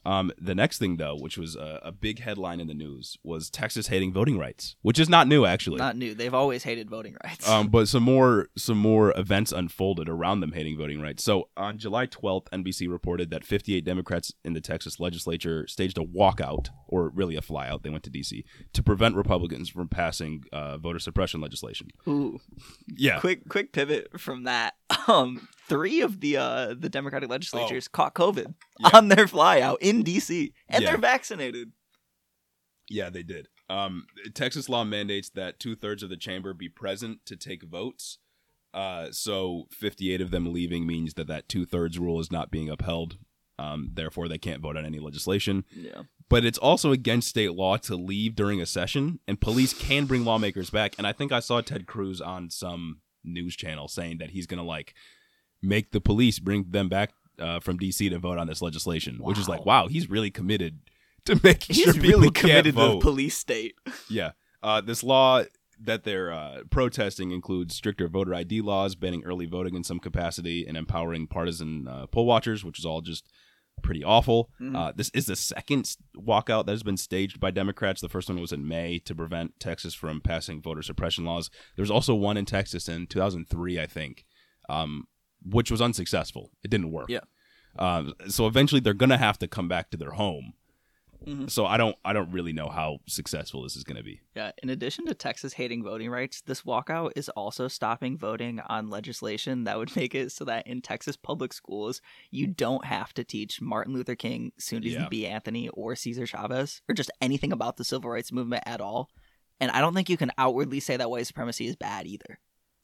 Um, 0.05 0.33
the 0.41 0.55
next 0.55 0.79
thing, 0.79 0.97
though, 0.97 1.17
which 1.17 1.37
was 1.37 1.57
a, 1.57 1.81
a 1.85 1.93
big 1.93 2.21
headline 2.21 2.61
in 2.61 2.67
the 2.67 2.75
news, 2.75 3.19
was 3.23 3.51
Texas 3.51 3.89
hating 3.89 4.13
voting 4.13 4.39
rights, 4.39 4.77
which 4.83 4.99
is 4.99 5.09
not 5.09 5.29
new 5.29 5.45
actually. 5.45 5.77
not 5.79 5.97
new. 5.97 6.15
They've 6.15 6.33
always 6.35 6.63
hated 6.63 6.89
voting 6.89 7.17
rights. 7.25 7.49
um, 7.49 7.69
but 7.69 7.89
some 7.89 8.03
more 8.03 8.49
some 8.57 8.79
more 8.79 9.17
events 9.19 9.53
unfolded 9.53 10.09
around 10.09 10.41
them 10.41 10.53
hating 10.53 10.79
voting 10.79 11.01
rights. 11.01 11.23
So 11.23 11.49
on 11.57 11.79
July 11.79 12.07
12th, 12.07 12.49
NBC 12.51 12.91
reported 12.91 13.31
that 13.31 13.45
58 13.45 13.85
Democrats 13.85 14.33
in 14.45 14.55
the 14.55 14.61
Texas 14.61 14.99
legislature 15.01 15.67
staged 15.67 15.99
a 15.99 16.03
walkout, 16.03 16.69
or 16.89 17.11
really 17.11 17.37
a 17.37 17.43
flyout. 17.43 17.83
They 17.83 17.91
went 17.91 18.05
to 18.05 18.11
D.C. 18.11 18.45
to 18.73 18.83
prevent 18.83 19.17
Republicans 19.17 19.69
from 19.69 19.89
passing 19.89 20.45
uh, 20.53 20.79
voter 20.79 20.99
suppression 20.99 21.41
legislation. 21.41 21.89
Ooh, 22.09 22.41
Yeah, 22.97 23.21
quick 23.21 23.49
quick 23.49 23.73
pivot 23.73 24.21
from 24.21 24.45
that. 24.45 24.75
Um, 25.09 25.49
three 25.71 26.01
of 26.03 26.21
the 26.21 26.37
uh 26.37 26.75
the 26.79 26.89
Democratic 26.91 27.31
legislatures 27.31 27.89
caught 27.89 28.15
COVID 28.15 28.47
Oh. 28.49 28.55
Yeah. 28.81 28.91
on 28.99 29.09
their 29.09 29.27
flyout 29.27 29.77
in 29.81 30.03
D.C. 30.03 30.53
and 30.69 30.83
Yeah. 30.83 30.91
they're 30.91 30.99
vaccinated. 30.99 31.73
yeah, 32.89 33.09
they 33.11 33.23
did. 33.23 33.49
Um, 33.69 34.07
Texas 34.35 34.69
law 34.69 34.83
mandates 34.85 35.31
that 35.31 35.61
two 35.61 35.77
thirds 35.77 36.03
of 36.03 36.11
the 36.11 36.17
chamber 36.17 36.53
be 36.53 36.69
present 36.69 37.21
to 37.27 37.37
take 37.37 37.63
votes. 37.63 38.19
Uh, 38.75 39.09
so 39.13 39.65
58 39.71 40.21
of 40.21 40.31
them 40.31 40.53
leaving 40.53 40.87
means 40.87 41.15
that 41.15 41.27
that 41.29 41.49
two 41.49 41.65
thirds 41.65 41.99
rule 41.99 42.19
is 42.21 42.31
not 42.33 42.51
being 42.51 42.69
upheld. 42.69 43.17
Um, 43.59 43.91
therefore, 43.95 44.27
they 44.29 44.39
can't 44.39 44.63
vote 44.63 44.77
on 44.77 44.85
any 44.87 44.99
legislation. 44.99 45.65
Yeah, 45.75 46.03
but 46.29 46.45
it's 46.45 46.57
also 46.59 46.93
against 46.93 47.29
state 47.29 47.53
law 47.53 47.77
to 47.79 47.95
leave 47.95 48.35
during 48.35 48.61
a 48.61 48.67
session, 48.67 49.21
and 49.29 49.41
police 49.41 49.75
can 49.75 50.07
bring 50.07 50.25
lawmakers 50.25 50.71
back. 50.71 50.95
And 50.99 51.07
I 51.07 51.13
think 51.13 51.31
I 51.31 51.41
saw 51.41 51.61
Ted 51.61 51.87
Cruz 51.87 52.21
on 52.21 52.49
some 52.51 53.01
news 53.23 53.55
channel 53.55 53.87
saying 53.87 54.17
that 54.19 54.31
he's 54.31 54.47
gonna 54.47 54.65
like 54.65 54.95
make 55.63 55.91
the 55.93 56.01
police 56.01 56.39
bring 56.39 56.67
them 56.71 56.89
back 56.89 57.13
uh, 57.39 57.61
from 57.61 57.79
DC 57.79 58.11
to 58.11 58.19
vote 58.19 58.39
on 58.39 58.47
this 58.47 58.63
legislation, 58.63 59.19
which 59.21 59.39
is 59.39 59.49
like, 59.49 59.65
wow, 59.65 59.87
he's 59.89 60.09
really 60.11 60.31
committed 60.31 60.81
to 61.25 61.39
making 61.43 61.77
he's 61.77 61.85
sure 61.85 61.95
people 61.95 62.09
really 62.21 62.31
committed 62.31 62.75
to 62.77 62.81
the 62.81 62.99
police 62.99 63.37
state. 63.37 63.75
Yeah. 64.09 64.33
Uh, 64.63 64.81
this 64.81 65.03
law 65.03 65.45
that 65.83 66.05
they're 66.05 66.31
uh, 66.31 66.63
protesting 66.71 67.31
includes 67.31 67.75
stricter 67.75 68.09
voter 68.09 68.35
ID 68.35 68.61
laws, 68.61 68.95
banning 68.95 69.25
early 69.25 69.47
voting 69.47 69.75
in 69.75 69.85
some 69.85 69.99
capacity, 69.99 70.67
and 70.67 70.77
empowering 70.77 71.27
partisan 71.27 71.89
uh, 71.89 72.07
poll 72.07 72.27
watchers, 72.27 72.63
which 72.65 72.79
is 72.79 72.85
all 72.85 73.01
just 73.01 73.27
pretty 73.83 74.05
awful. 74.05 74.51
Mhm. 74.61 74.77
Uh, 74.77 74.93
this 74.95 75.09
is 75.15 75.25
the 75.25 75.37
second 75.37 75.97
walkout 76.15 76.67
that 76.67 76.73
has 76.73 76.83
been 76.83 76.99
staged 76.99 77.41
by 77.41 77.51
Democrats. 77.51 78.03
The 78.03 78.11
first 78.11 78.29
one 78.29 78.39
was 78.39 78.53
in 78.53 78.69
May 78.69 78.99
to 78.99 79.15
prevent 79.15 79.59
Texas 79.59 79.95
from 79.95 80.21
passing 80.21 80.61
voter 80.61 80.83
suppression 80.83 81.25
laws. 81.25 81.49
There 81.77 81.83
was 81.83 81.91
also 81.91 82.15
one 82.15 82.37
in 82.37 82.45
Texas 82.45 82.89
in 82.89 83.07
2003, 83.07 83.81
I 83.81 83.87
think, 83.87 84.27
um, 84.69 85.05
which 85.45 85.71
was 85.71 85.81
unsuccessful. 85.81 86.51
It 86.63 86.71
didn't 86.71 86.91
work. 86.93 87.09
Yeah. 87.09 87.21
Um, 87.79 88.15
so 88.29 88.47
eventually, 88.47 88.81
they're 88.81 88.95
gonna 88.95 89.19
have 89.19 89.39
to 89.39 89.49
come 89.49 89.69
back 89.69 89.91
to 89.91 89.97
their 89.97 90.11
home. 90.13 90.55
Mhm. 91.27 91.51
So 91.51 91.67
I 91.67 91.77
don't, 91.77 91.95
I 92.03 92.15
don't 92.15 92.33
really 92.33 92.55
know 92.55 92.71
how 92.71 93.01
successful 93.07 93.63
this 93.63 93.77
is 93.77 93.85
gonna 93.85 94.03
be. 94.03 94.23
Yeah, 94.35 94.53
in 94.63 94.71
addition 94.71 95.05
to 95.07 95.13
Texas 95.15 95.53
hating 95.53 95.85
voting 95.85 96.09
rights, 96.09 96.41
this 96.41 96.63
walkout 96.63 97.13
is 97.15 97.29
also 97.29 97.69
stopping 97.69 98.17
voting 98.17 98.59
on 98.61 98.89
legislation 98.89 99.65
that 99.65 99.77
would 99.77 99.95
make 99.97 100.15
it 100.15 100.33
so 100.33 100.47
that 100.47 100.67
in 100.67 100.81
Texas 100.81 101.17
public 101.19 101.53
schools, 101.53 102.01
you 102.31 102.47
don't 102.47 102.87
have 102.87 103.13
to 103.15 103.23
teach 103.25 103.61
Martin 103.61 103.93
Luther 103.93 104.15
King, 104.15 104.53
Susan 104.59 105.03
Yeah. 105.03 105.09
B. 105.11 105.27
Anthony, 105.27 105.69
or 105.69 105.95
Cesar 105.95 106.25
Chavez, 106.27 106.81
or 106.89 106.95
just 106.95 107.11
anything 107.21 107.53
about 107.53 107.77
the 107.77 107.85
civil 107.85 108.11
rights 108.11 108.33
movement 108.33 108.63
at 108.65 108.81
all. 108.81 109.11
And 109.61 109.71
I 109.73 109.83
don't 109.83 109.93
think 109.95 110.09
you 110.09 110.17
can 110.17 110.33
outwardly 110.39 110.81
say 110.81 110.97
that 110.97 111.11
white 111.11 111.27
supremacy 111.27 111.67
is 111.67 111.77
bad 111.77 112.07
either. 112.07 112.41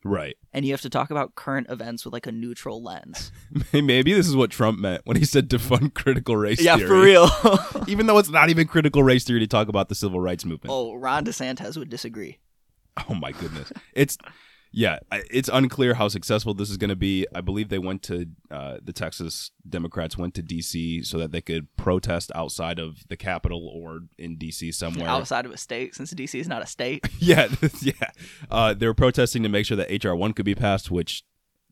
Right. 0.06 0.36
And 0.52 0.64
you 0.64 0.72
have 0.72 0.80
to 0.82 0.90
talk 0.90 1.10
about 1.10 1.34
current 1.34 1.66
events 1.68 2.04
with 2.04 2.12
like 2.12 2.26
a 2.26 2.32
neutral 2.32 2.82
lens. 2.82 3.32
Maybe 3.72 4.12
this 4.12 4.28
is 4.28 4.36
what 4.36 4.50
Trump 4.50 4.78
meant 4.78 5.02
when 5.04 5.16
he 5.16 5.24
said 5.24 5.48
defund 5.48 5.94
critical 5.94 6.36
race 6.36 6.60
yeah, 6.60 6.76
theory. 6.76 7.12
Yeah, 7.12 7.28
for 7.28 7.50
real. 7.50 7.84
Even 7.88 8.06
though 8.06 8.18
it's 8.18 8.30
not 8.30 8.48
even 8.48 8.66
critical 8.66 9.02
race 9.02 9.24
theory 9.24 9.40
to 9.40 9.46
talk 9.46 9.68
about 9.68 9.88
the 9.88 9.94
civil 9.94 10.20
rights 10.20 10.44
movement. 10.44 10.72
oh, 10.72 10.94
Ron 10.94 11.24
DeSantis 11.24 11.76
would 11.76 11.90
disagree. 11.90 12.38
Oh 13.08 13.14
my 13.14 13.32
goodness. 13.32 13.72
It's 13.92 14.16
yeah, 14.72 14.98
it's 15.30 15.48
unclear 15.52 15.94
how 15.94 16.08
successful 16.08 16.52
this 16.52 16.70
is 16.70 16.76
going 16.76 16.90
to 16.90 16.96
be. 16.96 17.26
I 17.34 17.40
believe 17.40 17.68
they 17.68 17.78
went 17.78 18.02
to 18.04 18.26
uh, 18.50 18.78
the 18.82 18.92
Texas 18.92 19.50
Democrats 19.68 20.18
went 20.18 20.34
to 20.34 20.42
D.C. 20.42 21.02
so 21.02 21.18
that 21.18 21.32
they 21.32 21.40
could 21.40 21.74
protest 21.76 22.30
outside 22.34 22.78
of 22.78 23.06
the 23.08 23.16
Capitol 23.16 23.68
or 23.74 24.00
in 24.18 24.36
D.C. 24.36 24.72
somewhere. 24.72 25.08
Outside 25.08 25.46
of 25.46 25.52
a 25.52 25.56
state, 25.56 25.94
since 25.94 26.12
DC 26.12 26.38
is 26.38 26.48
not 26.48 26.62
a 26.62 26.66
state. 26.66 27.06
yeah, 27.18 27.48
yeah. 27.80 27.92
Uh, 28.50 28.74
they 28.74 28.86
were 28.86 28.94
protesting 28.94 29.42
to 29.42 29.48
make 29.48 29.64
sure 29.66 29.76
that 29.76 30.04
HR 30.04 30.14
one 30.14 30.32
could 30.32 30.44
be 30.44 30.54
passed, 30.54 30.90
which 30.90 31.24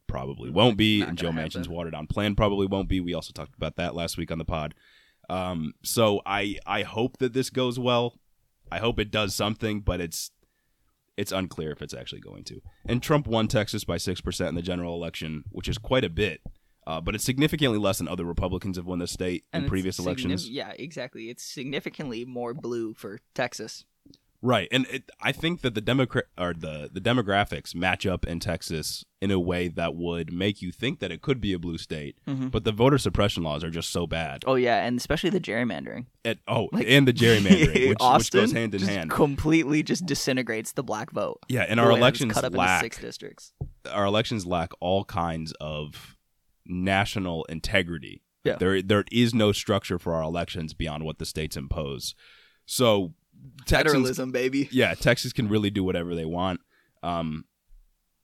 probably 0.06 0.50
won't 0.50 0.76
be, 0.76 1.00
Not 1.00 1.08
and 1.10 1.18
Joe 1.18 1.28
gonna 1.28 1.42
Manchin's 1.42 1.54
happen. 1.56 1.72
watered 1.72 1.92
down 1.92 2.06
plan 2.06 2.34
probably 2.34 2.66
won't 2.66 2.88
be. 2.88 3.00
We 3.00 3.14
also 3.14 3.32
talked 3.32 3.54
about 3.56 3.76
that 3.76 3.94
last 3.94 4.16
week 4.16 4.30
on 4.30 4.38
the 4.38 4.44
pod. 4.44 4.74
Um, 5.28 5.72
so 5.82 6.22
I 6.24 6.58
I 6.66 6.82
hope 6.82 7.18
that 7.18 7.32
this 7.32 7.50
goes 7.50 7.78
well. 7.78 8.18
I 8.70 8.78
hope 8.78 8.98
it 8.98 9.10
does 9.10 9.34
something, 9.34 9.80
but 9.80 10.00
it's 10.00 10.30
it's 11.16 11.32
unclear 11.32 11.70
if 11.72 11.82
it's 11.82 11.94
actually 11.94 12.20
going 12.20 12.44
to. 12.44 12.60
And 12.86 13.02
Trump 13.02 13.26
won 13.26 13.48
Texas 13.48 13.84
by 13.84 13.96
six 13.96 14.20
percent 14.20 14.50
in 14.50 14.54
the 14.54 14.62
general 14.62 14.94
election, 14.94 15.44
which 15.50 15.68
is 15.68 15.78
quite 15.78 16.04
a 16.04 16.10
bit. 16.10 16.40
Uh, 16.86 17.00
but 17.00 17.14
it's 17.14 17.24
significantly 17.24 17.78
less 17.78 17.98
than 17.98 18.08
other 18.08 18.24
Republicans 18.24 18.76
have 18.76 18.84
won 18.84 18.98
the 18.98 19.06
state 19.06 19.44
in 19.54 19.66
previous 19.66 19.98
elections. 19.98 20.48
Yeah, 20.50 20.72
exactly. 20.78 21.30
It's 21.30 21.42
significantly 21.42 22.26
more 22.26 22.52
blue 22.52 22.92
for 22.92 23.20
Texas. 23.34 23.86
Right, 24.46 24.68
and 24.70 24.86
it, 24.90 25.10
I 25.22 25.32
think 25.32 25.62
that 25.62 25.74
the 25.74 25.80
democrat 25.80 26.26
or 26.36 26.52
the 26.52 26.90
the 26.92 27.00
demographics 27.00 27.74
match 27.74 28.04
up 28.04 28.26
in 28.26 28.40
Texas 28.40 29.02
in 29.22 29.30
a 29.30 29.40
way 29.40 29.68
that 29.68 29.94
would 29.94 30.34
make 30.34 30.60
you 30.60 30.70
think 30.70 31.00
that 31.00 31.10
it 31.10 31.22
could 31.22 31.40
be 31.40 31.54
a 31.54 31.58
blue 31.58 31.78
state. 31.78 32.18
Mhm. 32.28 32.50
But 32.50 32.64
the 32.64 32.70
voter 32.72 32.98
suppression 32.98 33.42
laws 33.42 33.64
are 33.64 33.70
just 33.70 33.88
so 33.90 34.06
bad. 34.06 34.44
Oh 34.46 34.56
yeah, 34.56 34.84
and 34.84 34.98
especially 34.98 35.30
the 35.30 35.40
gerrymandering. 35.40 36.06
It, 36.24 36.40
oh, 36.46 36.68
Like- 36.72 36.84
and 36.86 37.08
the 37.08 37.14
gerrymandering, 37.14 37.74
which, 37.74 37.88
which 37.88 37.98
Austin 38.00 38.40
goes 38.42 38.52
hand 38.52 38.74
in 38.74 38.80
just 38.80 38.90
hand. 38.92 39.10
completely 39.10 39.82
just 39.82 40.04
disintegrates 40.04 40.72
the 40.72 40.82
black 40.82 41.10
vote. 41.10 41.40
yeah, 41.48 41.62
and 41.66 41.80
our 41.80 41.90
elections 41.90 42.34
cut 42.34 42.44
up 42.44 42.52
into 42.52 42.58
lack 42.58 42.82
six 42.82 42.98
districts. 42.98 43.54
our 43.90 44.04
elections 44.04 44.44
lack 44.44 44.72
all 44.78 45.04
kinds 45.06 45.52
of 45.58 46.16
national 46.66 47.44
integrity. 47.44 48.22
Yeah. 48.44 48.56
There 48.56 48.82
there 48.82 49.04
is 49.10 49.32
no 49.34 49.52
structure 49.52 49.98
for 49.98 50.12
our 50.14 50.22
elections 50.22 50.74
beyond 50.74 51.04
what 51.04 51.18
the 51.18 51.24
states 51.24 51.56
impose. 51.56 52.14
So 52.66 53.14
Texans 53.66 53.92
Federalism, 53.92 54.32
baby. 54.32 54.68
yeah, 54.72 54.94
Texas 54.94 55.32
can 55.32 55.48
really 55.48 55.70
do 55.70 55.84
whatever 55.84 56.14
they 56.14 56.24
want. 56.24 56.60
Um, 57.02 57.44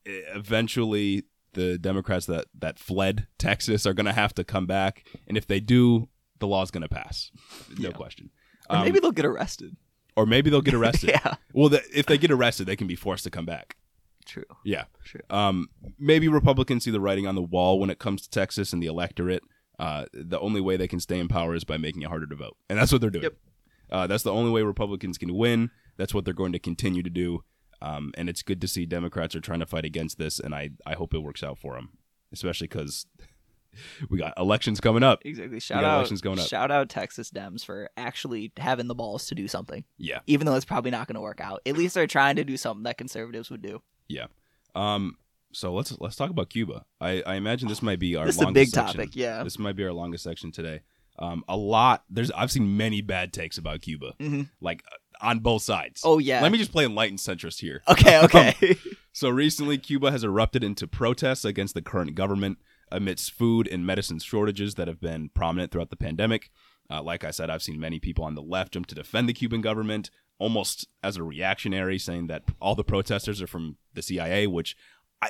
eventually, 0.05 1.25
the 1.53 1.79
Democrats 1.79 2.27
that 2.27 2.47
that 2.59 2.79
fled 2.79 3.27
Texas 3.39 3.87
are 3.87 3.95
going 3.95 4.07
to 4.07 4.13
have 4.13 4.35
to 4.35 4.45
come 4.45 4.67
back, 4.67 5.05
and 5.27 5.37
if 5.37 5.47
they 5.47 5.61
do, 5.61 6.09
the 6.39 6.47
law's 6.47 6.71
going 6.71 6.83
to 6.83 6.89
pass, 6.89 7.31
no 7.79 7.89
Yeah. 7.89 7.95
question. 7.95 8.31
Or 8.69 8.77
Um, 8.77 8.85
maybe 8.85 9.01
they'll 9.01 9.11
get 9.13 9.25
arrested. 9.27 9.77
or 10.17 10.27
maybe 10.27 10.51
they'll 10.51 10.61
get 10.63 10.75
arrested. 10.75 11.11
yeah, 11.25 11.35
Well, 11.53 11.69
the, 11.69 11.83
if 11.97 12.07
they 12.07 12.19
get 12.19 12.31
arrested, 12.31 12.67
they 12.67 12.77
can 12.77 12.87
be 12.87 12.97
forced 12.97 13.25
to 13.25 13.31
come 13.31 13.47
back. 13.47 13.77
true. 14.27 14.45
Yeah. 14.65 14.85
True. 15.05 15.23
Um, 15.31 15.69
maybe 15.99 16.29
Republicans 16.29 16.85
see 16.85 16.91
the 16.93 17.01
writing 17.01 17.27
on 17.27 17.35
the 17.35 17.43
wall 17.43 17.81
when 17.81 17.91
it 17.91 17.99
comes 17.99 18.23
to 18.23 18.31
Texas 18.31 18.73
and 18.73 18.81
the 18.83 18.87
electorate. 18.87 19.43
Uh, 19.79 20.05
the 20.13 20.39
only 20.39 20.61
way 20.61 20.77
they 20.77 20.87
can 20.87 21.01
stay 21.01 21.19
in 21.19 21.27
power 21.27 21.55
is 21.55 21.65
by 21.65 21.77
making 21.79 22.03
it 22.03 22.09
harder 22.09 22.27
to 22.27 22.37
vote, 22.37 22.57
and 22.69 22.79
that's 22.79 22.93
what 22.93 23.01
they're 23.01 23.11
doing. 23.11 23.25
Yep. 23.25 23.35
Uh, 23.91 24.07
that's 24.07 24.23
the 24.23 24.33
only 24.33 24.51
way 24.51 24.63
Republicans 24.63 25.19
can 25.19 25.35
win. 25.35 25.71
That's 25.97 26.15
what 26.15 26.25
they're 26.25 26.35
going 26.35 26.53
to 26.53 26.59
continue 26.59 27.03
to 27.03 27.11
do. 27.11 27.45
Um, 27.83 28.13
and 28.17 28.29
it's 28.29 28.43
good 28.43 28.61
to 28.61 28.69
see 28.69 28.85
Democrats 28.87 29.35
are 29.35 29.41
trying 29.41 29.61
to 29.61 29.67
fight 29.67 29.85
against 29.85 30.19
this, 30.19 30.39
and 30.39 30.55
I, 30.55 30.71
I 30.87 30.95
hope 30.95 31.15
it 31.15 31.21
works 31.21 31.43
out 31.43 31.59
for 31.59 31.75
them, 31.77 31.91
especially 32.33 32.67
because 32.67 33.07
we 34.11 34.19
got 34.19 34.35
elections 34.37 34.81
coming 34.81 35.03
up. 35.03 35.21
Exactly. 35.25 35.61
Shout 35.61 35.83
out, 35.83 35.95
elections 35.97 36.21
going 36.21 36.39
up. 36.39 36.47
shout 36.47 36.71
out 36.71 36.89
Texas 36.91 37.31
Dems 37.31 37.65
for 37.65 37.89
actually 37.97 38.53
having 38.59 38.87
the 38.87 38.95
balls 38.95 39.27
to 39.29 39.35
do 39.35 39.49
something, 39.49 39.85
Yeah, 39.97 40.19
even 40.27 40.47
though 40.47 40.57
it's 40.57 40.65
probably 40.67 40.91
not 40.91 41.07
going 41.07 41.15
to 41.15 41.21
work 41.23 41.41
out. 41.41 41.61
At 41.65 41.77
least 41.79 41.95
they're 41.95 42.07
trying 42.07 42.37
to 42.37 42.45
do 42.45 42.57
something 42.59 42.83
that 42.85 42.99
conservatives 42.99 43.51
would 43.51 43.63
do. 43.63 43.81
yeah. 44.09 44.27
Um, 44.75 45.17
so 45.53 45.73
let's 45.75 45.93
let's 45.99 46.15
talk 46.15 46.31
about 46.31 46.49
Cuba. 46.51 46.85
I, 47.01 47.23
I 47.27 47.35
imagine 47.35 47.67
this 47.69 47.83
might 47.83 47.99
be 47.99 48.15
our 48.15 48.25
This 48.27 48.37
is 48.37 48.43
a 48.43 48.53
big 48.53 48.69
section. 48.69 48.99
topic. 48.99 49.17
Yeah. 49.17 49.43
This 49.43 49.59
might 49.59 49.75
be 49.75 49.85
our 49.85 49.93
longest 49.93 50.23
section 50.23 50.53
today. 50.53 50.83
Um, 51.21 51.45
a 51.49 51.57
lot. 51.57 52.05
There's 52.09 52.31
I've 52.31 52.51
seen 52.51 52.77
many 52.77 53.03
bad 53.03 53.33
takes 53.33 53.59
about 53.59 53.83
Cuba, 53.83 54.15
hmm 54.19 54.43
like 54.61 54.83
uh, 54.91 54.97
on 55.27 55.41
both 55.41 55.63
sides. 55.63 56.01
Oh 56.05 56.19
yeah. 56.19 56.41
Let 56.41 56.51
me 56.51 56.59
just 56.59 56.73
play 56.73 56.85
enlightened 56.85 57.19
centrist 57.19 57.61
here. 57.61 57.83
Okay. 57.89 58.21
Okay. 58.25 58.77
So 59.13 59.29
recently, 59.29 59.77
Cuba 59.77 60.13
has 60.13 60.23
erupted 60.23 60.63
into 60.63 60.87
protests 60.87 61.45
against 61.45 61.75
the 61.75 61.83
current 61.83 62.15
government 62.15 62.59
amidst 62.93 63.33
food 63.33 63.67
and 63.67 63.85
medicine 63.85 64.21
shortages 64.21 64.77
that 64.77 64.87
have 64.87 65.01
been 65.01 65.31
prominent 65.31 65.73
throughout 65.73 65.91
the 65.91 65.97
pandemic. 65.97 66.49
Uh, 66.89 67.03
like 67.03 67.25
I 67.25 67.33
said, 67.33 67.51
I've 67.51 67.63
seen 67.63 67.81
many 67.81 67.99
people 67.99 68.25
on 68.25 68.37
the 68.37 68.41
left 68.41 68.73
jump 68.73 68.87
to 68.87 68.95
defend 68.95 69.29
the 69.29 69.33
Cuban 69.33 69.63
government 69.63 70.11
almost 70.39 70.87
as 71.03 71.17
a 71.17 71.25
reactionary, 71.25 71.99
saying 71.99 72.29
that 72.29 72.45
all 72.61 72.77
the 72.77 72.85
protesters 72.85 73.43
are 73.43 73.49
from 73.49 73.77
the 73.95 74.01
CIA, 74.03 74.47
which 74.47 74.77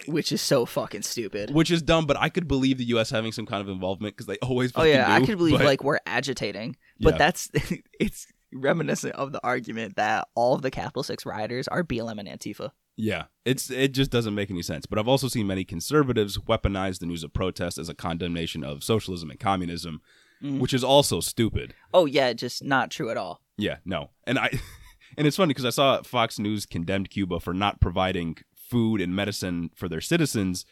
Which 0.06 0.30
is 0.32 0.40
so 0.40 0.66
fucking 0.66 1.02
stupid. 1.02 1.50
which 1.52 1.70
is 1.70 1.82
dumb. 1.82 2.06
But 2.06 2.16
I 2.16 2.28
could 2.28 2.46
believe 2.46 2.78
the 2.78 2.84
U.S. 2.86 3.10
having 3.10 3.32
some 3.32 3.46
kind 3.46 3.60
of 3.60 3.68
involvement 3.68 4.16
because 4.16 4.26
they 4.26 4.36
always. 4.42 4.72
Oh 4.76 4.84
yeah, 4.84 5.06
fucking 5.06 5.22
I 5.22 5.26
could 5.26 5.38
believe 5.38 5.58
but- 5.58 5.64
like 5.66 5.82
we're 5.84 5.98
agitating, 6.06 6.76
but 7.00 7.14
Yeah. 7.14 7.18
that's 7.18 7.50
it's 8.00 8.26
reminiscent 8.52 9.14
of 9.14 9.32
the 9.32 9.40
argument 9.44 9.96
that 9.96 10.28
all 10.34 10.54
of 10.54 10.62
the 10.62 10.70
Capitol 10.70 11.02
Six 11.02 11.24
rioters 11.26 11.68
are 11.68 11.82
BLM 11.84 12.18
and 12.18 12.28
Antifa. 12.28 12.70
Yeah, 12.96 13.24
it's 13.44 13.70
it 13.70 13.92
just 13.92 14.10
doesn't 14.10 14.34
make 14.34 14.50
any 14.50 14.62
sense. 14.62 14.86
But 14.86 14.98
I've 14.98 15.08
also 15.08 15.26
seen 15.28 15.46
many 15.46 15.64
conservatives 15.64 16.38
weaponize 16.38 16.98
the 16.98 17.06
news 17.06 17.24
of 17.24 17.32
protest 17.32 17.78
as 17.78 17.88
a 17.88 17.94
condemnation 17.94 18.62
of 18.62 18.84
socialism 18.84 19.30
and 19.30 19.40
communism, 19.40 20.02
Mm. 20.42 20.58
which 20.58 20.72
is 20.72 20.82
also 20.84 21.20
stupid. 21.20 21.74
Oh 21.92 22.06
yeah, 22.06 22.32
just 22.32 22.64
not 22.64 22.90
true 22.90 23.10
at 23.10 23.16
all. 23.18 23.42
Yeah, 23.58 23.76
no. 23.84 24.10
And 24.26 24.38
I 24.38 24.50
and 25.18 25.26
it's 25.26 25.36
funny 25.36 25.48
because 25.50 25.64
I 25.66 25.70
saw 25.70 26.00
Fox 26.02 26.38
News 26.38 26.64
condemned 26.64 27.10
Cuba 27.10 27.40
for 27.40 27.52
not 27.52 27.78
providing 27.80 28.36
food 28.70 29.00
and 29.00 29.14
medicine 29.14 29.70
for 29.74 29.88
their 29.88 30.00
citizens, 30.00 30.64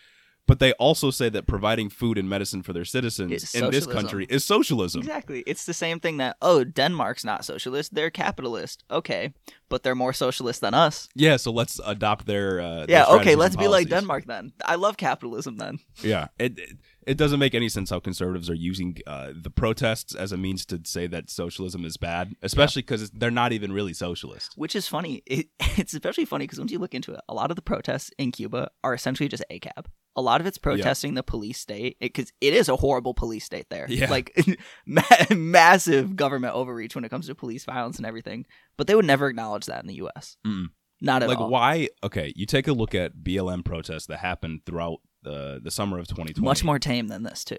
but 0.48 0.60
they 0.60 0.72
also 0.72 1.10
say 1.10 1.28
that 1.28 1.46
providing 1.46 1.90
food 1.90 2.16
and 2.16 2.28
medicine 2.28 2.62
for 2.62 2.72
their 2.72 2.86
citizens 2.86 3.30
It's 3.32 3.54
in 3.54 3.70
this 3.70 3.86
country 3.86 4.26
is 4.30 4.44
socialism. 4.44 5.00
Exactly. 5.02 5.44
It's 5.46 5.66
the 5.66 5.74
same 5.74 6.00
thing 6.00 6.16
that 6.16 6.36
oh, 6.40 6.64
Denmark's 6.64 7.24
not 7.24 7.44
socialist, 7.44 7.94
they're 7.94 8.10
capitalist. 8.10 8.82
Okay, 8.90 9.34
but 9.68 9.82
they're 9.82 9.94
more 9.94 10.14
socialist 10.14 10.60
than 10.62 10.72
us. 10.72 11.08
Yeah, 11.14 11.36
so 11.36 11.52
let's 11.52 11.80
adopt 11.84 12.26
their 12.26 12.60
uh, 12.60 12.86
their 12.86 12.90
yeah, 12.90 13.04
okay, 13.16 13.34
let's 13.36 13.56
be 13.56 13.68
like. 13.68 13.88
Denmark 13.88 14.24
then. 14.26 14.52
I 14.64 14.76
love 14.76 14.96
capitalism 14.96 15.58
then. 15.58 15.78
Yeah, 16.02 16.28
it, 16.38 16.58
it 16.58 16.78
it 17.08 17.16
doesn't 17.16 17.40
make 17.40 17.54
any 17.54 17.68
sense 17.68 17.90
how 17.90 17.98
conservatives 18.00 18.50
are 18.50 18.54
using 18.54 18.98
uh, 19.06 19.32
the 19.34 19.50
protests 19.50 20.14
as 20.14 20.30
a 20.30 20.36
means 20.36 20.66
to 20.66 20.80
say 20.84 21.06
that 21.06 21.30
socialism 21.30 21.84
is 21.84 21.96
bad, 21.96 22.34
especially 22.42 22.82
because 22.82 23.10
they're 23.10 23.30
not 23.30 23.52
even 23.52 23.72
really 23.72 23.94
socialist. 23.94 24.52
Which 24.56 24.76
is 24.76 24.86
funny. 24.86 25.22
It, 25.26 25.46
it's 25.78 25.94
especially 25.94 26.26
funny 26.26 26.44
because 26.44 26.58
once 26.58 26.70
you 26.70 26.78
look 26.78 26.94
into 26.94 27.12
it, 27.14 27.20
a 27.28 27.34
lot 27.34 27.50
of 27.50 27.56
the 27.56 27.62
protests 27.62 28.10
in 28.18 28.30
Cuba 28.32 28.70
are 28.84 28.94
essentially 28.94 29.28
just 29.28 29.44
ACAB. 29.50 29.86
A 30.16 30.22
lot 30.22 30.40
of 30.40 30.46
it's 30.48 30.58
protesting 30.58 31.14
the 31.14 31.22
police 31.22 31.58
state 31.58 31.96
because 32.00 32.32
it 32.40 32.52
is 32.52 32.68
a 32.68 32.74
horrible 32.76 33.14
police 33.14 33.44
state 33.44 33.70
there. 33.70 33.86
Yeah. 33.88 34.10
Like 34.10 34.36
ma- 34.86 35.02
massive 35.30 36.16
government 36.16 36.54
overreach 36.54 36.94
when 36.94 37.04
it 37.04 37.08
comes 37.08 37.28
to 37.28 37.34
police 37.34 37.64
violence 37.64 37.98
and 37.98 38.06
everything. 38.06 38.44
But 38.76 38.86
they 38.88 38.94
would 38.96 39.04
never 39.04 39.28
acknowledge 39.28 39.66
that 39.66 39.80
in 39.82 39.86
the 39.88 39.94
U.S. 39.96 40.36
Mm-mm. 40.46 40.66
Not 41.00 41.22
at 41.22 41.28
Like, 41.28 41.38
all. 41.38 41.48
why? 41.48 41.88
Okay, 42.02 42.32
you 42.34 42.44
take 42.46 42.66
a 42.66 42.72
look 42.72 42.94
at 42.94 43.18
BLM 43.18 43.64
protests 43.64 44.06
that 44.06 44.18
happened 44.18 44.62
throughout 44.66 44.98
the 45.22 45.60
the 45.62 45.70
summer 45.70 45.98
of 45.98 46.06
2020. 46.08 46.44
Much 46.44 46.64
more 46.64 46.78
tame 46.78 47.08
than 47.08 47.22
this 47.22 47.44
too. 47.44 47.58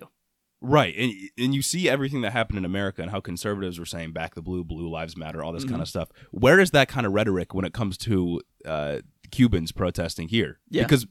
right, 0.62 0.93
and 0.98 1.13
and 1.38 1.56
you 1.56 1.62
see 1.62 1.88
everything 1.89 2.22
that 2.22 2.32
happened 2.34 2.58
in 2.58 2.65
America 2.65 3.02
and 3.02 3.12
how 3.12 3.19
conservatives 3.22 3.80
were 3.80 3.86
saying 3.86 4.12
"back 4.13 4.36
the 4.36 4.41
blue," 4.41 4.63
"blue 4.63 4.89
lives 4.89 5.15
matter," 5.15 5.43
all 5.43 5.52
this 5.54 5.63
kind 5.63 5.78
Mhm. 5.78 5.82
of 5.84 5.88
stuff. 5.88 6.10
Where 6.32 6.60
is 6.60 6.72
that 6.72 6.88
kind 6.89 7.06
of 7.06 7.13
rhetoric 7.13 7.54
when 7.54 7.65
it 7.65 7.74
comes 7.74 7.98
to 8.00 8.41
uh, 8.65 9.00
Cubans 9.32 9.72
protesting 9.72 10.28
here? 10.30 10.60
Yeah. 10.69 10.84
because 10.84 11.06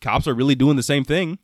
cops 0.00 0.28
are 0.28 0.34
really 0.34 0.54
doing 0.54 0.76
the 0.76 0.82
same 0.82 1.02
thing, 1.04 1.38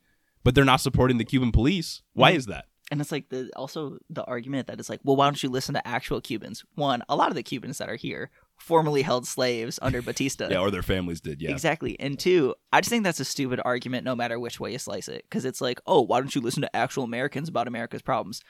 but 0.45 0.55
they're 0.55 0.65
not 0.65 0.81
supporting 0.81 1.17
the 1.19 1.25
Cuban 1.25 1.51
police. 1.51 2.03
Why 2.13 2.33
Mhm. 2.33 2.37
is 2.37 2.47
that? 2.47 2.67
And 2.93 3.01
it's 3.01 3.13
like 3.13 3.29
the 3.31 3.51
also 3.57 3.99
the 4.11 4.25
argument 4.25 4.67
that 4.67 4.79
it's 4.81 4.89
like, 4.91 5.01
well, 5.05 5.15
why 5.17 5.27
don't 5.27 5.41
you 5.43 5.49
listen 5.49 5.75
to 5.75 5.87
actual 5.89 6.21
Cubans? 6.21 6.65
One, 6.75 7.03
a 7.09 7.15
lot 7.17 7.29
of 7.31 7.37
the 7.37 7.43
Cubans 7.45 7.79
that 7.79 7.89
are 7.89 7.97
here 7.97 8.31
formerly 8.61 9.03
held 9.03 9.27
slaves 9.27 9.79
under 9.83 10.01
Batista. 10.03 10.49
Yeah, 10.51 10.59
or 10.61 10.71
their 10.71 10.83
families 10.83 11.21
did. 11.21 11.41
Yeah, 11.43 11.51
Exactly. 11.51 11.99
And 11.99 12.19
two, 12.19 12.55
I 12.73 12.81
just 12.81 12.91
think 12.91 13.03
that's 13.05 13.19
a 13.21 13.25
stupid 13.25 13.61
argument 13.65 14.05
no 14.05 14.15
matter 14.15 14.39
which 14.39 14.61
way 14.61 14.73
you 14.73 14.79
slice 14.79 15.09
it. 15.09 15.25
Because 15.29 15.45
it's 15.45 15.61
like, 15.61 15.81
oh, 15.87 16.03
why 16.03 16.21
don't 16.21 16.35
you 16.35 16.41
listen 16.41 16.63
to 16.63 16.77
actual 16.77 17.05
Americans 17.05 17.49
about 17.49 17.67
America's 17.67 18.03
problems? 18.03 18.41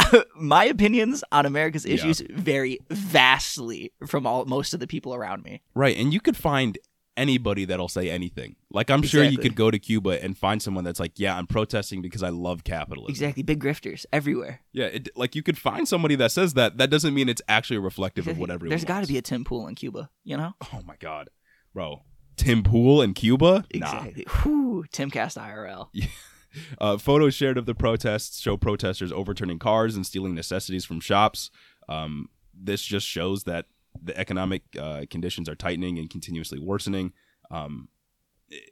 My 0.36 0.64
opinions 0.64 1.22
on 1.32 1.44
America's 1.46 1.84
Yeah. 1.84 1.94
issues 1.94 2.22
vary 2.30 2.78
vastly 2.90 3.92
from 4.06 4.26
all 4.26 4.44
most 4.44 4.72
of 4.74 4.80
the 4.80 4.86
people 4.86 5.14
around 5.14 5.42
me. 5.42 5.62
right. 5.74 5.96
And 5.96 6.12
you 6.12 6.20
could 6.20 6.36
find 6.36 6.78
anybody 7.18 7.64
that'll 7.66 7.88
say 7.88 8.08
anything. 8.08 8.56
Like 8.70 8.88
I'm 8.90 9.02
sure 9.02 9.24
you 9.24 9.36
could 9.36 9.54
go 9.54 9.70
to 9.70 9.78
Cuba 9.78 10.22
and 10.22 10.38
find 10.38 10.62
someone 10.62 10.84
that's 10.84 11.00
like, 11.00 11.18
yeah, 11.18 11.36
I'm 11.36 11.46
protesting 11.46 12.00
because 12.00 12.22
I 12.22 12.30
love 12.30 12.64
capitalism. 12.64 13.10
Exactly. 13.10 13.42
Big 13.42 13.60
grifters 13.62 14.06
everywhere. 14.12 14.60
Yeah, 14.72 14.86
it, 14.86 15.08
like 15.16 15.34
you 15.34 15.42
could 15.42 15.58
find 15.58 15.86
somebody 15.86 16.14
that 16.16 16.30
says 16.32 16.54
that. 16.54 16.78
That 16.78 16.88
doesn't 16.90 17.12
mean 17.12 17.28
it's 17.28 17.42
actually 17.48 17.78
reflective 17.78 18.22
of 18.22 18.28
Exactly. 18.28 18.40
what 18.40 18.50
everyone. 18.50 18.70
There's 18.70 18.84
got 18.84 19.02
to 19.02 19.06
be 19.06 19.18
a 19.18 19.22
Tim 19.22 19.44
Pool 19.44 19.66
in 19.66 19.74
Cuba, 19.74 20.08
you 20.24 20.36
know? 20.36 20.54
Oh 20.72 20.80
my 20.86 20.96
god, 21.00 21.28
bro, 21.74 22.04
Tim 22.36 22.62
Pool 22.62 23.02
in 23.02 23.12
Cuba. 23.14 23.64
Nah. 23.74 24.04
Exactly. 24.04 24.24
Timcast 24.24 25.36
IRL. 25.36 25.88
Uh, 26.78 26.96
photos 26.96 27.34
shared 27.34 27.58
of 27.58 27.66
the 27.66 27.74
protests 27.74 28.40
show 28.40 28.56
protesters 28.56 29.12
overturning 29.12 29.58
cars 29.58 29.94
and 29.96 30.06
stealing 30.06 30.34
necessities 30.34 30.82
from 30.84 30.98
shops. 30.98 31.50
Um, 31.90 32.30
this 32.54 32.82
just 32.82 33.06
shows 33.06 33.44
that 33.44 33.66
the 34.02 34.16
economic 34.18 34.62
uh, 34.78 35.04
conditions 35.10 35.48
are 35.48 35.54
tightening 35.54 35.98
and 35.98 36.08
continuously 36.10 36.58
worsening. 36.58 37.12
Um, 37.50 37.88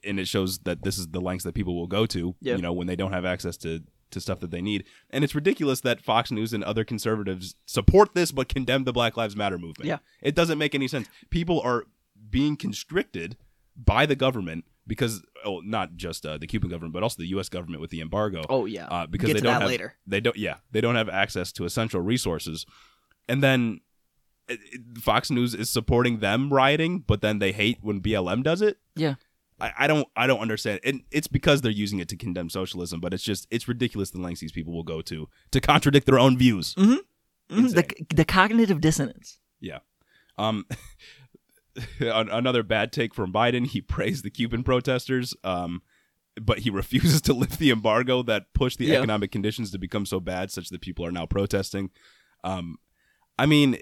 and 0.04 0.18
it 0.18 0.26
shows 0.26 0.60
that 0.60 0.82
this 0.82 0.96
is 0.98 1.08
the 1.08 1.20
lengths 1.20 1.44
that 1.44 1.54
people 1.54 1.76
will 1.76 1.86
go 1.86 2.06
to, 2.06 2.34
Yeah. 2.40 2.56
you 2.56 2.62
know, 2.62 2.72
when 2.72 2.86
they 2.86 2.96
don't 2.96 3.12
have 3.12 3.24
access 3.24 3.56
to 3.58 3.82
to 4.12 4.20
stuff 4.20 4.38
that 4.38 4.52
they 4.52 4.62
need. 4.62 4.84
And 5.10 5.24
it's 5.24 5.34
ridiculous 5.34 5.80
that 5.80 6.00
Fox 6.00 6.30
News 6.30 6.52
and 6.52 6.62
other 6.62 6.84
conservatives 6.84 7.56
support 7.66 8.14
this 8.14 8.30
but 8.30 8.48
condemn 8.48 8.84
the 8.84 8.92
Black 8.92 9.16
Lives 9.16 9.34
Matter 9.34 9.58
movement. 9.58 9.88
Yeah. 9.88 9.98
It 10.22 10.36
doesn't 10.36 10.58
make 10.58 10.76
any 10.76 10.86
sense. 10.86 11.08
People 11.28 11.60
are 11.62 11.86
being 12.30 12.56
constricted 12.56 13.36
by 13.76 14.06
the 14.06 14.14
government 14.14 14.64
because 14.86 15.22
oh 15.44 15.60
not 15.64 15.96
just 15.96 16.24
uh, 16.24 16.38
the 16.38 16.46
Cuban 16.46 16.70
government 16.70 16.94
but 16.94 17.02
also 17.02 17.16
the 17.18 17.26
US 17.36 17.48
government 17.48 17.80
with 17.80 17.90
the 17.90 18.00
embargo 18.00 18.42
Oh, 18.48 18.64
yeah. 18.64 18.86
uh, 18.86 19.06
because 19.08 19.26
Get 19.26 19.34
they 19.34 19.40
don't 19.40 19.60
have 19.60 19.68
later. 19.68 19.94
they 20.06 20.20
don't 20.20 20.36
yeah 20.36 20.58
they 20.70 20.80
don't 20.80 20.94
have 20.94 21.08
access 21.08 21.50
to 21.52 21.64
essential 21.64 22.00
resources 22.00 22.64
and 23.28 23.42
then 23.42 23.80
Fox 25.00 25.30
News 25.30 25.54
is 25.54 25.68
supporting 25.70 26.18
them 26.20 26.52
rioting 26.52 27.00
but 27.06 27.20
then 27.20 27.38
they 27.38 27.52
hate 27.52 27.78
when 27.80 28.00
BLM 28.00 28.42
does 28.42 28.62
it 28.62 28.78
Yeah. 28.94 29.14
I, 29.60 29.72
I 29.80 29.86
don't 29.86 30.06
I 30.16 30.26
don't 30.26 30.40
understand 30.40 30.80
and 30.84 31.02
it's 31.10 31.26
because 31.28 31.62
they're 31.62 31.70
using 31.72 31.98
it 31.98 32.08
to 32.10 32.16
condemn 32.16 32.50
socialism 32.50 33.00
but 33.00 33.12
it's 33.14 33.22
just 33.24 33.46
it's 33.50 33.66
ridiculous 33.68 34.10
the 34.10 34.20
lengths 34.20 34.40
these 34.40 34.52
people 34.52 34.72
will 34.72 34.82
go 34.84 35.00
to 35.02 35.28
to 35.50 35.60
contradict 35.60 36.06
their 36.06 36.18
own 36.18 36.36
views 36.38 36.74
Mhm, 36.74 36.98
Insane. 37.50 37.74
the, 37.74 38.14
the 38.14 38.24
cognitive 38.24 38.80
dissonance. 38.80 39.38
Yeah. 39.60 39.78
Um 40.38 40.66
another 42.00 42.62
bad 42.62 42.92
take 42.92 43.14
from 43.14 43.32
Biden. 43.32 43.66
He 43.66 43.80
praised 43.80 44.24
the 44.24 44.30
Cuban 44.30 44.62
protesters, 44.62 45.34
um, 45.44 45.82
but 46.40 46.60
he 46.60 46.70
refuses 46.80 47.20
to 47.22 47.32
lift 47.34 47.58
the 47.58 47.70
embargo 47.70 48.22
that 48.22 48.52
pushed 48.54 48.78
the 48.78 48.86
Yeah. 48.86 48.98
economic 48.98 49.30
conditions 49.32 49.70
to 49.72 49.78
become 49.78 50.06
so 50.06 50.20
bad, 50.20 50.50
such 50.50 50.68
that 50.70 50.80
people 50.80 51.04
are 51.04 51.12
now 51.12 51.26
protesting. 51.26 51.90
Um, 52.44 52.78
I 53.38 53.44
mean, 53.46 53.76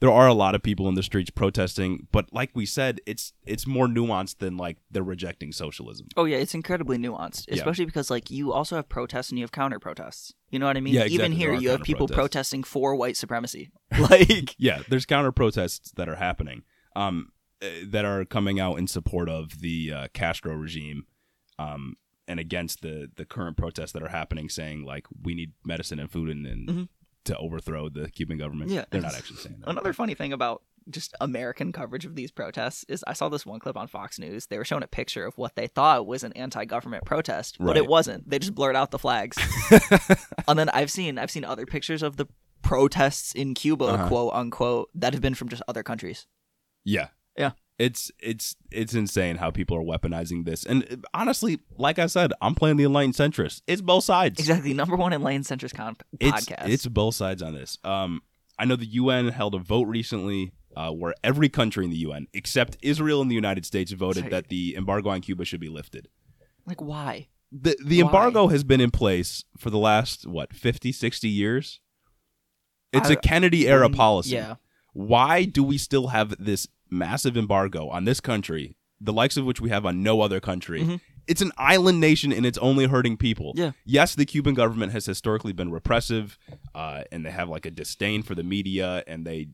there 0.00 0.10
are 0.10 0.26
a 0.26 0.34
lot 0.34 0.54
of 0.54 0.62
people 0.62 0.88
in 0.88 0.94
the 0.94 1.02
streets 1.02 1.30
protesting, 1.30 2.06
but 2.10 2.32
like 2.32 2.50
we 2.54 2.66
said, 2.66 3.00
it's 3.06 3.32
it's 3.44 3.66
more 3.66 3.86
nuanced 3.86 4.38
than 4.38 4.56
like 4.56 4.78
they're 4.90 5.02
rejecting 5.02 5.52
socialism. 5.52 6.08
Oh 6.16 6.24
yeah, 6.24 6.38
it's 6.38 6.54
incredibly 6.54 6.96
nuanced, 6.98 7.46
Yeah. 7.48 7.54
especially 7.56 7.84
because 7.84 8.10
like 8.10 8.30
you 8.30 8.52
also 8.52 8.76
have 8.76 8.88
protests 8.88 9.28
and 9.30 9.38
you 9.38 9.44
have 9.44 9.52
counter 9.52 9.78
protests. 9.78 10.34
You 10.50 10.58
know 10.58 10.66
what 10.66 10.76
I 10.76 10.80
mean? 10.80 10.94
Yeah, 10.94 11.04
Even 11.04 11.32
here, 11.32 11.52
you 11.52 11.70
have 11.70 11.82
people 11.82 12.08
protesting 12.08 12.64
for 12.64 12.94
white 12.96 13.16
supremacy. 13.16 13.70
Like, 13.98 14.54
Yeah, 14.58 14.82
there's 14.88 15.06
counter 15.06 15.32
protests 15.32 15.92
that 15.92 16.08
are 16.08 16.16
happening 16.16 16.62
um, 16.96 17.30
eh, 17.60 17.84
that 17.86 18.04
are 18.04 18.24
coming 18.24 18.58
out 18.58 18.78
in 18.78 18.86
support 18.86 19.28
of 19.28 19.60
the 19.60 19.92
uh, 19.92 20.08
Castro 20.14 20.54
regime 20.54 21.04
um, 21.58 21.96
and 22.26 22.40
against 22.40 22.80
the 22.82 23.10
the 23.16 23.24
current 23.26 23.56
protests 23.56 23.92
that 23.92 24.02
are 24.02 24.08
happening, 24.08 24.48
saying 24.48 24.84
like 24.84 25.06
we 25.22 25.34
need 25.34 25.52
medicine 25.64 25.98
and 26.00 26.10
food 26.10 26.30
and, 26.30 26.46
and 26.46 26.68
Mhm. 26.68 26.88
To 27.24 27.36
overthrow 27.36 27.88
the 27.88 28.10
Cuban 28.10 28.38
government. 28.38 28.70
Yeah, 28.70 28.84
they're 28.90 29.00
not 29.02 29.14
actually 29.14 29.36
saying 29.38 29.56
that. 29.60 29.68
Another 29.70 29.92
funny 29.92 30.14
thing 30.14 30.32
about 30.32 30.62
just 30.88 31.14
American 31.20 31.72
coverage 31.72 32.06
of 32.06 32.14
these 32.16 32.30
protests 32.30 32.84
is 32.88 33.04
I 33.06 33.12
saw 33.12 33.28
this 33.28 33.44
one 33.44 33.60
clip 33.60 33.76
on 33.76 33.86
Fox 33.86 34.18
News. 34.18 34.46
They 34.46 34.56
were 34.58 34.64
showing 34.64 34.82
a 34.82 34.86
picture 34.88 35.26
of 35.26 35.36
what 35.36 35.54
they 35.54 35.66
thought 35.66 36.06
was 36.06 36.24
an 36.24 36.32
anti-government 36.32 37.04
protest, 37.04 37.58
but 37.58 37.66
Right. 37.66 37.76
it 37.76 37.86
wasn't. 37.86 38.28
They 38.28 38.38
just 38.38 38.54
blurred 38.54 38.76
out 38.76 38.90
the 38.90 38.98
flags. 38.98 39.36
and 40.48 40.58
then 40.58 40.68
I've 40.70 40.90
seen 40.90 41.18
I've 41.18 41.30
seen 41.30 41.44
other 41.44 41.66
pictures 41.66 42.02
of 42.02 42.16
the 42.16 42.26
protests 42.62 43.34
in 43.34 43.54
Cuba, 43.54 43.84
Uh-huh. 43.84 44.08
quote 44.08 44.32
unquote, 44.34 44.90
that 44.94 45.12
have 45.12 45.22
been 45.22 45.34
from 45.34 45.48
just 45.48 45.62
other 45.68 45.82
countries. 45.82 46.26
Yeah. 46.84 47.08
It's 47.86 48.10
it's 48.18 48.56
it's 48.70 48.92
insane 48.94 49.36
how 49.36 49.50
people 49.50 49.74
are 49.76 49.82
weaponizing 49.82 50.44
this. 50.44 50.64
And 50.66 50.84
uh, 50.92 50.96
honestly, 51.14 51.60
like 51.78 51.98
I 51.98 52.06
said, 52.06 52.32
I'm 52.42 52.54
playing 52.54 52.76
the 52.76 52.84
enlightened 52.84 53.14
centrist. 53.14 53.62
It's 53.66 53.80
both 53.80 54.04
sides. 54.04 54.38
Exactly, 54.38 54.74
number 54.74 54.96
one 54.96 55.12
Lane 55.22 55.42
Centrist 55.44 55.74
con- 55.74 55.96
It's 56.20 56.46
podcast. 56.46 56.68
it's 56.68 56.86
both 56.86 57.14
sides 57.14 57.42
on 57.42 57.54
this. 57.54 57.78
Um 57.84 58.22
I 58.58 58.66
know 58.66 58.76
the 58.76 58.92
UN 59.02 59.28
held 59.28 59.54
a 59.54 59.58
vote 59.58 59.86
recently 59.88 60.52
uh, 60.76 60.90
where 60.90 61.14
every 61.24 61.48
country 61.48 61.84
in 61.86 61.90
the 61.90 62.02
UN 62.08 62.26
except 62.34 62.76
Israel 62.82 63.22
and 63.22 63.30
the 63.30 63.34
United 63.44 63.64
States 63.64 63.92
voted 63.92 64.30
that 64.30 64.48
the 64.48 64.76
embargo 64.76 65.08
on 65.10 65.22
Cuba 65.22 65.44
should 65.46 65.60
be 65.60 65.70
lifted. 65.70 66.08
like 66.66 66.82
why? 66.82 67.28
The 67.50 67.76
the 67.84 68.02
Why? 68.02 68.06
embargo 68.08 68.48
has 68.48 68.62
been 68.62 68.82
in 68.82 68.90
place 68.90 69.44
for 69.56 69.70
the 69.70 69.78
last 69.78 70.26
what, 70.26 70.52
50, 70.52 70.92
60 70.92 71.28
years? 71.28 71.80
It's 72.92 73.08
a 73.08 73.14
I- 73.14 73.16
Kennedy 73.16 73.66
era 73.68 73.88
Mm, 73.88 73.96
policy. 73.96 74.34
Yeah. 74.34 74.56
why 74.92 75.44
do 75.44 75.62
we 75.64 75.78
still 75.78 76.08
have 76.08 76.34
this 76.38 76.68
massive 76.90 77.36
embargo 77.36 77.88
on 77.88 78.04
this 78.04 78.20
country, 78.20 78.76
the 79.00 79.12
likes 79.12 79.36
of 79.36 79.44
which 79.44 79.60
we 79.60 79.70
have 79.70 79.84
on 79.86 80.02
no 80.02 80.20
other 80.20 80.40
country? 80.40 80.82
Mhm. 80.82 81.00
It's 81.26 81.42
an 81.42 81.52
island 81.58 82.00
nation 82.00 82.32
and 82.32 82.44
it's 82.44 82.58
only 82.58 82.86
hurting 82.86 83.16
people. 83.16 83.52
Yeah. 83.54 83.72
Yes, 83.84 84.14
the 84.14 84.24
Cuban 84.24 84.54
government 84.54 84.92
has 84.92 85.06
historically 85.06 85.52
been 85.52 85.70
repressive, 85.70 86.38
uh, 86.74 87.04
and 87.12 87.24
they 87.24 87.30
have 87.30 87.48
like 87.48 87.66
a 87.66 87.70
disdain 87.70 88.22
for 88.22 88.34
the 88.34 88.42
media, 88.42 89.04
and 89.06 89.24
they 89.26 89.48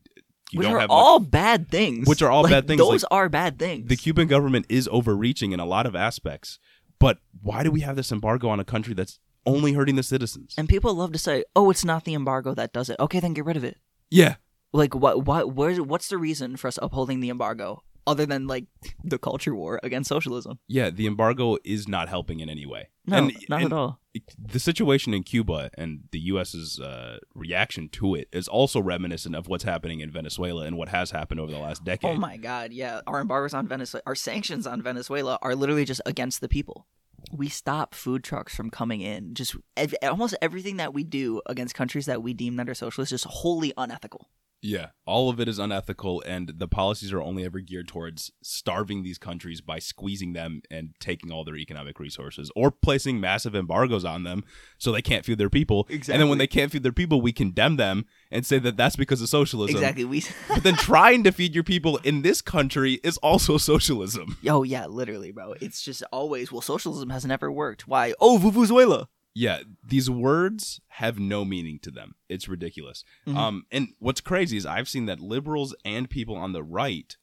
you 0.51 0.59
which 0.59 0.65
don't 0.67 0.75
are 0.77 0.79
have 0.79 0.89
all 0.89 1.19
bad 1.19 1.69
things. 1.69 2.07
Which 2.07 2.21
are 2.21 2.31
all 2.31 2.43
Like, 2.43 2.51
bad 2.51 2.67
things, 2.67 2.79
Those 2.79 3.03
like- 3.03 3.11
are 3.11 3.27
bad 3.29 3.59
things. 3.59 3.87
the 3.89 3.97
Cuban 3.97 4.27
government 4.27 4.65
is 4.69 4.87
overreaching 4.91 5.51
in 5.51 5.59
a 5.59 5.65
lot 5.65 5.85
of 5.85 5.95
aspects. 5.95 6.57
But 6.99 7.19
why 7.41 7.63
do 7.63 7.69
we 7.69 7.81
have 7.81 7.95
this 7.95 8.11
embargo 8.11 8.47
on 8.49 8.59
a 8.59 8.63
country 8.65 8.93
that's 8.95 9.19
only 9.45 9.73
hurting 9.73 9.97
the 9.97 10.03
citizens? 10.03 10.55
and 10.57 10.67
people 10.69 10.93
love 10.95 11.11
to 11.11 11.19
say, 11.19 11.43
"Oh, 11.55 11.69
it's 11.69 11.85
not 11.85 12.05
the 12.05 12.13
embargo 12.15 12.53
that 12.55 12.73
does 12.73 12.89
it." 12.89 12.95
Okay, 12.99 13.19
then 13.19 13.33
get 13.33 13.45
rid 13.45 13.57
of 13.57 13.63
it. 13.63 13.77
yeah, 14.09 14.35
Like, 14.73 14.93
what? 14.95 15.25
What? 15.25 15.53
Where's? 15.53 15.79
What's 15.79 16.07
the 16.09 16.17
reason 16.17 16.57
for 16.57 16.67
us 16.67 16.77
upholding 16.81 17.19
the 17.19 17.29
embargo 17.29 17.83
other 18.05 18.25
than 18.25 18.47
like 18.47 18.65
the 19.03 19.17
culture 19.17 19.53
war 19.53 19.79
against 19.83 20.07
socialism? 20.09 20.59
yeah, 20.67 20.89
the 20.89 21.07
embargo 21.07 21.57
is 21.65 21.87
not 21.87 22.07
helping 22.09 22.39
in 22.39 22.49
any 22.49 22.65
way. 22.65 22.89
No, 23.05 23.17
And- 23.17 23.37
not 23.49 23.61
and 23.61 23.65
at 23.73 23.77
all. 23.77 23.99
the 24.37 24.59
situation 24.59 25.13
in 25.13 25.23
Cuba 25.23 25.69
and 25.77 26.03
the 26.11 26.19
U.S.'s 26.19 26.79
uh, 26.79 27.17
reaction 27.35 27.87
to 27.89 28.15
it 28.15 28.27
is 28.31 28.47
also 28.47 28.81
reminiscent 28.81 29.35
of 29.35 29.47
what's 29.47 29.63
happening 29.65 29.99
in 29.99 30.09
Venezuela 30.11 30.63
and 30.65 30.77
what 30.77 30.89
has 30.89 31.11
happened 31.11 31.39
over 31.41 31.51
the 31.51 31.59
last 31.59 31.83
decade. 31.83 32.11
Oh 32.11 32.15
my 32.15 32.37
god, 32.37 32.71
yeah. 32.71 33.01
Our 33.07 33.19
embargoes 33.21 33.53
on 33.53 33.67
Venezuela, 33.67 34.03
our 34.05 34.15
sanctions 34.15 34.65
on 34.65 34.81
Venezuela 34.81 35.37
are 35.41 35.53
literally 35.55 35.85
just 35.85 36.01
against 36.05 36.39
the 36.41 36.47
people. 36.49 36.87
We 37.31 37.49
stop 37.49 37.93
food 37.93 38.23
trucks 38.23 38.55
from 38.55 38.69
coming 38.69 39.01
in. 39.01 39.33
Just 39.33 39.55
ev- 39.75 39.95
almost 40.03 40.35
everything 40.41 40.77
that 40.77 40.93
we 40.93 41.03
do 41.03 41.41
against 41.45 41.75
countries 41.75 42.05
that 42.05 42.23
we 42.23 42.33
deem 42.33 42.55
that 42.55 42.69
are 42.69 42.73
socialist 42.75 43.11
is 43.11 43.23
wholly 43.23 43.73
unethical. 43.75 44.29
Yeah, 44.67 44.87
all 45.05 45.29
of 45.29 45.39
it 45.39 45.47
is 45.47 45.59
unethical, 45.59 46.21
and 46.25 46.51
the 46.57 46.67
policies 46.67 47.13
are 47.13 47.21
only 47.21 47.45
ever 47.45 47.61
geared 47.61 47.87
towards 47.87 48.33
starving 48.43 49.01
these 49.01 49.17
countries 49.17 49.61
by 49.61 49.79
squeezing 49.79 50.33
them 50.33 50.61
and 50.69 50.93
taking 50.99 51.31
all 51.31 51.45
their 51.45 51.55
economic 51.55 52.01
resources, 52.01 52.51
or 52.53 52.69
placing 52.69 53.21
massive 53.21 53.55
embargoes 53.55 54.03
on 54.03 54.23
them 54.23 54.43
so 54.77 54.91
they 54.91 55.01
can't 55.01 55.23
feed 55.23 55.37
their 55.37 55.49
people. 55.49 55.87
Exactly. 55.89 56.13
And 56.13 56.21
then 56.21 56.27
when 56.27 56.37
they 56.37 56.47
can't 56.47 56.69
feed 56.69 56.83
their 56.83 56.91
people, 56.91 57.21
we 57.21 57.31
condemn 57.31 57.77
them 57.77 58.07
and 58.29 58.45
say 58.45 58.59
that 58.59 58.75
that's 58.75 58.97
because 58.97 59.21
of 59.21 59.29
socialism. 59.29 59.77
Exactly. 59.77 60.03
We. 60.03 60.25
But 60.49 60.63
then 60.63 60.75
trying 60.75 61.23
to 61.23 61.31
feed 61.31 61.55
your 61.55 61.63
people 61.63 61.97
in 61.97 62.21
this 62.23 62.41
country 62.41 62.99
is 63.05 63.17
also 63.19 63.57
socialism. 63.71 64.37
Oh 64.45 64.63
yeah, 64.63 64.85
literally, 64.87 65.31
bro. 65.31 65.53
It's 65.61 65.81
just 65.81 66.03
always 66.11 66.51
well, 66.51 66.61
socialism 66.61 67.09
has 67.11 67.25
never 67.25 67.49
worked. 67.49 67.87
Why? 67.87 68.13
Oh, 68.19 68.37
Venezuela. 68.37 69.07
Yeah, 69.39 69.59
these 69.83 70.09
words 70.09 70.81
have 70.87 71.19
no 71.19 71.45
meaning 71.45 71.77
to 71.83 71.91
them. 71.91 72.15
It's 72.27 72.47
ridiculous. 72.47 73.03
Mhm. 73.27 73.35
Um, 73.37 73.65
and 73.71 73.89
what's 73.99 74.21
crazy 74.21 74.57
is 74.57 74.65
I've 74.65 74.89
seen 74.89 75.05
that 75.05 75.19
liberals 75.19 75.75
and 75.85 76.09
people 76.09 76.35
on 76.35 76.53
the 76.53 76.63
right 76.63 77.15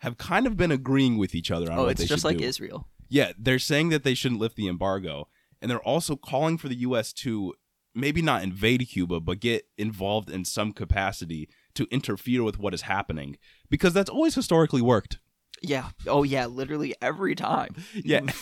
have 0.00 0.18
kind 0.18 0.46
of 0.46 0.56
been 0.56 0.70
agreeing 0.70 1.16
with 1.16 1.34
each 1.34 1.50
other 1.50 1.72
on 1.72 1.78
Oh, 1.78 1.82
what 1.84 1.92
it's 1.92 2.00
they 2.02 2.06
just 2.06 2.22
should 2.22 2.28
like 2.28 2.38
do. 2.38 2.44
Israel. 2.44 2.88
Yeah, 3.08 3.32
they're 3.38 3.58
saying 3.58 3.88
that 3.88 4.04
they 4.04 4.14
shouldn't 4.14 4.40
lift 4.40 4.56
the 4.56 4.68
embargo, 4.68 5.28
and 5.60 5.70
they're 5.70 5.82
also 5.82 6.14
calling 6.16 6.58
for 6.58 6.68
the 6.68 6.76
U.S. 6.88 7.12
to 7.24 7.54
maybe 7.94 8.20
not 8.22 8.42
invade 8.42 8.86
Cuba, 8.88 9.20
but 9.20 9.40
get 9.40 9.68
involved 9.78 10.28
in 10.30 10.44
some 10.44 10.72
capacity 10.72 11.48
to 11.74 11.86
interfere 11.90 12.42
with 12.42 12.58
what 12.58 12.74
is 12.74 12.82
happening, 12.82 13.36
because 13.70 13.94
that's 13.94 14.10
always 14.10 14.34
historically 14.34 14.82
worked. 14.82 15.18
Yeah. 15.62 15.90
Oh 16.06 16.22
yeah, 16.22 16.46
literally 16.46 16.94
every 17.00 17.34
time. 17.34 17.76
Yeah. 17.94 18.22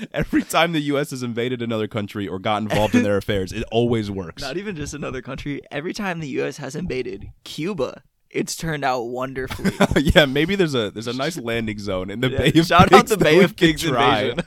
Every 0.12 0.42
time 0.42 0.72
the 0.72 0.80
U.S. 0.82 1.10
has 1.10 1.22
invaded 1.22 1.62
another 1.62 1.88
country 1.88 2.26
or 2.28 2.38
got 2.38 2.62
involved 2.62 2.94
in 2.94 3.02
their 3.02 3.16
affairs, 3.18 3.52
it 3.52 3.64
always 3.70 4.10
works. 4.10 4.42
Not 4.42 4.56
even 4.56 4.76
just 4.76 4.94
another 4.94 5.22
country. 5.22 5.60
Every 5.70 5.92
time 5.92 6.20
the 6.20 6.28
U.S. 6.28 6.56
has 6.58 6.74
invaded 6.74 7.30
Cuba, 7.44 8.02
it's 8.30 8.56
turned 8.56 8.84
out 8.84 9.02
wonderfully. 9.02 9.72
Oh, 9.80 9.98
yeah, 9.98 10.24
maybe 10.24 10.54
there's 10.56 10.74
a 10.74 10.90
there's 10.90 11.06
a 11.08 11.12
nice 11.12 11.36
landing 11.36 11.78
zone 11.78 12.10
in 12.10 12.20
the 12.20 12.30
Yeah, 12.30 12.38
Bay 12.38 12.58
of 12.58 12.66
Shout 12.66 12.88
Pigs 12.88 12.94
out 12.94 13.06
the 13.08 13.16
Bay 13.18 13.42
of 13.42 13.56
Pigs 13.56 13.84
invasion. 13.84 14.40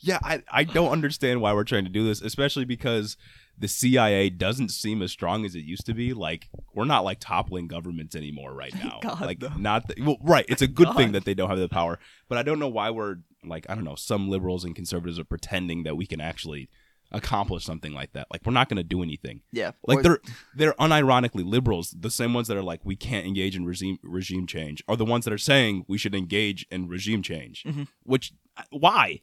Yeah, 0.00 0.18
I, 0.22 0.42
I 0.50 0.64
don't 0.64 0.90
understand 0.90 1.40
why 1.40 1.52
we're 1.52 1.64
trying 1.64 1.84
to 1.84 1.90
do 1.90 2.04
this, 2.04 2.20
especially 2.20 2.64
because 2.64 3.16
the 3.58 3.66
CIA 3.66 4.30
doesn't 4.30 4.68
seem 4.68 5.02
as 5.02 5.10
strong 5.10 5.44
as 5.44 5.54
it 5.54 5.64
used 5.64 5.86
to 5.86 5.94
be. 5.94 6.12
Like 6.12 6.48
we're 6.74 6.84
not 6.84 7.04
like 7.04 7.18
toppling 7.20 7.66
governments 7.66 8.14
anymore 8.14 8.52
right 8.52 8.74
now. 8.74 9.00
God, 9.02 9.20
like 9.22 9.42
not 9.58 9.88
the, 9.88 9.94
well, 10.02 10.18
right. 10.22 10.44
It's 10.48 10.62
a 10.62 10.66
good 10.68 10.94
thing 10.94 11.12
that 11.12 11.24
they 11.24 11.34
don't 11.34 11.48
have 11.48 11.58
the 11.58 11.68
power, 11.68 11.98
but 12.28 12.38
I 12.38 12.42
don't 12.42 12.58
know 12.58 12.68
why 12.68 12.90
we're 12.90 13.16
like 13.48 13.66
I 13.68 13.74
don't 13.74 13.84
know. 13.84 13.94
Some 13.96 14.28
liberals 14.28 14.64
and 14.64 14.74
conservatives 14.74 15.18
are 15.18 15.24
pretending 15.24 15.82
that 15.84 15.96
we 15.96 16.06
can 16.06 16.20
actually 16.20 16.68
accomplish 17.12 17.64
something 17.64 17.92
like 17.92 18.12
that. 18.14 18.26
Like 18.32 18.42
we're 18.44 18.52
not 18.52 18.68
going 18.68 18.78
to 18.78 18.82
do 18.82 19.02
anything. 19.02 19.42
yeah. 19.52 19.70
Like 19.86 19.98
or- 19.98 20.02
they're 20.02 20.18
they're 20.56 20.72
unironically 20.74 21.44
liberals. 21.44 21.94
The 21.98 22.10
same 22.10 22.34
ones 22.34 22.48
that 22.48 22.56
are 22.56 22.62
like 22.62 22.80
we 22.84 22.96
can't 22.96 23.26
engage 23.26 23.54
in 23.56 23.64
regime 23.64 23.98
regime 24.02 24.46
change 24.46 24.82
are 24.88 24.96
the 24.96 25.04
ones 25.04 25.24
that 25.24 25.32
are 25.32 25.38
saying 25.38 25.84
we 25.88 25.98
should 25.98 26.14
engage 26.14 26.66
in 26.70 26.88
regime 26.88 27.22
change. 27.22 27.62
Mhm. 27.64 27.86
Which 28.02 28.32
why? 28.70 29.22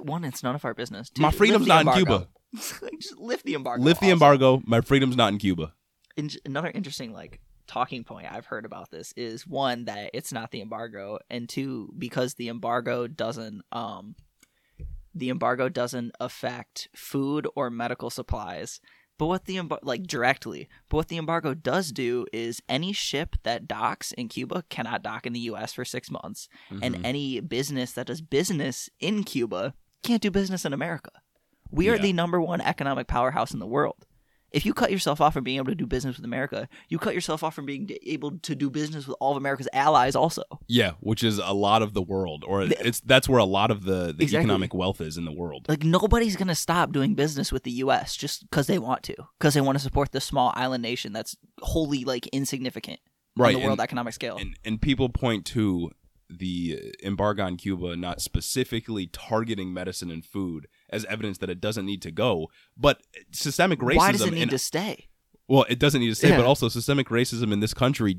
one, 0.00 0.24
it's 0.24 0.42
none 0.42 0.54
of 0.54 0.64
our 0.64 0.74
business. 0.74 1.10
Two, 1.10 1.22
My 1.22 1.30
freedom's 1.30 1.66
not 1.66 1.86
in 1.86 1.92
Cuba. 1.92 2.28
just 2.54 3.18
lift 3.18 3.44
the 3.44 3.54
embargo. 3.54 3.82
Lift 3.82 4.00
the 4.00 4.06
also. 4.06 4.12
embargo. 4.12 4.62
My 4.66 4.80
freedom's 4.80 5.16
not 5.16 5.32
in 5.32 5.38
Cuba. 5.38 5.74
in- 6.16 6.30
another 6.44 6.70
interesting 6.74 7.12
like 7.12 7.40
talking 7.72 8.04
point 8.04 8.26
I've 8.30 8.46
heard 8.46 8.64
about 8.66 8.90
this 8.90 9.12
is 9.16 9.46
one 9.46 9.86
that 9.86 10.10
it's 10.12 10.32
not 10.32 10.50
the 10.50 10.60
embargo, 10.60 11.18
and 11.30 11.48
two 11.48 11.92
because 11.96 12.34
the 12.34 12.48
embargo 12.48 13.06
doesn't 13.06 13.62
um 13.72 14.14
the 15.14 15.30
embargo 15.30 15.68
doesn't 15.68 16.14
affect 16.20 16.88
food 16.94 17.46
or 17.56 17.70
medical 17.70 18.10
supplies. 18.10 18.80
But 19.18 19.26
what 19.26 19.44
the 19.44 19.56
embar- 19.56 19.78
like 19.82 20.04
directly, 20.04 20.68
but 20.88 20.96
what 20.96 21.08
the 21.08 21.18
embargo 21.18 21.54
does 21.54 21.92
do 21.92 22.26
is 22.32 22.60
any 22.68 22.92
ship 22.92 23.36
that 23.44 23.68
docks 23.68 24.10
in 24.12 24.28
Cuba 24.28 24.64
cannot 24.68 25.02
dock 25.02 25.26
in 25.26 25.32
the 25.32 25.40
U.S. 25.40 25.72
for 25.72 25.84
six 25.84 26.10
months, 26.10 26.48
and 26.70 26.94
Mhm. 26.96 27.04
any 27.04 27.40
business 27.40 27.92
that 27.92 28.06
does 28.06 28.20
business 28.20 28.88
in 29.00 29.22
Cuba 29.22 29.74
can't 30.02 30.22
do 30.22 30.30
business 30.30 30.64
in 30.64 30.72
America. 30.72 31.10
We 31.70 31.88
are 31.88 31.96
Yeah. 31.96 32.02
the 32.02 32.12
number 32.14 32.40
one 32.40 32.60
economic 32.60 33.06
powerhouse 33.06 33.52
in 33.52 33.60
the 33.60 33.66
world. 33.66 34.06
If 34.52 34.66
you 34.66 34.74
cut 34.74 34.90
yourself 34.90 35.20
off 35.20 35.32
from 35.34 35.44
being 35.44 35.56
able 35.56 35.66
to 35.70 35.74
do 35.74 35.86
business 35.86 36.16
with 36.16 36.24
America, 36.24 36.68
you 36.88 36.98
cut 36.98 37.14
yourself 37.14 37.42
off 37.42 37.54
from 37.54 37.64
being 37.66 37.88
able 38.04 38.38
to 38.38 38.54
do 38.54 38.68
business 38.70 39.06
with 39.06 39.16
all 39.20 39.30
of 39.32 39.36
America's 39.38 39.68
allies 39.72 40.14
also. 40.14 40.42
yeah, 40.68 40.92
which 41.00 41.24
is 41.24 41.38
a 41.38 41.52
lot 41.52 41.80
of 41.82 41.94
the 41.94 42.02
world, 42.02 42.44
or 42.46 42.62
it's 42.62 43.00
that's 43.00 43.28
where 43.28 43.38
a 43.38 43.44
lot 43.44 43.70
of 43.70 43.84
the, 43.84 44.12
the 44.12 44.22
Exactly. 44.24 44.38
economic 44.40 44.74
wealth 44.74 45.00
is 45.00 45.16
in 45.16 45.24
the 45.24 45.32
world. 45.32 45.66
Like 45.68 45.84
nobody's 45.84 46.36
going 46.36 46.48
to 46.48 46.54
stop 46.54 46.92
doing 46.92 47.14
business 47.14 47.50
with 47.50 47.62
the 47.62 47.72
US 47.84 48.14
just 48.16 48.44
cuz 48.50 48.66
they 48.66 48.78
want 48.78 49.02
to, 49.04 49.14
cuz 49.40 49.54
they 49.54 49.60
want 49.60 49.76
to 49.78 49.82
support 49.82 50.12
the 50.12 50.20
small 50.20 50.52
island 50.54 50.82
nation 50.82 51.12
that's 51.12 51.36
wholly 51.60 52.04
like 52.04 52.26
insignificant. 52.28 53.00
Right, 53.34 53.54
on 53.54 53.60
the 53.62 53.66
world 53.66 53.78
and- 53.80 53.84
economic 53.84 54.12
scale. 54.14 54.36
and 54.36 54.54
and 54.64 54.80
people 54.82 55.08
point 55.08 55.46
to 55.46 55.90
the 56.28 56.94
embargo 57.02 57.44
on 57.44 57.56
Cuba 57.56 57.96
not 57.96 58.20
specifically 58.20 59.06
targeting 59.06 59.72
medicine 59.72 60.10
and 60.10 60.24
food 60.24 60.66
as 60.92 61.04
evidence 61.06 61.38
that 61.38 61.50
it 61.50 61.60
doesn't 61.60 61.86
need 61.86 62.02
to 62.02 62.10
go, 62.10 62.48
but 62.76 63.00
systemic 63.32 63.80
racism. 63.80 63.96
Why 63.96 64.12
does 64.12 64.20
it 64.22 64.32
need 64.34 64.42
and- 64.42 64.50
to 64.50 64.58
stay? 64.58 65.08
well, 65.48 65.66
it 65.68 65.78
doesn't 65.78 66.00
need 66.00 66.08
to 66.08 66.14
stay, 66.14 66.28
Yeah. 66.30 66.36
but 66.36 66.46
also 66.46 66.68
systemic 66.68 67.08
racism 67.08 67.52
in 67.52 67.60
this 67.60 67.74
country. 67.74 68.18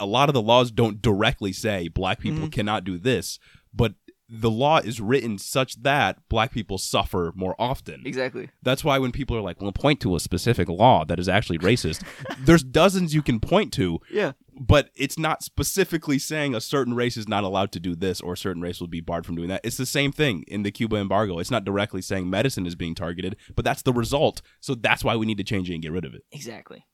A 0.00 0.06
lot 0.06 0.28
of 0.28 0.32
the 0.34 0.42
laws 0.42 0.70
don't 0.70 1.00
directly 1.00 1.52
say 1.52 1.88
black 1.88 2.18
people 2.18 2.48
Mhm. 2.48 2.52
cannot 2.52 2.84
do 2.84 2.98
this, 2.98 3.38
but 3.72 3.94
the 4.28 4.50
law 4.50 4.78
is 4.78 5.00
written 5.00 5.36
such 5.38 5.82
that 5.82 6.18
black 6.30 6.50
people 6.50 6.78
suffer 6.78 7.32
more 7.34 7.54
often. 7.58 8.02
Exactly. 8.06 8.48
That's 8.62 8.82
why 8.82 8.98
when 8.98 9.12
people 9.12 9.36
are 9.36 9.42
like, 9.42 9.60
"Well, 9.60 9.70
point 9.72 10.00
to 10.00 10.16
a 10.16 10.20
specific 10.20 10.68
law 10.68 11.04
that 11.04 11.18
is 11.18 11.28
actually 11.28 11.58
racist," 11.58 12.02
there's 12.38 12.62
dozens 12.64 13.14
you 13.14 13.20
can 13.22 13.38
point 13.38 13.72
to, 13.74 14.00
Yeah. 14.10 14.32
but 14.58 14.88
it's 14.96 15.18
not 15.18 15.42
specifically 15.42 16.18
saying 16.18 16.54
a 16.54 16.60
certain 16.60 16.94
race 16.94 17.16
is 17.18 17.28
not 17.28 17.44
allowed 17.44 17.70
to 17.72 17.80
do 17.80 17.94
this 17.94 18.20
or 18.22 18.32
a 18.32 18.36
certain 18.36 18.62
race 18.62 18.80
will 18.80 18.88
be 18.88 19.02
barred 19.02 19.26
from 19.26 19.34
doing 19.36 19.48
that. 19.50 19.60
It's 19.62 19.76
the 19.76 19.84
same 19.86 20.10
thing 20.10 20.44
in 20.48 20.62
the 20.62 20.70
Cuba 20.70 20.96
embargo. 20.96 21.38
It's 21.38 21.50
not 21.50 21.64
directly 21.66 22.00
saying 22.00 22.30
medicine 22.30 22.66
is 22.66 22.74
being 22.74 22.94
targeted, 22.94 23.36
but 23.54 23.64
that's 23.64 23.82
the 23.82 23.92
result. 23.92 24.40
So 24.60 24.74
that's 24.74 25.04
why 25.04 25.16
we 25.16 25.26
need 25.26 25.38
to 25.38 25.44
change 25.44 25.68
it 25.68 25.74
and 25.74 25.82
get 25.82 25.92
rid 25.92 26.06
of 26.06 26.14
it. 26.14 26.22
Exactly. 26.32 26.86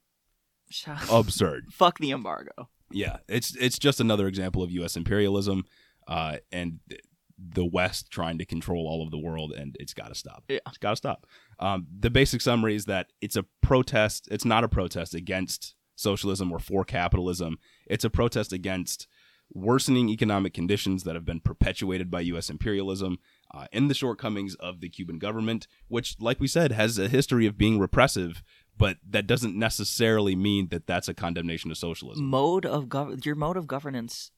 Absurd. 1.10 1.66
Fuck 1.72 1.98
the 1.98 2.10
embargo. 2.10 2.68
Yeah, 2.92 3.18
it's 3.28 3.54
it's 3.56 3.78
just 3.78 4.00
another 4.00 4.26
example 4.26 4.62
of 4.64 4.70
U.S. 4.72 4.96
imperialism 4.96 5.64
uh, 6.08 6.38
and 6.50 6.80
th- 6.88 7.00
the 7.48 7.64
West 7.64 8.10
trying 8.10 8.38
to 8.38 8.44
control 8.44 8.86
all 8.86 9.02
of 9.02 9.10
the 9.10 9.18
world, 9.18 9.52
and 9.52 9.76
it's 9.80 9.94
got 9.94 10.08
to 10.08 10.14
stop. 10.14 10.44
Yeah. 10.48 10.58
It's 10.68 10.78
got 10.78 10.90
to 10.90 10.96
stop. 10.96 11.26
Um, 11.58 11.86
the 11.98 12.10
basic 12.10 12.40
summary 12.40 12.74
is 12.74 12.84
that 12.86 13.12
it's 13.20 13.36
a 13.36 13.44
protest. 13.62 14.28
It's 14.30 14.44
not 14.44 14.64
a 14.64 14.68
protest 14.68 15.14
against 15.14 15.74
socialism 15.96 16.52
or 16.52 16.58
for 16.58 16.84
capitalism. 16.84 17.58
It's 17.86 18.04
a 18.04 18.10
protest 18.10 18.52
against 18.52 19.06
worsening 19.52 20.08
economic 20.08 20.54
conditions 20.54 21.02
that 21.04 21.14
have 21.14 21.24
been 21.24 21.40
perpetuated 21.40 22.10
by 22.10 22.20
U.S. 22.20 22.50
imperialism 22.50 23.18
uh, 23.52 23.66
and 23.72 23.90
the 23.90 23.94
shortcomings 23.94 24.54
of 24.56 24.80
the 24.80 24.88
Cuban 24.88 25.18
government, 25.18 25.66
which, 25.88 26.16
like 26.20 26.40
we 26.40 26.46
said, 26.46 26.72
has 26.72 26.98
a 26.98 27.08
history 27.08 27.46
of 27.46 27.58
being 27.58 27.78
repressive. 27.78 28.42
But 28.76 28.98
that 29.06 29.26
doesn't 29.26 29.56
necessarily 29.56 30.34
mean 30.34 30.68
that 30.68 30.86
that's 30.86 31.08
a 31.08 31.14
condemnation 31.14 31.70
of 31.70 31.76
socialism. 31.76 32.24
Mode 32.24 32.64
of 32.64 32.86
gov- 32.86 33.24
your 33.26 33.34
mode 33.34 33.56
of 33.56 33.66
governance 33.66 34.30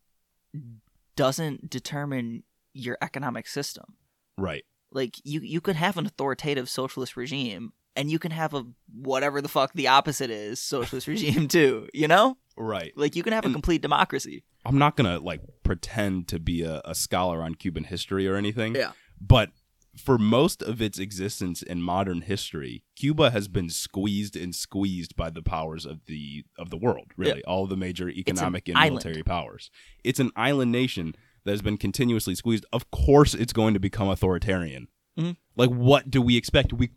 doesn't 1.14 1.70
determine 1.70 2.42
your 2.72 2.98
economic 3.02 3.46
system. 3.46 3.96
Right. 4.38 4.64
Like 4.90 5.16
you 5.24 5.40
you 5.40 5.60
could 5.60 5.76
have 5.76 5.96
an 5.96 6.06
authoritative 6.06 6.68
socialist 6.68 7.16
regime 7.16 7.72
and 7.96 8.10
you 8.10 8.18
can 8.18 8.30
have 8.30 8.54
a 8.54 8.64
whatever 8.92 9.40
the 9.40 9.48
fuck 9.48 9.72
the 9.72 9.88
opposite 9.88 10.30
is 10.30 10.60
socialist 10.60 11.06
regime 11.08 11.48
too, 11.48 11.88
you 11.92 12.08
know? 12.08 12.36
Right. 12.56 12.92
Like 12.96 13.16
you 13.16 13.22
can 13.22 13.32
have 13.32 13.46
a 13.46 13.50
complete 13.50 13.80
democracy. 13.80 14.44
I'm 14.64 14.78
not 14.78 14.96
gonna 14.96 15.18
like 15.18 15.40
pretend 15.62 16.28
to 16.28 16.38
be 16.38 16.62
a, 16.62 16.82
a 16.84 16.94
scholar 16.94 17.42
on 17.42 17.54
Cuban 17.54 17.84
history 17.84 18.28
or 18.28 18.36
anything. 18.36 18.74
Yeah. 18.74 18.92
But 19.20 19.50
for 19.96 20.16
most 20.18 20.62
of 20.62 20.80
its 20.80 20.98
existence 20.98 21.62
in 21.62 21.82
modern 21.82 22.22
history, 22.22 22.82
Cuba 22.96 23.30
has 23.30 23.48
been 23.48 23.68
squeezed 23.68 24.36
and 24.36 24.54
squeezed 24.54 25.16
by 25.16 25.30
the 25.30 25.42
powers 25.42 25.84
of 25.84 26.06
the 26.06 26.44
of 26.58 26.70
the 26.70 26.76
world. 26.76 27.12
Really, 27.16 27.44
all 27.44 27.66
the 27.66 27.76
major 27.76 28.08
economic 28.08 28.68
and 28.68 28.78
island. 28.78 29.04
military 29.04 29.22
powers. 29.22 29.70
It's 30.02 30.20
an 30.20 30.30
island 30.34 30.72
nation 30.72 31.14
that 31.44 31.50
has 31.52 31.62
been 31.62 31.76
continuously 31.76 32.34
squeezed. 32.34 32.66
Of 32.72 32.90
course, 32.90 33.34
it's 33.34 33.52
going 33.52 33.74
to 33.74 33.80
become 33.80 34.08
authoritarian. 34.08 34.88
Mhm. 35.18 35.36
Like, 35.56 35.70
what 35.70 36.10
do 36.10 36.22
we 36.22 36.36
expect? 36.36 36.72
We, 36.72 36.90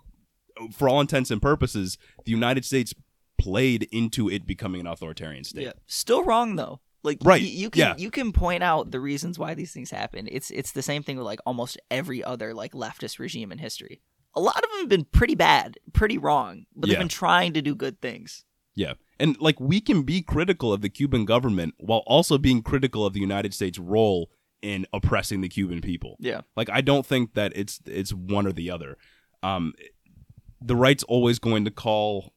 for 0.72 0.88
all 0.88 1.02
intents 1.02 1.32
and 1.32 1.42
purposes, 1.42 1.98
the 2.26 2.32
United 2.32 2.64
States 2.66 2.94
played 3.38 3.88
into 3.92 4.30
it 4.30 4.46
becoming 4.48 4.82
an 4.82 4.88
authoritarian 4.88 5.44
state. 5.44 5.64
Yeah. 5.64 5.74
Still 5.88 6.24
wrong 6.24 6.56
though. 6.56 6.80
Like 7.04 7.18
Right, 7.22 7.42
y- 7.42 7.48
you 7.50 7.70
can 7.70 7.80
yeah. 7.80 7.96
you 7.98 8.10
can 8.10 8.32
point 8.32 8.64
out 8.64 8.92
the 8.92 9.00
reasons 9.00 9.38
why 9.38 9.54
these 9.54 9.72
things 9.74 9.92
happen. 9.92 10.28
It's 10.32 10.50
it's 10.52 10.72
the 10.72 10.82
same 10.82 11.04
thing 11.04 11.18
with 11.18 11.26
like 11.26 11.40
almost 11.46 11.78
every 11.92 12.24
other 12.24 12.54
like 12.54 12.72
leftist 12.72 13.20
regime 13.20 13.52
in 13.52 13.58
history. 13.60 14.02
A 14.34 14.40
lot 14.40 14.56
of 14.56 14.70
them 14.72 14.80
have 14.80 14.90
been 14.90 15.06
pretty 15.06 15.36
bad, 15.36 15.78
pretty 15.94 16.18
wrong, 16.18 16.66
but 16.76 16.88
Yeah. 16.88 16.94
they've 16.96 17.00
been 17.02 17.08
trying 17.10 17.54
to 17.54 17.62
do 17.62 17.76
good 17.76 18.02
things. 18.02 18.46
Yeah. 18.74 18.94
And 19.20 19.40
like 19.40 19.60
we 19.60 19.82
can 19.82 20.04
be 20.04 20.22
critical 20.22 20.72
of 20.74 20.82
the 20.82 20.90
Cuban 20.90 21.26
government 21.26 21.76
while 21.78 22.04
also 22.08 22.38
being 22.38 22.64
critical 22.64 23.06
of 23.06 23.14
the 23.14 23.20
United 23.22 23.54
States 23.54 23.78
role 23.78 24.30
in 24.66 24.86
oppressing 24.92 25.42
the 25.42 25.50
Cuban 25.50 25.80
people. 25.82 26.18
Yeah. 26.20 26.42
Like 26.58 26.70
I 26.72 26.82
don't 26.82 27.06
think 27.06 27.36
that 27.36 27.52
it's 27.56 27.80
it's 27.86 28.12
one 28.14 28.48
or 28.48 28.52
the 28.52 28.72
other. 28.72 28.98
Um 29.44 29.74
the 30.62 30.76
right's 30.76 31.04
always 31.04 31.38
going 31.40 31.66
to 31.66 31.72
call 31.72 32.34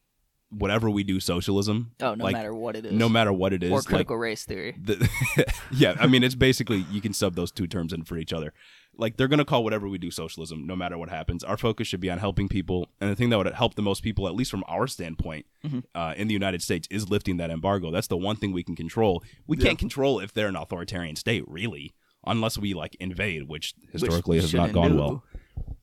whatever 0.51 0.89
we 0.89 1.03
do 1.03 1.19
socialism. 1.19 1.91
Oh, 2.01 2.15
no 2.15 2.23
Like, 2.25 2.33
matter 2.33 2.53
what 2.53 2.75
it 2.75 2.85
is. 2.85 2.91
No 2.91 3.07
matter 3.07 3.31
what 3.31 3.53
it 3.53 3.63
is. 3.63 3.71
or 3.71 3.77
like, 3.77 3.85
critical 3.85 4.17
race 4.17 4.45
theory. 4.45 4.75
the, 4.81 5.07
yeah, 5.71 5.95
I 5.99 6.07
mean, 6.07 6.23
it's 6.23 6.35
basically 6.35 6.85
you 6.91 7.01
can 7.01 7.13
sub 7.13 7.35
those 7.35 7.51
two 7.51 7.67
terms 7.67 7.93
in 7.93 8.03
for 8.03 8.17
each 8.17 8.33
other. 8.33 8.53
Like 8.97 9.15
they're 9.15 9.27
gonna 9.29 9.45
call 9.45 9.63
whatever 9.63 9.87
we 9.87 9.97
do 9.97 10.11
socialism, 10.11 10.65
no 10.67 10.75
matter 10.75 10.97
what 10.97 11.09
happens. 11.09 11.43
Our 11.43 11.55
focus 11.55 11.87
should 11.87 12.01
be 12.01 12.09
on 12.09 12.17
helping 12.17 12.49
people, 12.49 12.87
and 12.99 13.09
the 13.09 13.15
thing 13.15 13.29
that 13.29 13.37
would 13.37 13.47
help 13.53 13.75
the 13.75 13.81
most 13.81 14.03
people, 14.03 14.27
at 14.27 14.35
least 14.35 14.51
from 14.51 14.63
our 14.67 14.87
standpoint, 14.87 15.45
Mhm. 15.65 15.83
uh, 15.95 16.13
in 16.17 16.27
the 16.27 16.33
United 16.33 16.61
States, 16.61 16.87
is 16.91 17.09
lifting 17.09 17.37
that 17.37 17.49
embargo. 17.49 17.91
That's 17.91 18.07
the 18.07 18.17
one 18.17 18.35
thing 18.35 18.51
we 18.51 18.63
can 18.63 18.75
control. 18.75 19.23
We 19.47 19.55
Yeah. 19.57 19.67
can't 19.67 19.79
control 19.79 20.19
if 20.19 20.33
they're 20.33 20.49
an 20.49 20.55
authoritarian 20.57 21.15
state, 21.15 21.43
really, 21.47 21.93
unless 22.25 22.57
we 22.57 22.73
like 22.73 22.95
invade, 22.99 23.47
which 23.47 23.73
historically 23.91 24.37
Which 24.37 24.43
has 24.45 24.53
not 24.53 24.71
gone 24.73 24.91
do. 24.91 24.97
well. 24.97 25.23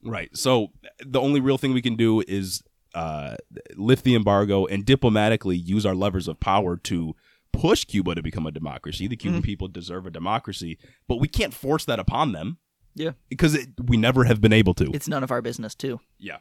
Right. 0.05 0.35
So 0.37 0.69
the 1.05 1.21
only 1.21 1.41
real 1.41 1.59
thing 1.59 1.73
we 1.73 1.83
can 1.83 1.97
do 1.97 2.23
is 2.29 2.63
uh, 2.95 3.37
lift 3.77 4.05
the 4.05 4.15
embargo 4.15 4.67
and 4.67 4.85
diplomatically 4.85 5.57
use 5.57 5.85
our 5.85 5.95
levers 5.95 6.29
of 6.29 6.39
power 6.41 6.77
to 6.77 7.15
push 7.53 7.85
Cuba 7.85 8.15
to 8.15 8.23
become 8.23 8.47
a 8.47 8.51
democracy. 8.53 9.07
The 9.07 9.17
Mm-hmm. 9.17 9.21
Cuban 9.29 9.43
people 9.43 9.69
deserve 9.69 10.07
a 10.07 10.11
democracy, 10.11 10.79
but 11.09 11.17
we 11.21 11.29
can't 11.29 11.53
force 11.55 11.85
that 11.87 11.99
upon 11.99 12.33
them. 12.33 12.59
Yeah. 12.95 13.13
Because 13.29 13.55
it, 13.55 13.69
we 13.85 13.97
never 13.97 14.25
have 14.25 14.41
been 14.41 14.53
able 14.53 14.75
to. 14.75 14.91
It's 14.93 15.09
none 15.09 15.23
of 15.25 15.31
our 15.31 15.43
business 15.43 15.75
too. 15.75 16.01
yeah. 16.19 16.39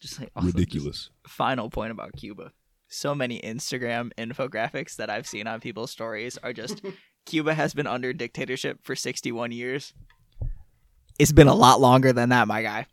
Just 0.00 0.20
like 0.20 0.30
also, 0.36 0.48
just 0.48 0.56
Ridiculous. 0.58 1.10
final 1.26 1.70
point 1.70 1.90
about 1.90 2.12
Cuba. 2.16 2.52
So 2.88 3.14
many 3.14 3.40
Instagram 3.40 4.10
infographics 4.18 4.96
that 4.96 5.08
I've 5.08 5.26
seen 5.26 5.46
on 5.46 5.60
people's 5.60 5.90
stories 5.90 6.36
are 6.42 6.52
just 6.52 6.82
Cuba 7.24 7.54
has 7.54 7.74
been 7.74 7.86
under 7.86 8.12
dictatorship 8.12 8.80
for 8.82 8.94
61 8.94 9.52
years. 9.52 9.94
It's 11.18 11.32
been 11.32 11.48
a 11.48 11.54
lot 11.54 11.80
longer 11.80 12.12
than 12.12 12.30
that, 12.30 12.48
my 12.48 12.62
guy. 12.62 12.86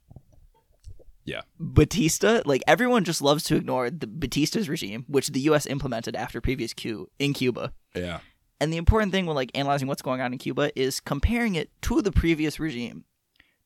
Yeah. 1.25 1.41
Batista, 1.59 2.41
like 2.45 2.61
everyone 2.67 3.03
just 3.03 3.21
loves 3.21 3.43
to 3.45 3.55
ignore 3.55 3.89
the 3.89 4.07
Batista's 4.07 4.69
regime, 4.69 5.05
which 5.07 5.29
the 5.29 5.41
US 5.41 5.65
implemented 5.65 6.15
after 6.15 6.41
previous 6.41 6.73
coup 6.73 7.07
in 7.19 7.33
Cuba. 7.33 7.73
Yeah. 7.95 8.19
And 8.59 8.71
the 8.71 8.77
important 8.77 9.11
thing 9.11 9.25
when 9.25 9.35
like 9.35 9.51
analyzing 9.55 9.87
what's 9.87 10.01
going 10.01 10.21
on 10.21 10.33
in 10.33 10.39
Cuba 10.39 10.77
is 10.79 10.99
comparing 10.99 11.55
it 11.55 11.69
to 11.83 12.01
the 12.01 12.11
previous 12.11 12.59
regime. 12.59 13.05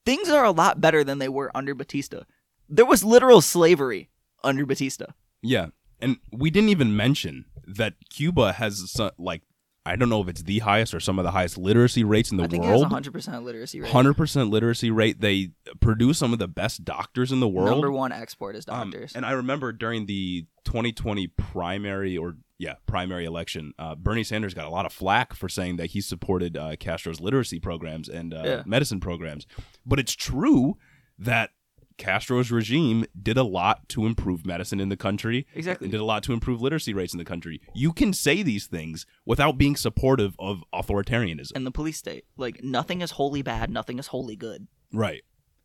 Things 0.05 0.29
are 0.29 0.45
a 0.45 0.51
lot 0.51 0.79
better 0.79 1.03
than 1.03 1.19
they 1.19 1.29
were 1.29 1.51
under 1.55 1.73
Batista. 1.73 2.21
There 2.69 2.85
was 2.85 3.03
literal 3.03 3.41
slavery 3.41 4.09
under 4.43 4.65
Batista. 4.65 5.07
Yeah. 5.41 5.67
And 5.99 6.17
we 6.31 6.49
didn't 6.49 6.69
even 6.69 6.95
mention 6.95 7.45
that 7.65 7.95
Cuba 8.09 8.53
has 8.53 8.95
like 9.17 9.41
I 9.87 9.95
don't 9.95 10.09
know 10.09 10.21
if 10.21 10.27
it's 10.27 10.41
the 10.43 10.59
highest 10.59 10.93
or 10.95 10.99
some 10.99 11.19
of 11.19 11.23
the 11.25 11.31
highest 11.31 11.57
literacy 11.57 12.03
rates 12.03 12.31
in 12.31 12.37
the 12.37 12.43
I 12.43 12.47
think 12.47 12.63
world. 12.63 12.83
it 12.91 12.91
has 12.91 13.03
100% 13.07 13.43
literacy 13.43 13.81
rate. 13.81 13.91
Hundred 13.91 14.15
percent 14.15 14.49
literacy 14.49 14.89
rate. 14.89 15.21
They 15.21 15.51
produce 15.79 16.17
some 16.17 16.33
of 16.33 16.39
the 16.39 16.47
best 16.47 16.83
doctors 16.83 17.31
in 17.31 17.39
the 17.39 17.47
world. 17.47 17.69
Number 17.69 17.91
one 17.91 18.11
export 18.11 18.55
is 18.55 18.65
Um, 18.67 18.89
doctors. 18.89 19.13
and 19.15 19.25
I 19.25 19.31
remember 19.31 19.71
during 19.71 20.07
the 20.07 20.45
2020 20.65 21.27
primary 21.27 22.17
or 22.17 22.37
yeah 22.57 22.75
primary 22.87 23.25
election, 23.25 23.73
uh, 23.77 23.93
Bernie 23.95 24.23
Sanders 24.23 24.53
got 24.53 24.65
a 24.65 24.69
lot 24.69 24.85
of 24.87 24.93
flack 24.93 25.33
for 25.35 25.47
saying 25.47 25.75
that 25.77 25.87
he 25.91 26.01
supported 26.01 26.57
uh, 26.57 26.75
Castro's 26.77 27.19
literacy 27.19 27.59
programs 27.59 28.09
and 28.09 28.33
uh, 28.33 28.41
Yeah. 28.45 28.63
medicine 28.65 28.99
programs. 28.99 29.45
But 29.85 29.99
it's 29.99 30.13
true 30.15 30.77
that 31.19 31.51
Castro's 31.97 32.51
regime 32.51 33.05
did 33.21 33.37
a 33.37 33.43
lot 33.43 33.87
to 33.89 34.05
improve 34.05 34.45
medicine 34.45 34.79
in 34.79 34.89
the 34.89 34.97
country. 34.97 35.47
Exactly. 35.53 35.85
And 35.85 35.91
did 35.91 36.01
a 36.01 36.05
lot 36.05 36.23
to 36.23 36.33
improve 36.33 36.61
literacy 36.61 36.93
rates 36.93 37.13
in 37.13 37.17
the 37.19 37.25
country. 37.25 37.61
You 37.73 37.93
can 37.93 38.11
say 38.13 38.43
these 38.43 38.67
things 38.67 39.05
without 39.25 39.57
being 39.57 39.75
supportive 39.75 40.35
of 40.39 40.63
authoritarianism. 40.73 41.51
and 41.55 41.65
the 41.65 41.71
police 41.71 41.97
state. 41.97 42.25
Like 42.37 42.63
nothing 42.63 43.01
is 43.01 43.11
wholly 43.11 43.41
bad, 43.41 43.69
nothing 43.69 43.97
is 43.99 44.07
wholly 44.07 44.35
good. 44.35 44.67
Right. 44.93 45.23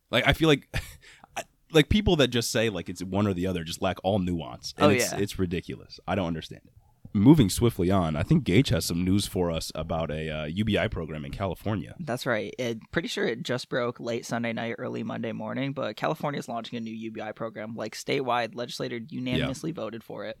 Like 0.09 0.25
I 0.27 0.33
feel 0.33 0.47
like 0.49 0.73
like 1.71 1.89
people 1.89 2.15
that 2.17 2.27
just 2.27 2.51
say 2.51 2.69
like 2.69 2.89
it's 2.89 3.03
one 3.03 3.27
or 3.27 3.33
the 3.33 3.47
other 3.47 3.63
just 3.63 3.81
lack 3.81 3.97
all 4.03 4.19
nuance. 4.19 4.73
And 4.77 4.85
Oh, 4.87 4.89
it's, 4.89 5.11
yeah. 5.11 5.19
it's 5.19 5.39
ridiculous. 5.39 5.99
I 6.07 6.15
don't 6.15 6.27
understand 6.27 6.61
it. 6.65 6.73
Moving 7.13 7.49
swiftly 7.49 7.91
on, 7.91 8.15
I 8.15 8.23
think 8.23 8.45
Gage 8.45 8.69
has 8.69 8.85
some 8.85 9.03
news 9.03 9.27
for 9.27 9.51
us 9.51 9.71
about 9.75 10.09
a 10.11 10.29
uh, 10.29 10.45
UBI 10.45 10.87
program 10.87 11.25
in 11.25 11.31
California. 11.31 11.93
That's 11.99 12.25
right. 12.25 12.53
It, 12.57 12.79
pretty 12.91 13.09
sure 13.09 13.25
it 13.27 13.43
just 13.43 13.67
broke 13.67 13.99
late 13.99 14.25
Sunday 14.25 14.53
night, 14.53 14.75
early 14.77 15.03
Monday 15.03 15.33
morning, 15.33 15.73
but 15.73 15.97
California 15.97 16.39
is 16.39 16.47
launching 16.47 16.77
a 16.77 16.79
new 16.81 16.93
UBI 16.93 17.33
program. 17.33 17.75
Like 17.75 17.95
statewide, 17.95 18.55
legislator 18.55 18.99
unanimously 19.09 19.71
voted 19.73 20.03
for 20.05 20.25
it. 20.25 20.39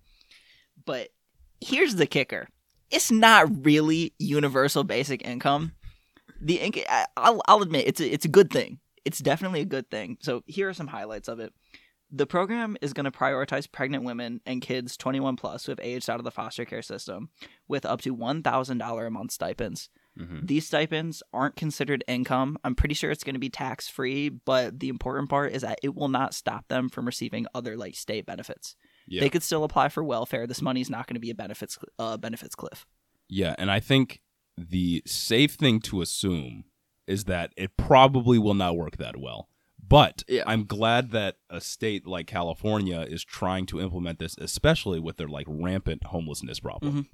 But 0.85 1.09
here's 1.59 1.95
the 1.95 2.05
kicker 2.07 2.47
it's 2.89 3.11
not 3.11 3.65
really 3.65 4.13
universal 4.19 4.83
basic 4.83 5.25
income. 5.27 5.73
The 6.41 6.57
inc- 6.57 6.85
I- 6.89 7.05
I'll, 7.17 7.41
I'll 7.47 7.61
admit 7.61 7.87
it's 7.87 7.99
a, 8.01 8.07
it's 8.13 8.25
a 8.25 8.29
good 8.29 8.49
thing. 8.49 8.79
It's 9.03 9.19
definitely 9.19 9.61
a 9.61 9.65
good 9.65 9.89
thing. 9.89 10.17
So 10.21 10.43
here 10.45 10.69
are 10.69 10.73
some 10.73 10.87
highlights 10.87 11.27
of 11.27 11.39
it. 11.39 11.53
The 12.13 12.25
program 12.25 12.75
is 12.81 12.91
going 12.91 13.05
to 13.05 13.11
prioritize 13.11 13.71
pregnant 13.71 14.03
women 14.03 14.41
and 14.45 14.61
kids 14.61 14.97
21 14.97 15.37
plus 15.37 15.65
who 15.65 15.71
have 15.71 15.79
aged 15.81 16.09
out 16.09 16.19
of 16.19 16.25
the 16.25 16.31
foster 16.31 16.65
care 16.65 16.81
system 16.81 17.29
with 17.69 17.85
up 17.85 18.01
to 18.01 18.13
$1,000 18.13 19.07
a 19.07 19.09
month 19.09 19.31
stipends. 19.31 19.89
Mhm. 20.19 20.45
These 20.45 20.67
stipends 20.67 21.23
aren't 21.31 21.55
considered 21.55 22.03
income. 22.09 22.57
I'm 22.65 22.75
pretty 22.75 22.95
sure 22.95 23.11
it's 23.11 23.23
going 23.23 23.35
to 23.35 23.39
be 23.39 23.49
tax 23.49 23.87
free, 23.87 24.27
but 24.27 24.81
the 24.81 24.89
important 24.89 25.29
part 25.29 25.53
is 25.53 25.61
that 25.61 25.79
it 25.81 25.95
will 25.95 26.09
not 26.09 26.33
stop 26.33 26.67
them 26.67 26.89
from 26.89 27.05
receiving 27.05 27.47
other 27.55 27.77
like 27.77 27.95
state 27.95 28.25
benefits. 28.25 28.75
Yeah. 29.07 29.21
They 29.21 29.29
could 29.29 29.43
still 29.43 29.63
apply 29.63 29.87
for 29.87 30.03
welfare. 30.03 30.45
This 30.45 30.61
money's 30.61 30.89
not 30.89 31.07
going 31.07 31.15
to 31.15 31.21
be 31.21 31.29
a 31.29 31.35
benefits 31.35 31.77
uh, 31.97 32.17
benefits 32.17 32.55
cliff. 32.55 32.85
Yeah, 33.29 33.55
and 33.57 33.71
I 33.71 33.79
think 33.79 34.21
the 34.57 35.01
safe 35.05 35.53
thing 35.53 35.79
to 35.81 36.01
assume 36.01 36.65
is 37.07 37.23
that 37.25 37.53
it 37.55 37.77
probably 37.77 38.37
will 38.37 38.53
not 38.53 38.75
work 38.75 38.97
that 38.97 39.15
well. 39.17 39.47
But 39.91 40.23
Yeah. 40.27 40.43
I'm 40.47 40.63
glad 40.65 41.11
that 41.11 41.35
a 41.49 41.59
state 41.61 42.07
like 42.07 42.25
California 42.25 43.01
is 43.01 43.23
trying 43.23 43.65
to 43.67 43.79
implement 43.81 44.19
this, 44.19 44.35
especially 44.37 44.99
with 44.99 45.17
their 45.17 45.27
like 45.27 45.45
rampant 45.49 46.05
homelessness 46.05 46.59
problem. 46.61 46.93
Mhm. 46.93 47.07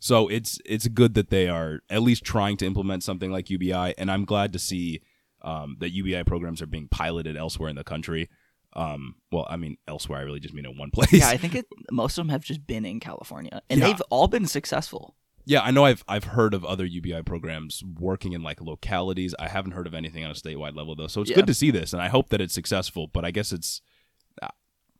So 0.00 0.28
it's 0.28 0.58
it's 0.64 0.88
good 0.88 1.14
that 1.14 1.28
they 1.30 1.48
are 1.48 1.80
at 1.90 2.02
least 2.02 2.24
trying 2.24 2.56
to 2.58 2.66
implement 2.66 3.02
something 3.04 3.30
like 3.30 3.50
UBI, 3.50 3.94
and 3.98 4.10
I'm 4.10 4.24
glad 4.24 4.52
to 4.54 4.58
see 4.58 5.02
um, 5.42 5.76
that 5.80 5.90
UBI 5.90 6.24
programs 6.24 6.60
are 6.62 6.66
being 6.66 6.88
piloted 6.88 7.36
elsewhere 7.36 7.68
in 7.70 7.76
the 7.76 7.84
country. 7.84 8.28
Um, 8.74 9.16
well, 9.32 9.46
I 9.50 9.56
mean 9.56 9.76
elsewhere. 9.86 10.18
I 10.20 10.22
really 10.22 10.40
just 10.40 10.54
mean 10.54 10.66
in 10.66 10.76
one 10.78 10.90
place. 10.96 11.12
Yeah, 11.12 11.28
I 11.28 11.36
think 11.36 11.54
it, 11.54 11.66
most 11.92 12.16
of 12.18 12.24
them 12.24 12.30
have 12.30 12.42
just 12.44 12.66
been 12.66 12.84
in 12.86 13.00
California, 13.00 13.60
and 13.68 13.80
Yeah. 13.80 13.86
they've 13.88 14.02
all 14.10 14.28
been 14.28 14.46
successful. 14.46 15.14
Yeah, 15.48 15.62
I 15.62 15.70
know 15.70 15.84
I've 15.86 16.04
I've 16.06 16.24
heard 16.24 16.52
of 16.52 16.64
other 16.64 16.84
UBI 16.84 17.22
programs 17.22 17.82
working 17.98 18.34
in 18.34 18.42
like 18.42 18.60
localities. 18.60 19.34
I 19.38 19.48
haven't 19.48 19.72
heard 19.72 19.86
of 19.86 19.94
anything 19.94 20.22
on 20.24 20.30
a 20.30 20.34
statewide 20.34 20.76
level 20.76 20.94
though. 20.94 21.06
So 21.06 21.22
it's 21.22 21.30
Yeah. 21.30 21.36
good 21.36 21.46
to 21.46 21.54
see 21.54 21.70
this 21.70 21.92
and 21.94 22.02
I 22.02 22.08
hope 22.08 22.28
that 22.28 22.40
it's 22.40 22.52
successful, 22.54 23.06
but 23.06 23.24
I 23.24 23.30
guess 23.30 23.50
it's 23.52 23.80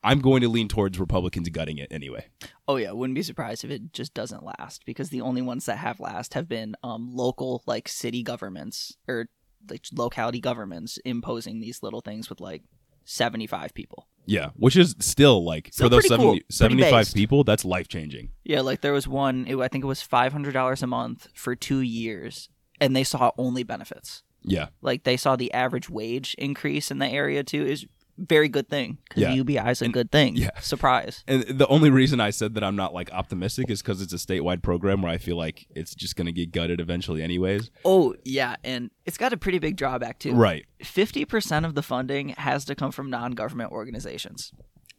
I'm 0.05 0.21
going 0.21 0.43
to 0.43 0.49
lean 0.49 0.69
towards 0.69 0.99
Republicans 0.99 1.49
gutting 1.49 1.79
it 1.79 1.89
anyway. 1.91 2.27
Oh 2.69 2.77
yeah, 2.77 2.93
wouldn't 2.93 3.17
be 3.17 3.23
surprised 3.23 3.65
if 3.65 3.71
it 3.71 3.93
just 3.93 4.15
doesn't 4.15 4.45
last 4.45 4.85
because 4.87 5.11
the 5.11 5.21
only 5.21 5.43
ones 5.43 5.67
that 5.67 5.79
have 5.79 5.99
last 6.01 6.35
have 6.35 6.49
been 6.49 6.77
um, 6.83 7.11
local 7.13 7.63
like 7.67 7.89
city 7.89 8.23
governments 8.23 8.97
or 9.09 9.29
like 9.69 9.85
locality 9.93 10.41
governments 10.41 10.99
imposing 11.05 11.61
these 11.61 11.83
little 11.83 12.01
things 12.01 12.31
with 12.31 12.41
like 12.41 12.63
75 13.05 13.75
people. 13.75 14.09
Yeah, 14.29 14.51
which 14.57 14.77
is 14.77 14.95
still 14.99 15.43
like 15.43 15.71
Still 15.73 15.87
for 15.87 15.89
those 15.89 16.07
pretty 16.07 16.09
70, 16.09 16.25
cool. 16.25 16.33
Pretty 16.33 16.47
75 16.51 16.91
based. 16.93 17.15
people, 17.15 17.45
that's 17.45 17.65
life-changing. 17.65 18.29
Yeah, 18.45 18.61
like 18.61 18.83
there 18.83 18.93
was 18.93 19.09
one 19.09 19.47
it, 19.49 19.57
I 19.57 19.69
think 19.69 19.85
it 19.85 19.87
was 19.87 20.07
$500 20.07 20.83
a 20.83 20.87
month 20.87 21.29
for 21.33 21.57
2 21.57 21.81
years 21.81 22.51
and 22.79 22.95
they 22.95 23.05
saw 23.05 23.33
only 23.39 23.63
benefits. 23.63 24.23
Yeah. 24.43 24.69
Like 24.83 25.05
they 25.05 25.17
saw 25.17 25.35
the 25.35 25.53
average 25.53 25.89
wage 25.89 26.35
increase 26.39 26.91
in 26.91 26.99
the 26.99 27.09
area 27.09 27.43
too 27.43 27.65
is 27.65 27.87
very 28.19 28.49
good 28.49 28.69
thing 28.69 28.99
cuz 29.11 29.23
Yeah. 29.23 29.33
UBI 29.33 29.71
is 29.71 29.81
a 29.83 29.89
good 29.89 30.11
thing. 30.11 30.37
yeah. 30.37 30.51
Surprise. 30.61 31.23
And 31.29 31.43
the 31.45 31.67
only 31.69 31.89
reason 31.91 32.21
I 32.21 32.31
said 32.31 32.55
that 32.55 32.65
I'm 32.65 32.77
not 32.77 32.93
like 32.93 33.11
optimistic 33.13 33.71
is 33.71 33.81
cuz 33.81 34.03
it's 34.03 34.13
a 34.13 34.17
statewide 34.17 34.63
program 34.63 35.03
where 35.03 35.13
I 35.13 35.19
feel 35.19 35.37
like 35.37 35.67
it's 35.75 35.95
just 35.95 36.17
going 36.17 36.27
to 36.27 36.33
get 36.33 36.51
gutted 36.53 36.81
eventually 36.81 37.23
anyways. 37.23 37.71
Oh, 37.85 38.15
yeah, 38.25 38.57
and 38.65 38.91
it's 39.07 39.17
got 39.19 39.33
a 39.33 39.37
pretty 39.37 39.59
big 39.59 39.77
drawback 39.77 40.19
too. 40.19 40.33
Right. 40.35 40.65
50% 40.83 41.65
of 41.65 41.75
the 41.75 41.83
funding 41.83 42.31
has 42.31 42.65
to 42.67 42.75
come 42.75 42.91
from 42.93 43.09
non-government 43.11 43.71
organizations. 43.73 44.53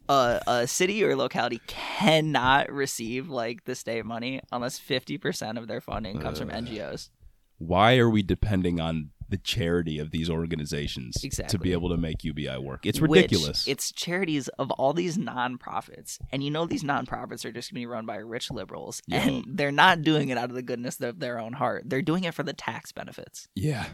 Uh, 0.08 0.40
a 0.48 0.66
city 0.66 1.04
or 1.04 1.14
locality 1.14 1.60
cannot 1.68 2.72
receive 2.72 3.28
like 3.28 3.64
the 3.64 3.74
state 3.76 4.04
money 4.04 4.40
unless 4.50 4.80
50% 4.80 5.56
of 5.58 5.68
their 5.68 5.80
funding 5.80 6.18
comes 6.18 6.38
from 6.40 6.50
Uh, 6.50 6.54
NGOs. 6.54 7.10
Why 7.58 7.96
are 7.98 8.08
we 8.10 8.22
depending 8.22 8.80
on 8.80 9.10
the 9.30 9.38
charity 9.38 9.98
of 9.98 10.10
these 10.10 10.28
organizations 10.28 11.16
to 11.48 11.58
be 11.58 11.72
able 11.72 11.88
to 11.88 11.96
make 11.96 12.22
UBI 12.24 12.58
work? 12.58 12.84
It's 12.84 13.00
Which 13.00 13.10
ridiculous. 13.10 13.66
it's 13.66 13.90
charities 13.92 14.48
of 14.58 14.70
all 14.72 14.92
these 14.92 15.16
nonprofits, 15.16 16.18
and 16.32 16.42
you 16.44 16.50
know 16.50 16.66
these 16.66 16.84
nonprofits 16.84 17.44
are 17.44 17.52
just 17.52 17.72
going 17.72 17.80
to 17.80 17.86
be 17.86 17.86
run 17.86 18.06
by 18.06 18.16
rich 18.16 18.50
liberals, 18.50 19.02
Yeah. 19.06 19.26
and 19.26 19.44
they're 19.46 19.72
not 19.72 20.02
doing 20.02 20.28
it 20.28 20.38
out 20.38 20.50
of 20.50 20.54
the 20.56 20.62
goodness 20.62 21.00
of 21.00 21.18
their 21.20 21.38
own 21.38 21.54
heart. 21.54 21.84
They're 21.86 22.02
doing 22.02 22.24
it 22.24 22.34
for 22.34 22.42
the 22.42 22.52
tax 22.52 22.92
benefits. 22.92 23.48
Yeah. 23.54 23.86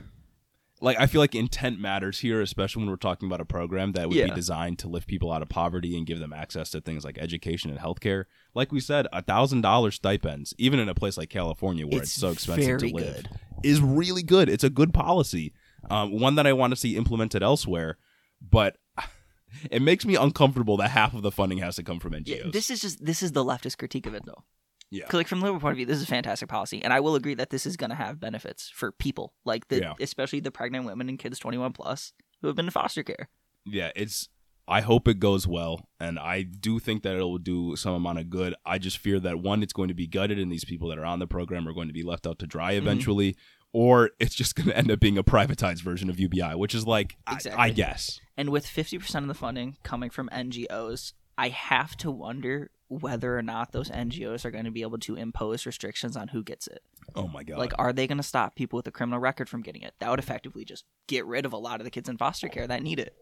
Like 0.78 1.00
I 1.00 1.06
feel 1.06 1.22
like 1.22 1.34
intent 1.34 1.80
matters 1.80 2.18
here, 2.18 2.42
especially 2.42 2.82
when 2.82 2.90
we're 2.90 2.96
talking 2.96 3.26
about 3.28 3.40
a 3.40 3.46
program 3.46 3.92
that 3.92 4.08
would 4.08 4.16
Yeah. 4.16 4.26
be 4.26 4.34
designed 4.34 4.78
to 4.80 4.88
lift 4.88 5.08
people 5.08 5.32
out 5.32 5.40
of 5.40 5.48
poverty 5.48 5.96
and 5.96 6.06
give 6.06 6.18
them 6.18 6.34
access 6.34 6.68
to 6.72 6.82
things 6.82 7.02
like 7.02 7.16
education 7.16 7.70
and 7.70 7.80
healthcare. 7.80 8.24
Like 8.54 8.72
we 8.72 8.80
said, 8.80 9.06
a 9.10 9.22
thousand 9.22 9.62
dollar 9.62 9.90
stipends, 9.90 10.52
even 10.58 10.78
in 10.78 10.90
a 10.90 10.94
place 10.94 11.16
like 11.16 11.30
California 11.30 11.86
where 11.86 12.02
it's, 12.02 12.12
so 12.12 12.28
expensive 12.28 12.78
to 12.80 12.88
live, 12.88 13.14
good. 13.16 13.28
Is 13.62 13.80
really 13.80 14.22
good. 14.22 14.48
It's 14.48 14.64
a 14.64 14.70
good 14.70 14.92
policy, 14.94 15.52
um, 15.90 16.18
one 16.18 16.34
that 16.36 16.46
I 16.46 16.52
want 16.52 16.72
to 16.72 16.76
see 16.76 16.96
implemented 16.96 17.42
elsewhere. 17.42 17.98
But 18.40 18.76
it 19.70 19.82
makes 19.82 20.04
me 20.04 20.14
uncomfortable 20.16 20.76
that 20.78 20.90
half 20.90 21.14
of 21.14 21.22
the 21.22 21.30
funding 21.30 21.58
has 21.58 21.76
to 21.76 21.82
come 21.82 22.00
from 22.00 22.12
NGOs. 22.12 22.26
Yeah, 22.44 22.50
this 22.52 22.70
is 22.70 22.80
just 22.80 23.04
this 23.04 23.22
is 23.22 23.32
the 23.32 23.44
leftist 23.44 23.78
critique 23.78 24.06
of 24.06 24.14
it 24.14 24.24
though. 24.26 24.44
Yeah. 24.90 25.04
Like 25.12 25.26
from 25.26 25.40
liberal 25.40 25.60
point 25.60 25.72
of 25.72 25.76
view, 25.78 25.86
this 25.86 25.96
is 25.96 26.04
a 26.04 26.06
fantastic 26.06 26.48
policy, 26.48 26.82
and 26.84 26.92
I 26.92 27.00
will 27.00 27.16
agree 27.16 27.34
that 27.34 27.50
this 27.50 27.66
is 27.66 27.76
going 27.76 27.90
to 27.90 27.96
have 27.96 28.20
benefits 28.20 28.70
for 28.72 28.92
people, 28.92 29.34
like 29.44 29.66
the 29.68 29.80
Yeah. 29.80 29.94
especially 30.00 30.38
the 30.40 30.52
pregnant 30.52 30.84
women 30.86 31.08
and 31.08 31.18
kids 31.18 31.38
twenty 31.40 31.58
one 31.58 31.72
plus 31.72 32.12
who 32.40 32.46
have 32.46 32.54
been 32.56 32.66
in 32.66 32.70
foster 32.70 33.02
care. 33.02 33.28
yeah, 33.64 33.90
it's. 33.96 34.28
I 34.68 34.80
hope 34.80 35.06
it 35.06 35.20
goes 35.20 35.46
well, 35.46 35.88
and 36.00 36.18
I 36.18 36.42
do 36.42 36.78
think 36.80 37.02
that 37.04 37.14
it 37.16 37.20
will 37.22 37.38
do 37.38 37.76
some 37.76 37.94
amount 37.94 38.18
of 38.18 38.30
good. 38.30 38.54
I 38.64 38.78
just 38.78 38.98
fear 38.98 39.20
that 39.20 39.38
one, 39.40 39.62
it's 39.62 39.72
going 39.72 39.88
to 39.88 39.94
be 39.94 40.06
gutted, 40.08 40.38
and 40.40 40.50
these 40.50 40.64
people 40.64 40.88
that 40.88 40.98
are 40.98 41.04
on 41.04 41.20
the 41.20 41.26
program 41.28 41.68
are 41.68 41.72
going 41.72 41.86
to 41.88 41.94
be 41.94 42.02
left 42.02 42.26
out 42.26 42.38
to 42.40 42.46
dry 42.46 42.74
Mm-hmm. 42.74 42.86
eventually, 42.86 43.36
or 43.72 44.10
it's 44.18 44.34
just 44.34 44.56
going 44.56 44.68
to 44.68 44.76
end 44.76 44.90
up 44.90 44.98
being 44.98 45.18
a 45.18 45.22
privatized 45.24 45.82
version 45.82 46.10
of 46.10 46.18
UBI, 46.18 46.54
which 46.56 46.74
is 46.74 46.84
like, 46.86 47.16
I- 47.26 47.38
I, 47.56 47.70
guess. 47.70 48.20
And 48.36 48.50
with 48.50 48.66
fifty 48.66 48.98
percent 48.98 49.22
of 49.24 49.28
the 49.28 49.34
funding 49.34 49.76
coming 49.84 50.10
from 50.10 50.28
NGOs, 50.32 51.12
I 51.38 51.48
have 51.50 51.96
to 51.98 52.10
wonder 52.10 52.70
whether 52.88 53.36
or 53.36 53.42
not 53.42 53.72
those 53.72 53.90
NGOs 53.90 54.44
are 54.44 54.50
going 54.50 54.64
to 54.64 54.70
be 54.70 54.82
able 54.82 54.98
to 54.98 55.16
impose 55.16 55.66
restrictions 55.66 56.16
on 56.16 56.28
who 56.28 56.42
gets 56.42 56.66
it. 56.68 56.82
Oh 57.14 57.28
my 57.28 57.42
god! 57.44 57.58
Like, 57.58 57.72
are 57.78 57.92
they 57.92 58.06
going 58.06 58.18
to 58.18 58.22
stop 58.24 58.56
people 58.56 58.76
with 58.78 58.86
a 58.86 58.92
criminal 58.92 59.18
record 59.20 59.48
from 59.48 59.62
getting 59.62 59.82
it? 59.82 59.94
That 60.00 60.10
would 60.10 60.18
effectively 60.18 60.64
just 60.64 60.84
get 61.06 61.24
rid 61.26 61.44
of 61.46 61.52
a 61.52 61.56
lot 61.56 61.80
of 61.80 61.84
the 61.84 61.90
kids 61.90 62.08
in 62.08 62.16
foster 62.16 62.48
care 62.48 62.66
that 62.66 62.82
need 62.82 62.98
it. 62.98 63.14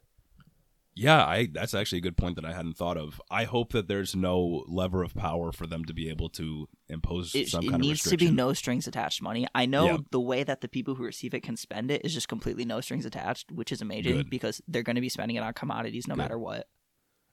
Yeah, 0.96 1.24
I 1.24 1.48
that's 1.52 1.74
actually 1.74 1.98
a 1.98 2.02
good 2.02 2.16
point 2.16 2.36
that 2.36 2.44
I 2.44 2.52
hadn't 2.52 2.76
thought 2.76 2.96
of. 2.96 3.20
I 3.30 3.44
hope 3.44 3.72
that 3.72 3.88
there's 3.88 4.14
no 4.14 4.64
lever 4.68 5.02
of 5.02 5.14
power 5.14 5.52
for 5.52 5.66
them 5.66 5.84
to 5.86 5.92
be 5.94 6.08
able 6.08 6.28
to 6.30 6.68
impose 6.88 7.34
it, 7.34 7.48
some 7.48 7.64
it 7.64 7.70
kind 7.70 7.82
of 7.82 7.90
restriction. 7.90 7.90
It 7.90 7.90
needs 7.90 8.02
to 8.10 8.16
be 8.16 8.30
no 8.30 8.52
strings 8.52 8.86
attached 8.86 9.20
money. 9.22 9.46
I 9.54 9.66
know 9.66 9.86
Yeah. 9.86 9.96
the 10.10 10.20
way 10.20 10.42
that 10.44 10.60
the 10.60 10.68
people 10.68 10.94
who 10.94 11.04
receive 11.04 11.34
it 11.34 11.42
can 11.42 11.56
spend 11.56 11.90
it 11.90 12.02
is 12.04 12.14
just 12.14 12.28
completely 12.28 12.64
no 12.64 12.80
strings 12.80 13.04
attached, 13.06 13.50
which 13.52 13.72
is 13.72 13.80
amazing 13.82 14.12
Good. 14.16 14.30
because 14.30 14.60
they're 14.68 14.82
going 14.82 14.96
to 14.96 15.02
be 15.02 15.08
spending 15.08 15.36
it 15.36 15.42
on 15.42 15.52
commodities 15.54 16.06
no 16.06 16.14
Good. 16.14 16.18
matter 16.22 16.38
what. 16.38 16.68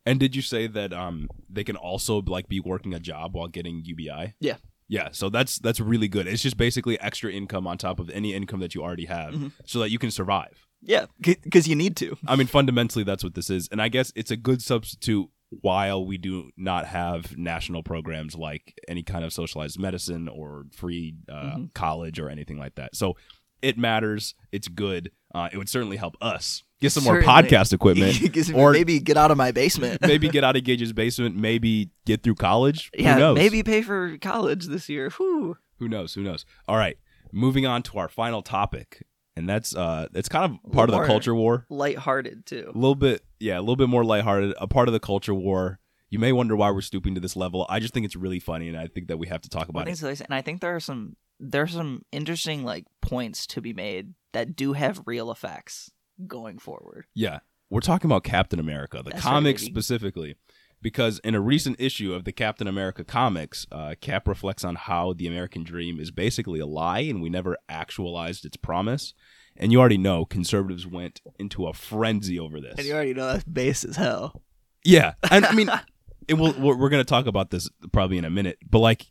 And 0.05 0.20
did 0.20 0.36
you 0.36 0.41
say 0.41 0.66
that 0.68 0.93
um 0.93 1.30
they 1.49 1.64
can 1.64 1.76
also 1.76 2.22
like 2.22 2.47
be 2.49 2.59
working 2.59 2.93
a 2.93 2.99
job 2.99 3.36
while 3.36 3.47
getting 3.47 3.84
UBI? 3.86 4.34
Yeah. 4.39 4.57
Yeah, 4.88 5.09
so 5.12 5.30
that's 5.30 5.59
that's 5.59 5.80
really 5.80 6.07
good. 6.09 6.28
It's 6.28 6.41
just 6.43 6.57
basically 6.57 6.99
extra 6.99 7.32
income 7.32 7.66
on 7.68 7.78
top 7.78 7.99
of 7.99 8.09
any 8.09 8.34
income 8.34 8.59
that 8.62 8.76
you 8.76 8.82
already 8.84 9.05
have 9.05 9.34
Mhm. 9.34 9.51
so 9.66 9.80
that 9.80 9.89
you 9.91 9.99
can 9.99 10.12
survive. 10.12 10.68
Yeah, 10.82 11.05
because 11.19 11.67
you 11.67 11.75
need 11.75 11.95
to. 11.97 12.17
I 12.27 12.36
mean 12.36 12.47
fundamentally 12.47 13.03
that's 13.03 13.23
what 13.23 13.36
this 13.36 13.49
is. 13.49 13.67
And 13.71 13.82
I 13.82 13.88
guess 13.88 14.11
it's 14.15 14.32
a 14.32 14.38
good 14.38 14.61
substitute 14.61 15.29
while 15.61 16.05
we 16.05 16.17
do 16.17 16.49
not 16.57 16.86
have 16.88 17.38
national 17.38 17.84
programs 17.84 18.36
like 18.36 18.79
any 18.88 19.03
kind 19.03 19.23
of 19.25 19.34
socialized 19.34 19.77
medicine 19.79 20.27
or 20.29 20.65
free 20.71 21.15
uh, 21.29 21.55
Mhm. 21.57 21.73
college 21.73 22.19
or 22.19 22.29
anything 22.29 22.57
like 22.57 22.75
that. 22.75 22.95
So 22.95 23.15
it 23.61 23.77
matters. 23.77 24.34
It's 24.51 24.67
good. 24.69 25.11
Uh, 25.36 25.49
it 25.51 25.57
would 25.57 25.69
certainly 25.69 25.97
help 25.97 26.15
us 26.21 26.63
get 26.79 26.91
some 26.91 27.03
more 27.03 27.21
podcast 27.21 27.73
equipment. 27.73 28.17
Or- 28.55 28.71
maybe 28.71 28.99
get 28.99 29.17
out 29.17 29.29
of 29.29 29.38
my 29.38 29.51
basement. 29.51 30.01
maybe 30.07 30.29
get 30.29 30.43
out 30.43 30.55
of 30.55 30.63
Gage's 30.63 30.93
basement. 30.93 31.36
Maybe 31.36 31.91
get 32.05 32.23
through 32.23 32.36
college. 32.36 32.89
Who 32.95 33.03
yeah, 33.03 33.17
knows? 33.17 33.36
maybe 33.36 33.61
pay 33.61 33.82
for 33.84 34.17
college 34.17 34.65
this 34.67 34.89
year. 34.89 35.09
Whew. 35.11 35.57
Who 35.79 35.88
knows? 35.89 36.13
Who 36.15 36.23
knows? 36.23 36.45
All 36.67 36.77
right, 36.77 36.97
moving 37.32 37.65
on 37.65 37.84
to 37.84 37.97
our 37.99 38.07
final 38.07 38.41
topic, 38.41 39.03
and 39.36 39.47
that's 39.49 39.75
uh, 39.75 40.07
it's 40.13 40.29
kind 40.29 40.45
of 40.45 40.71
part 40.71 40.89
of 40.89 40.99
the 40.99 41.05
culture 41.05 41.36
war. 41.36 41.65
Lighthearted 41.69 42.45
too. 42.45 42.71
A 42.73 42.77
little 42.77 42.95
bit, 42.95 43.23
yeah, 43.39 43.57
a 43.57 43.61
little 43.61 43.75
bit 43.75 43.89
more 43.89 44.03
lighthearted. 44.03 44.53
A 44.59 44.67
part 44.67 44.88
of 44.88 44.93
the 44.93 44.99
culture 44.99 45.34
war. 45.34 45.79
You 46.09 46.19
may 46.19 46.34
wonder 46.34 46.57
why 46.57 46.71
we're 46.71 46.82
stooping 46.82 47.15
to 47.15 47.21
this 47.21 47.38
level. 47.38 47.65
I 47.69 47.79
just 47.79 47.93
think 47.93 48.05
it's 48.05 48.17
really 48.17 48.39
funny, 48.39 48.67
and 48.67 48.77
I 48.77 48.88
think 48.88 49.07
that 49.07 49.17
we 49.17 49.27
have 49.27 49.41
to 49.41 49.49
talk 49.49 49.69
about 49.69 49.88
it. 49.88 49.97
so, 49.97 50.09
and 50.09 50.34
I 50.34 50.41
think 50.41 50.59
there 50.59 50.75
are 50.75 50.82
some 50.82 51.15
there 51.39 51.63
are 51.63 51.67
some 51.67 52.03
interesting 52.11 52.63
like 52.63 52.86
points 53.01 53.47
to 53.47 53.61
be 53.61 53.73
made 53.73 54.13
that 54.34 54.55
do 54.55 54.73
have 54.73 55.01
real 55.05 55.32
effects 55.32 55.91
going 56.27 56.59
forward. 56.59 57.05
Yeah, 57.13 57.39
we're 57.69 57.79
talking 57.79 58.09
about 58.09 58.23
Captain 58.23 58.59
America, 58.59 59.01
the 59.03 59.11
That's 59.11 59.23
comics 59.23 59.61
baby. 59.63 59.71
specifically, 59.73 60.36
because 60.82 61.19
in 61.19 61.36
a 61.36 61.41
recent 61.41 61.79
issue 61.79 62.13
of 62.13 62.23
the 62.23 62.32
Captain 62.32 62.67
America 62.67 63.03
comics, 63.03 63.67
uh, 63.71 63.95
Cap 64.01 64.27
reflects 64.27 64.63
on 64.63 64.75
how 64.75 65.13
the 65.13 65.27
American 65.27 65.63
dream 65.63 65.99
is 65.99 66.11
basically 66.11 66.59
a 66.59 66.65
lie, 66.65 66.99
and 66.99 67.21
we 67.21 67.29
never 67.29 67.57
actualized 67.69 68.45
its 68.45 68.57
promise. 68.57 69.13
And 69.55 69.71
you 69.71 69.79
already 69.79 69.97
know 69.97 70.25
conservatives 70.25 70.88
went 70.88 71.21
into 71.38 71.67
a 71.67 71.73
frenzy 71.73 72.39
over 72.39 72.59
this. 72.59 72.75
And 72.77 72.88
you 72.88 72.93
already 72.93 73.13
know 73.13 73.27
that's 73.27 73.43
base 73.43 73.84
as 73.84 73.95
hell. 73.97 74.41
Yeah, 74.84 75.13
and 75.29 75.45
I 75.45 75.51
mean, 75.51 75.69
it 76.27 76.36
will, 76.36 76.53
we're, 76.53 76.75
we're 76.75 76.89
going 76.89 77.03
to 77.03 77.09
talk 77.09 77.27
about 77.27 77.51
this 77.51 77.69
probably 77.91 78.17
in 78.17 78.25
a 78.25 78.29
minute, 78.29 78.57
but 78.67 78.79
like, 78.79 79.07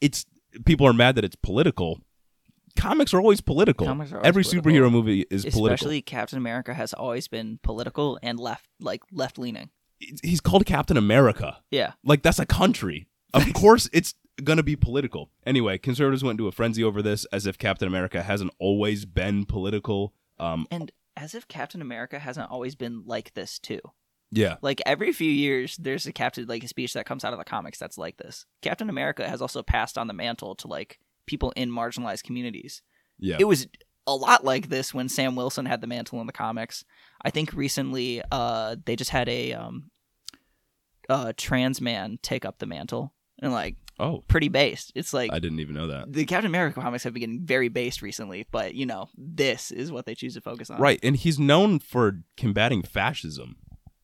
it's 0.00 0.26
people 0.64 0.86
are 0.86 0.92
mad 0.92 1.14
that 1.14 1.24
it's 1.24 1.36
political. 1.36 2.00
Comics 2.74 3.12
are 3.12 3.20
always 3.20 3.42
political. 3.42 3.86
Comics 3.86 4.12
are 4.12 4.16
always 4.16 4.26
Every 4.26 4.42
political. 4.42 4.72
superhero 4.72 4.90
movie 4.90 5.26
is 5.30 5.44
political. 5.44 5.66
Especially 5.66 6.02
Captain 6.02 6.38
America 6.38 6.72
has 6.72 6.94
always 6.94 7.28
been 7.28 7.58
political 7.62 8.18
and 8.22 8.40
left 8.40 8.66
like 8.80 9.02
left 9.12 9.38
leaning. 9.38 9.70
He's 10.22 10.40
called 10.40 10.66
Captain 10.66 10.96
America. 10.96 11.58
Yeah. 11.70 11.92
Like 12.04 12.22
that's 12.22 12.38
a 12.38 12.46
country. 12.46 13.08
Of 13.34 13.52
course, 13.54 13.88
it's 13.92 14.14
gonna 14.44 14.62
be 14.62 14.76
political. 14.76 15.30
Anyway, 15.46 15.78
conservatives 15.78 16.22
went 16.22 16.34
into 16.38 16.48
a 16.48 16.52
frenzy 16.52 16.84
over 16.84 17.00
this, 17.02 17.24
as 17.32 17.46
if 17.46 17.58
Captain 17.58 17.88
America 17.88 18.22
hasn't 18.22 18.52
always 18.58 19.04
been 19.04 19.44
political. 19.46 20.14
Um, 20.38 20.66
And 20.70 20.90
as 21.16 21.34
if 21.34 21.46
Captain 21.48 21.80
America 21.82 22.18
hasn't 22.18 22.50
always 22.50 22.74
been 22.74 23.04
like 23.06 23.34
this 23.34 23.58
too. 23.58 23.80
yeah, 24.30 24.56
Like 24.62 24.80
every 24.86 25.12
few 25.12 25.30
years, 25.30 25.76
there's 25.76 26.06
a 26.06 26.12
Captain 26.12 26.46
like 26.46 26.64
a 26.64 26.68
speech 26.68 26.94
that 26.94 27.06
comes 27.06 27.24
out 27.24 27.32
of 27.34 27.38
the 27.38 27.44
comics 27.44 27.78
that's 27.78 27.98
like 27.98 28.16
this. 28.16 28.46
Captain 28.62 28.88
America 28.90 29.28
has 29.28 29.40
also 29.42 29.62
passed 29.62 29.96
on 29.98 30.06
the 30.08 30.14
mantle 30.14 30.54
to 30.56 30.68
like 30.68 30.98
people 31.26 31.52
in 31.56 31.70
marginalized 31.70 32.24
communities. 32.24 32.82
yeah, 33.18 33.36
It 33.38 33.44
was 33.44 33.66
a 34.06 34.14
lot 34.14 34.44
like 34.44 34.68
this 34.68 34.92
when 34.92 35.08
Sam 35.08 35.36
Wilson 35.36 35.66
had 35.66 35.80
the 35.80 35.86
mantle 35.86 36.20
in 36.20 36.26
the 36.26 36.32
comics. 36.32 36.84
I 37.24 37.30
think 37.30 37.52
recently, 37.52 38.22
uh, 38.32 38.76
they 38.84 38.96
just 38.96 39.10
had 39.10 39.28
a 39.28 39.52
um, 39.52 39.90
uh, 41.08 41.32
trans 41.36 41.80
man 41.80 42.18
take 42.22 42.44
up 42.44 42.58
the 42.58 42.66
mantle 42.66 43.12
and 43.40 43.52
like 43.52 43.76
oh, 43.98 44.22
pretty 44.28 44.48
based. 44.48 44.92
It's 44.94 45.12
like 45.12 45.32
I 45.32 45.38
didn't 45.38 45.60
even 45.60 45.74
know 45.74 45.88
that. 45.88 46.12
the 46.12 46.24
Captain 46.24 46.46
America 46.46 46.80
comics 46.80 47.04
have 47.04 47.12
been 47.14 47.20
getting 47.20 47.46
very 47.46 47.68
based 47.68 48.02
recently, 48.02 48.46
but 48.50 48.74
you 48.74 48.86
know, 48.86 49.08
this 49.16 49.70
is 49.70 49.92
what 49.92 50.06
they 50.06 50.14
choose 50.14 50.34
to 50.34 50.40
focus 50.40 50.70
on. 50.70 50.80
Right, 50.80 51.00
and 51.02 51.16
he's 51.16 51.38
known 51.38 51.78
for 51.78 52.20
combating 52.36 52.82
fascism 52.82 53.56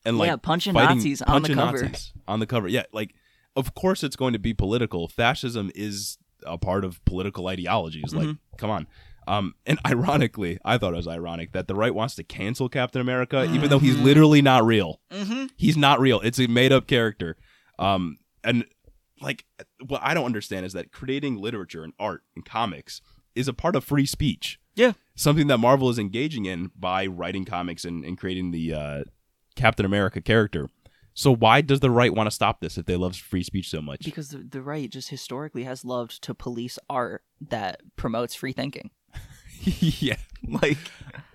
and 0.05 0.19
like 0.19 0.29
yeah, 0.29 0.37
punching 0.37 0.75
fighting 0.75 0.97
Nazis 0.99 1.23
on 1.23 1.43
the 1.43 1.49
punching 1.49 1.57
cover. 1.57 1.83
Nazis 1.83 2.13
on 2.27 2.41
the 2.41 2.47
cover. 2.47 2.69
Yeah, 2.69 2.85
like 2.93 3.15
of 3.57 3.75
course 3.75 4.05
it's 4.05 4.17
going 4.17 4.33
to 4.33 4.39
be 4.39 4.55
political. 4.55 5.09
Fascism 5.09 5.71
is 5.75 6.19
a 6.47 6.57
part 6.59 6.85
of 6.85 7.05
political 7.05 7.49
ideologies. 7.49 8.15
Like, 8.15 8.27
Mm-hmm. 8.29 8.57
come 8.59 8.71
on. 8.71 8.87
Um, 9.29 9.55
and 9.67 9.79
ironically, 9.87 10.59
I 10.65 10.79
thought 10.79 10.95
it 10.95 10.97
was 10.97 11.09
ironic 11.09 11.53
that 11.53 11.69
the 11.69 11.75
right 11.75 11.95
wants 11.95 12.15
to 12.17 12.25
cancel 12.25 12.69
Captain 12.69 13.01
America, 13.01 13.45
even 13.53 13.69
though 13.71 13.79
he's 13.79 13.97
Mhm. 13.97 14.05
literally 14.05 14.43
not 14.43 14.65
real. 14.65 15.01
Mm-hmm. 15.11 15.47
He's 15.57 15.77
not 15.77 16.01
real. 16.01 16.21
It's 16.21 16.39
a 16.41 16.47
made 16.47 16.73
up 16.73 16.87
character. 16.87 17.37
Um, 17.79 18.19
and 18.43 18.65
like, 19.21 19.45
what 19.87 20.01
I 20.03 20.15
don't 20.15 20.25
understand 20.27 20.65
is 20.67 20.73
that 20.73 20.93
creating 20.93 21.37
literature 21.37 21.85
and 21.85 21.93
art 21.99 22.23
and 22.37 22.45
comics 22.45 23.01
is 23.35 23.49
a 23.49 23.53
part 23.53 23.77
of 23.77 23.85
free 23.85 24.07
speech. 24.07 24.59
Yeah. 24.75 24.93
Something 25.17 25.49
that 25.49 25.59
Marvel 25.59 25.91
is 25.91 25.99
engaging 25.99 26.45
in 26.45 26.71
by 26.77 27.07
writing 27.07 27.45
comics 27.45 27.85
and, 27.85 28.05
and 28.05 28.17
creating 28.17 28.53
the 28.53 28.73
uh, 28.75 29.05
Captain 29.57 29.85
America 29.85 30.21
character. 30.21 30.69
So 31.15 31.35
why 31.35 31.63
does 31.63 31.81
the 31.81 31.91
right 31.91 32.15
want 32.15 32.29
to 32.29 32.31
stop 32.31 32.61
this 32.61 32.79
if 32.79 32.87
they 32.87 32.95
love 32.95 33.17
free 33.17 33.43
speech 33.43 33.69
so 33.69 33.83
much? 33.83 34.05
Because 34.05 34.29
the, 34.29 34.39
the 34.39 34.63
right 34.63 34.89
just 34.89 35.09
historically 35.11 35.65
has 35.65 35.85
loved 35.85 36.23
to 36.23 36.33
police 36.35 36.79
art 36.89 37.25
that 37.41 37.81
promotes 37.97 38.37
free 38.37 38.53
thinking. 38.53 38.91
yeah. 40.01 40.17
Like, 40.47 40.79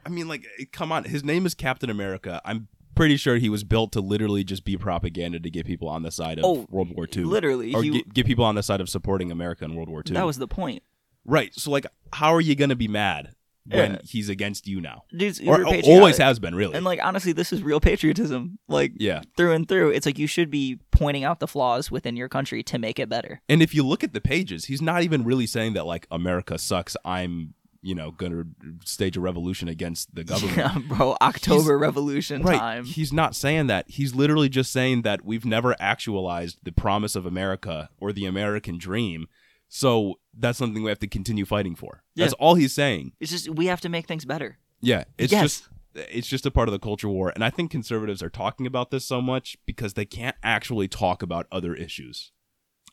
I 0.05 0.09
mean, 0.09 0.27
like, 0.27 0.45
eh, 0.59 0.65
come 0.71 0.91
on. 0.91 1.03
His 1.03 1.23
name 1.23 1.45
is 1.45 1.53
Captain 1.53 1.89
America. 1.89 2.41
I'm 2.45 2.67
pretty 2.95 3.17
sure 3.17 3.37
he 3.37 3.49
was 3.49 3.63
built 3.63 3.91
to 3.93 4.01
literally 4.01 4.43
just 4.43 4.63
be 4.65 4.77
propaganda 4.77 5.39
to 5.39 5.49
get 5.49 5.65
people 5.65 5.89
on 5.89 6.03
the 6.03 6.11
side 6.11 6.37
of 6.39 6.45
Oh, 6.45 6.67
World 6.69 6.95
War 6.95 7.07
II. 7.13 7.23
literally, 7.25 7.73
Or 7.73 7.81
he, 7.83 7.89
get, 7.89 8.13
get 8.13 8.25
people 8.25 8.45
on 8.45 8.55
the 8.55 8.63
side 8.63 8.81
of 8.81 8.89
supporting 8.89 9.31
America 9.31 9.65
in 9.65 9.75
World 9.75 9.89
War 9.89 10.03
II. 10.07 10.13
that 10.13 10.25
was 10.25 10.37
the 10.37 10.47
point. 10.47 10.83
right. 11.25 11.53
So, 11.55 11.71
like, 11.71 11.85
how 12.13 12.33
are 12.33 12.41
you 12.41 12.55
going 12.55 12.69
to 12.69 12.75
be 12.75 12.87
mad 12.87 13.33
when 13.65 13.93
Yeah. 13.93 13.99
he's 14.03 14.29
against 14.29 14.67
you 14.67 14.79
now? 14.79 15.05
Dude's 15.15 15.39
Or 15.39 15.59
uber 15.59 15.81
oh, 15.85 15.91
always 15.91 16.17
has 16.17 16.37
been, 16.37 16.53
really. 16.53 16.75
And 16.75 16.85
like 16.85 16.99
honestly, 17.03 17.31
this 17.31 17.51
is 17.51 17.63
real 17.63 17.79
patriotism. 17.79 18.59
Like 18.67 18.91
yeah. 18.97 19.21
through 19.37 19.53
and 19.53 19.67
through. 19.67 19.89
It's 19.89 20.05
like 20.05 20.19
you 20.19 20.27
should 20.27 20.51
be 20.51 20.79
pointing 20.91 21.23
out 21.23 21.39
the 21.39 21.47
flaws 21.47 21.89
within 21.89 22.15
your 22.15 22.29
country 22.29 22.61
to 22.63 22.77
make 22.77 22.99
it 22.99 23.09
better. 23.09 23.41
And 23.49 23.63
if 23.63 23.73
you 23.73 23.83
look 23.83 24.03
at 24.03 24.13
the 24.13 24.21
pages, 24.21 24.65
he's 24.65 24.81
not 24.81 25.01
even 25.01 25.23
really 25.23 25.47
saying 25.47 25.73
that, 25.73 25.85
like, 25.87 26.05
America 26.11 26.57
sucks. 26.59 26.95
I'm, 27.05 27.53
you 27.83 27.93
know, 27.93 28.11
to 28.11 28.45
stage 28.85 29.17
a 29.17 29.19
revolution 29.21 29.67
against 29.67 30.15
the 30.15 30.23
government. 30.23 30.57
Yeah, 30.57 30.77
bro. 30.87 31.17
October 31.21 31.77
Revolution 31.77 32.41
right. 32.41 32.57
time. 32.57 32.85
He's 32.85 33.11
not 33.13 33.35
saying 33.35 33.67
that. 33.67 33.85
He's 33.89 34.15
literally 34.15 34.49
just 34.49 34.71
saying 34.71 35.01
that 35.03 35.23
we've 35.25 35.45
never 35.45 35.75
actualized 35.79 36.59
the 36.63 36.71
promise 36.71 37.15
of 37.15 37.25
America 37.25 37.89
or 37.99 38.13
the 38.13 38.25
American 38.25 38.77
dream. 38.77 39.27
So 39.67 40.19
that's 40.37 40.57
something 40.57 40.81
we 40.81 40.89
have 40.89 40.99
to 40.99 41.07
continue 41.07 41.45
fighting 41.45 41.75
for. 41.75 42.03
Yeah. 42.15 42.25
That's 42.25 42.33
all 42.35 42.55
he's 42.55 42.73
saying. 42.73 43.11
It's 43.19 43.31
just 43.31 43.49
we 43.49 43.65
have 43.65 43.81
to 43.81 43.89
make 43.89 44.07
things 44.07 44.23
better. 44.23 44.57
Yeah. 44.81 45.03
It's 45.17 45.31
Yes. 45.33 45.41
just 45.41 45.69
it's 45.95 46.27
just 46.27 46.45
a 46.45 46.51
part 46.51 46.67
of 46.67 46.71
the 46.71 46.79
culture 46.79 47.09
war. 47.09 47.31
And 47.35 47.43
I 47.43 47.49
think 47.49 47.69
conservatives 47.69 48.23
are 48.23 48.29
talking 48.29 48.65
about 48.65 48.91
this 48.91 49.05
so 49.05 49.21
much 49.21 49.57
because 49.65 49.93
they 49.93 50.05
can't 50.05 50.35
actually 50.41 50.87
talk 50.87 51.21
about 51.21 51.47
other 51.51 51.75
issues. 51.75 52.31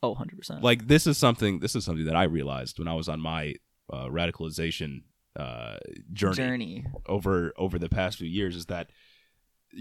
Oh, 0.02 0.14
100%. 0.14 0.62
Like 0.62 0.88
this 0.88 1.06
is 1.06 1.16
something 1.18 1.60
this 1.60 1.76
is 1.76 1.84
something 1.84 2.06
that 2.06 2.16
I 2.16 2.24
realized 2.24 2.78
when 2.78 2.88
I 2.88 2.94
was 2.94 3.08
on 3.08 3.20
my 3.20 3.54
uh, 3.92 4.06
radicalization 4.06 5.02
uh, 5.36 5.76
journey. 6.12 6.34
journey. 6.36 6.84
over 7.06 7.52
over 7.56 7.78
the 7.78 7.88
past 7.88 8.18
few 8.18 8.28
years 8.28 8.56
is 8.56 8.66
that 8.66 8.90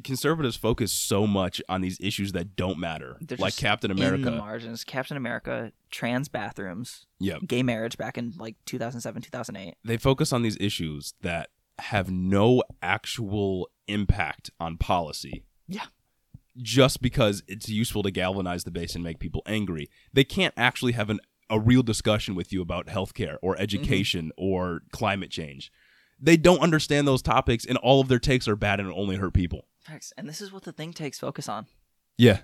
conservatives 0.03 0.55
focus 0.55 0.91
so 0.91 1.25
much 1.25 1.61
on 1.67 1.81
these 1.81 1.97
issues 1.99 2.31
that 2.33 2.55
don't 2.55 2.77
matter, 2.77 3.17
They're 3.21 3.37
like 3.39 3.55
Captain 3.55 3.89
America. 3.89 4.29
margins, 4.31 4.83
Captain 4.83 5.17
America, 5.17 5.71
trans 5.89 6.29
bathrooms, 6.29 7.07
Yeah, 7.19 7.37
gay 7.45 7.63
marriage 7.63 7.97
back 7.97 8.17
in 8.17 8.33
like 8.37 8.55
2007, 8.65 9.23
2008. 9.23 9.75
they 9.83 9.97
focus 9.97 10.31
on 10.31 10.43
these 10.43 10.57
issues 10.59 11.13
that 11.21 11.49
have 11.79 12.11
no 12.11 12.61
actual 12.83 13.69
impact 13.87 14.51
on 14.59 14.77
policy. 14.77 15.43
Yeah. 15.67 15.85
Just 16.57 17.01
because 17.01 17.41
it's 17.47 17.69
useful 17.69 18.03
to 18.03 18.11
galvanize 18.11 18.65
the 18.65 18.71
base 18.71 18.93
and 18.93 19.03
make 19.03 19.17
people 19.19 19.41
angry. 19.45 19.89
They 20.13 20.25
can't 20.25 20.53
actually 20.57 20.91
have 20.91 21.09
an, 21.09 21.19
a 21.49 21.59
real 21.59 21.83
discussion 21.83 22.35
with 22.35 22.53
you 22.53 22.61
about 22.61 22.87
healthcare 22.87 23.37
or 23.41 23.53
mm-hmm. 23.53 23.63
education 23.63 24.31
or 24.37 24.81
climate 24.91 25.31
change. 25.31 25.71
They 26.19 26.37
don't 26.37 26.59
understand 26.59 27.07
those 27.07 27.21
topics 27.21 27.65
and 27.65 27.77
all 27.77 28.01
of 28.01 28.07
their 28.07 28.19
takes 28.19 28.47
are 28.47 28.55
bad 28.55 28.79
and 28.79 28.91
only 28.91 29.15
hurt 29.15 29.33
people. 29.33 29.67
Facts. 29.79 30.11
And 30.17 30.27
this 30.27 30.41
is 30.41 30.51
what 30.51 30.63
the 30.63 30.73
think 30.73 30.95
takes 30.95 31.19
focus 31.19 31.47
on. 31.47 31.67
Yeah. 32.17 32.39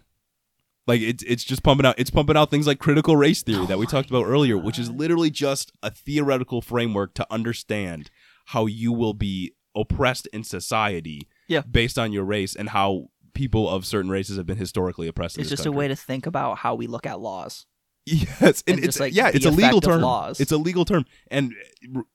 Like 0.88 1.02
it's 1.02 1.24
it's 1.24 1.44
just 1.44 1.64
pumping 1.64 1.86
out 1.86 1.96
it's 1.98 2.12
pumping 2.12 2.38
out 2.38 2.52
things 2.52 2.68
like 2.68 2.80
critical 2.80 3.18
race 3.18 3.42
theory 3.42 3.64
Oh 3.64 3.66
that 3.66 3.80
we 3.80 3.88
talked 3.88 4.10
about 4.10 4.26
earlier, 4.26 4.58
which 4.58 4.80
is 4.80 4.90
literally 4.92 5.32
just 5.32 5.72
a 5.82 5.90
theoretical 5.90 6.62
framework 6.62 7.16
to 7.16 7.28
understand 7.32 8.12
how 8.48 8.68
you 8.68 8.94
will 8.94 9.14
be 9.14 9.56
oppressed 9.76 10.28
in 10.28 10.44
society 10.44 11.28
Yeah. 11.48 11.62
based 11.62 11.98
on 11.98 12.14
your 12.14 12.24
race 12.24 12.56
and 12.56 12.70
how 12.70 13.10
people 13.34 13.70
of 13.70 13.86
certain 13.86 14.10
races 14.10 14.38
have 14.38 14.46
been 14.46 14.58
historically 14.58 15.08
oppressed. 15.08 15.38
It's 15.38 15.50
just 15.50 15.66
a 15.66 15.72
way 15.72 15.88
to 15.88 15.96
think 15.96 16.26
about 16.26 16.60
how 16.60 16.76
we 16.76 16.88
look 16.88 17.06
at 17.06 17.20
laws. 17.20 17.66
Yes, 18.06 18.64
and, 18.68 18.78
and 18.78 18.86
it's 18.86 19.00
like, 19.00 19.16
yeah, 19.16 19.32
it's 19.34 19.46
a 19.46 19.52
legal 19.52 19.82
term. 19.82 20.02
laws. 20.02 20.40
It's 20.40 20.52
a 20.52 20.58
legal 20.58 20.86
term, 20.86 21.06
and 21.32 21.54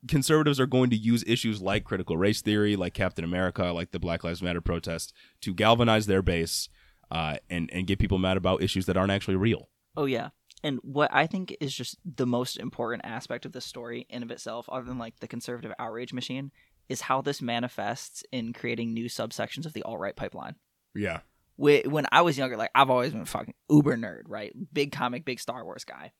conservatives 0.06 0.60
are 0.60 0.66
going 0.66 0.90
to 0.90 0.96
use 0.96 1.24
issues 1.26 1.60
like 1.60 1.82
critical 1.82 2.16
race 2.16 2.42
theory, 2.42 2.76
like 2.76 2.94
Captain 2.94 3.24
America, 3.24 3.64
like 3.72 3.90
the 3.90 3.98
Black 3.98 4.22
Lives 4.22 4.40
Matter 4.40 4.60
protest, 4.60 5.12
to 5.40 5.52
galvanize 5.52 6.06
their 6.06 6.22
base 6.22 6.68
uh, 7.10 7.38
and 7.48 7.68
and 7.72 7.86
get 7.86 7.98
people 7.98 8.18
mad 8.18 8.36
about 8.36 8.62
issues 8.62 8.86
that 8.86 8.96
aren't 8.96 9.10
actually 9.10 9.36
real. 9.36 9.68
Oh 9.96 10.04
yeah. 10.04 10.28
And 10.62 10.78
what 10.82 11.10
I 11.12 11.26
think 11.26 11.56
is 11.60 11.74
just 11.74 11.96
the 12.04 12.26
most 12.26 12.58
important 12.58 13.04
aspect 13.04 13.46
of 13.46 13.52
this 13.52 13.64
story 13.64 14.06
in 14.10 14.22
of 14.22 14.30
itself, 14.30 14.68
other 14.70 14.84
than 14.84 14.98
like 14.98 15.18
the 15.20 15.28
conservative 15.28 15.72
outrage 15.78 16.12
machine, 16.12 16.52
is 16.88 17.02
how 17.02 17.22
this 17.22 17.40
manifests 17.40 18.22
in 18.30 18.52
creating 18.52 18.92
new 18.92 19.06
subsections 19.06 19.64
of 19.64 19.72
the 19.72 19.82
alt 19.82 19.98
right 19.98 20.14
pipeline. 20.14 20.56
Yeah, 20.94 21.20
When 21.60 22.06
I 22.10 22.22
was 22.22 22.38
younger, 22.38 22.56
like 22.56 22.70
I've 22.74 22.88
always 22.90 23.12
been 23.12 23.24
fucking 23.26 23.54
uber 23.68 23.96
nerd, 23.96 24.22
right? 24.26 24.52
Big 24.72 24.92
comic, 24.92 25.24
big 25.26 25.38
Star 25.40 25.62
Wars 25.64 25.84
guy. 25.84 26.12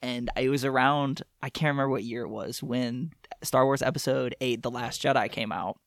And 0.00 0.30
it 0.38 0.48
was 0.48 0.64
around 0.64 1.22
I 1.42 1.50
can't 1.50 1.70
remember 1.74 1.90
what 1.90 2.02
year 2.04 2.22
it 2.22 2.28
was 2.30 2.62
when 2.62 3.10
Star 3.42 3.64
Wars 3.64 3.82
Episode 3.82 4.34
Eight, 4.40 4.62
The 4.62 4.70
Last 4.70 5.02
Jedi, 5.02 5.30
came 5.30 5.52
out. 5.52 5.78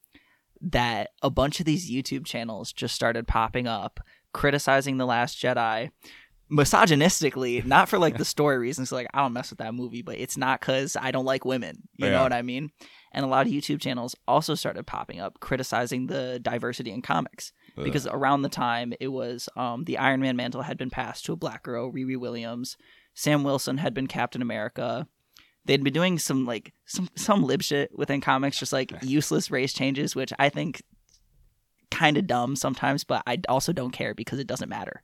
That 0.62 1.10
a 1.24 1.30
bunch 1.30 1.60
of 1.60 1.66
these 1.66 1.90
YouTube 1.90 2.26
channels 2.26 2.72
just 2.74 2.94
started 2.94 3.28
popping 3.28 3.66
up, 3.66 4.00
criticizing 4.34 4.98
The 4.98 5.06
Last 5.06 5.42
Jedi, 5.42 5.90
misogynistically, 6.52 7.64
not 7.66 7.90
for 7.90 7.98
like 7.98 8.18
the 8.18 8.26
story 8.36 8.58
reasons. 8.58 8.92
Like 8.92 9.08
I 9.14 9.20
don't 9.22 9.34
mess 9.34 9.50
with 9.50 9.60
that 9.60 9.74
movie, 9.74 10.02
but 10.02 10.18
it's 10.18 10.38
not 10.38 10.60
because 10.60 10.96
I 11.00 11.12
don't 11.12 11.26
like 11.26 11.46
women. 11.46 11.88
You 11.98 12.08
Yeah. 12.08 12.14
know 12.14 12.24
what 12.24 12.34
I 12.34 12.42
mean? 12.42 12.72
And 13.12 13.26
a 13.26 13.28
lot 13.28 13.48
of 13.48 13.54
YouTube 13.54 13.80
channels 13.82 14.16
also 14.28 14.54
started 14.56 14.86
popping 14.86 15.20
up, 15.20 15.40
criticizing 15.40 16.08
the 16.08 16.40
diversity 16.42 16.92
in 16.92 17.02
comics 17.02 17.54
because 17.84 18.08
around 18.08 18.42
the 18.42 18.50
time 18.50 18.94
it 19.00 19.10
was 19.10 19.50
um, 19.56 19.84
the 19.86 19.98
Iron 19.98 20.22
Man 20.22 20.36
mantle 20.36 20.62
had 20.62 20.78
been 20.78 20.90
passed 20.90 21.26
to 21.26 21.34
a 21.34 21.38
black 21.38 21.64
girl, 21.64 21.92
Riri 21.92 22.18
Williams. 22.18 22.78
Sam 23.14 23.44
Wilson 23.44 23.78
had 23.78 23.94
been 23.94 24.08
Captain 24.08 24.42
America. 24.42 25.08
They'd 25.66 25.84
been 25.84 25.94
doing 25.94 26.20
some 26.20 26.46
like 26.46 26.74
some 26.86 27.10
some 27.16 27.44
lib 27.44 27.62
shit 27.62 27.92
within 27.98 28.22
comics, 28.22 28.60
just 28.60 28.74
like 28.74 28.94
useless 29.02 29.52
race 29.52 29.74
changes, 29.74 30.16
which 30.16 30.34
I 30.40 30.50
think 30.50 30.82
kind 31.92 32.18
of 32.18 32.28
dumb 32.28 32.56
sometimes, 32.56 33.04
but 33.04 33.24
I 33.28 33.40
also 33.50 33.74
don't 33.74 33.92
care 33.92 34.14
because 34.14 34.40
it 34.40 34.48
doesn't 34.48 34.70
matter. 34.70 35.04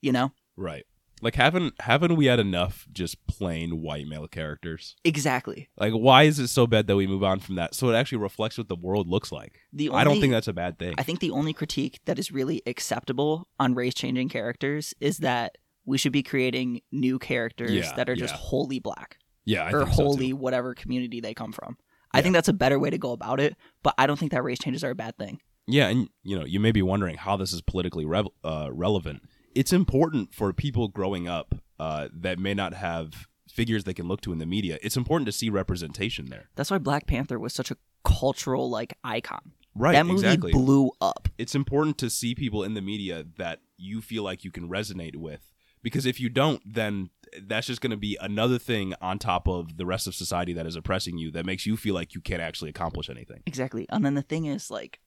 You 0.00 0.12
know 0.12 0.32
right. 0.56 0.84
Like 1.22 1.36
haven't 1.36 1.74
haven't 1.80 2.16
we 2.16 2.26
had 2.26 2.38
enough 2.40 2.86
just 2.92 3.24
plain 3.26 3.80
white 3.80 4.06
male 4.06 4.26
characters? 4.28 4.96
exactly. 5.04 5.68
Like 5.76 5.92
why 5.92 6.24
is 6.24 6.38
it 6.38 6.48
so 6.48 6.66
bad 6.66 6.86
that 6.86 6.96
we 6.96 7.06
move 7.06 7.22
on 7.24 7.40
from 7.40 7.54
that 7.54 7.74
so 7.74 7.88
it 7.90 7.94
actually 7.94 8.18
reflects 8.18 8.58
what 8.58 8.68
the 8.68 8.76
world 8.76 9.08
looks 9.08 9.32
like? 9.32 9.60
The 9.72 9.88
only, 9.88 10.00
I 10.00 10.04
don't 10.04 10.20
think 10.20 10.32
that's 10.32 10.48
a 10.48 10.52
bad 10.52 10.78
thing. 10.78 10.94
I 10.98 11.02
think 11.02 11.20
the 11.20 11.30
only 11.30 11.52
critique 11.52 12.00
that 12.04 12.18
is 12.18 12.30
really 12.32 12.62
acceptable 12.66 13.48
on 13.58 13.74
race 13.74 13.94
changing 13.94 14.28
characters 14.28 14.92
is 15.00 15.18
that 15.18 15.56
we 15.86 15.96
should 15.98 16.12
be 16.12 16.22
creating 16.22 16.80
new 16.92 17.18
characters 17.18 17.70
Yeah, 17.72 17.92
that 17.96 18.08
are 18.10 18.16
just 18.16 18.34
yeah. 18.34 18.40
wholly 18.40 18.78
black. 18.78 19.18
yeah, 19.44 19.64
I 19.64 19.72
or 19.72 19.84
think 19.84 19.96
so, 19.96 20.04
wholly 20.04 20.32
whatever 20.32 20.74
community 20.74 21.20
they 21.20 21.34
come 21.34 21.52
from. 21.52 21.76
I 22.12 22.22
think 22.22 22.32
that's 22.34 22.48
a 22.48 22.52
better 22.52 22.78
way 22.78 22.90
to 22.90 22.98
go 22.98 23.10
about 23.12 23.40
it, 23.40 23.56
but 23.82 23.92
I 23.98 24.06
don't 24.06 24.18
think 24.18 24.30
that 24.32 24.44
race 24.44 24.58
changes 24.58 24.84
are 24.84 24.90
a 24.90 24.94
bad 24.94 25.16
thing. 25.18 25.40
Yeah, 25.66 25.88
and 25.88 26.08
you 26.22 26.38
know, 26.38 26.44
you 26.44 26.60
may 26.60 26.70
be 26.72 26.80
wondering 26.82 27.16
how 27.16 27.36
this 27.36 27.52
is 27.52 27.60
politically 27.60 28.04
rev 28.04 28.26
uh, 28.44 28.68
relevant. 28.72 29.22
It's 29.54 29.72
important 29.72 30.34
for 30.34 30.52
people 30.52 30.88
growing 30.88 31.28
up 31.28 31.54
uh, 31.78 32.08
that 32.12 32.38
may 32.38 32.54
not 32.54 32.74
have 32.74 33.28
figures 33.48 33.84
they 33.84 33.94
can 33.94 34.08
look 34.08 34.20
to 34.22 34.32
in 34.32 34.38
the 34.38 34.46
media. 34.46 34.78
It's 34.82 34.96
important 34.96 35.26
to 35.26 35.32
see 35.32 35.48
representation 35.50 36.26
there. 36.26 36.48
That's 36.56 36.70
why 36.70 36.78
Black 36.78 37.06
Panther 37.06 37.38
was 37.38 37.54
such 37.54 37.70
a 37.70 37.76
cultural 38.04 38.68
like 38.68 38.96
icon. 39.04 39.52
Right, 39.76 39.94
that 39.94 40.06
movie 40.06 40.24
exactly. 40.24 40.52
blew 40.52 40.92
up. 41.00 41.28
it's 41.36 41.56
important 41.56 41.98
to 41.98 42.08
see 42.08 42.36
people 42.36 42.62
in 42.62 42.74
the 42.74 42.80
media 42.80 43.24
that 43.38 43.60
you 43.76 44.00
feel 44.00 44.22
like 44.22 44.44
you 44.44 44.52
can 44.52 44.68
resonate 44.68 45.16
with 45.16 45.52
because 45.82 46.06
if 46.06 46.20
you 46.20 46.28
don't 46.28 46.62
then 46.64 47.10
that's 47.42 47.66
just 47.66 47.80
going 47.80 47.90
to 47.90 47.96
be 47.96 48.16
another 48.20 48.58
thing 48.58 48.94
on 49.00 49.18
top 49.18 49.48
of 49.48 49.76
the 49.76 49.84
rest 49.84 50.06
of 50.06 50.14
society 50.14 50.52
that 50.52 50.64
is 50.64 50.76
oppressing 50.76 51.18
you 51.18 51.32
that 51.32 51.44
makes 51.44 51.66
you 51.66 51.76
feel 51.76 51.92
like 51.92 52.14
you 52.14 52.20
can't 52.20 52.40
actually 52.40 52.70
accomplish 52.70 53.10
anything 53.10 53.42
Exactly. 53.46 53.86
And 53.90 54.04
then 54.04 54.14
the 54.14 54.22
thing 54.22 54.46
is, 54.46 54.70
like, 54.70 55.00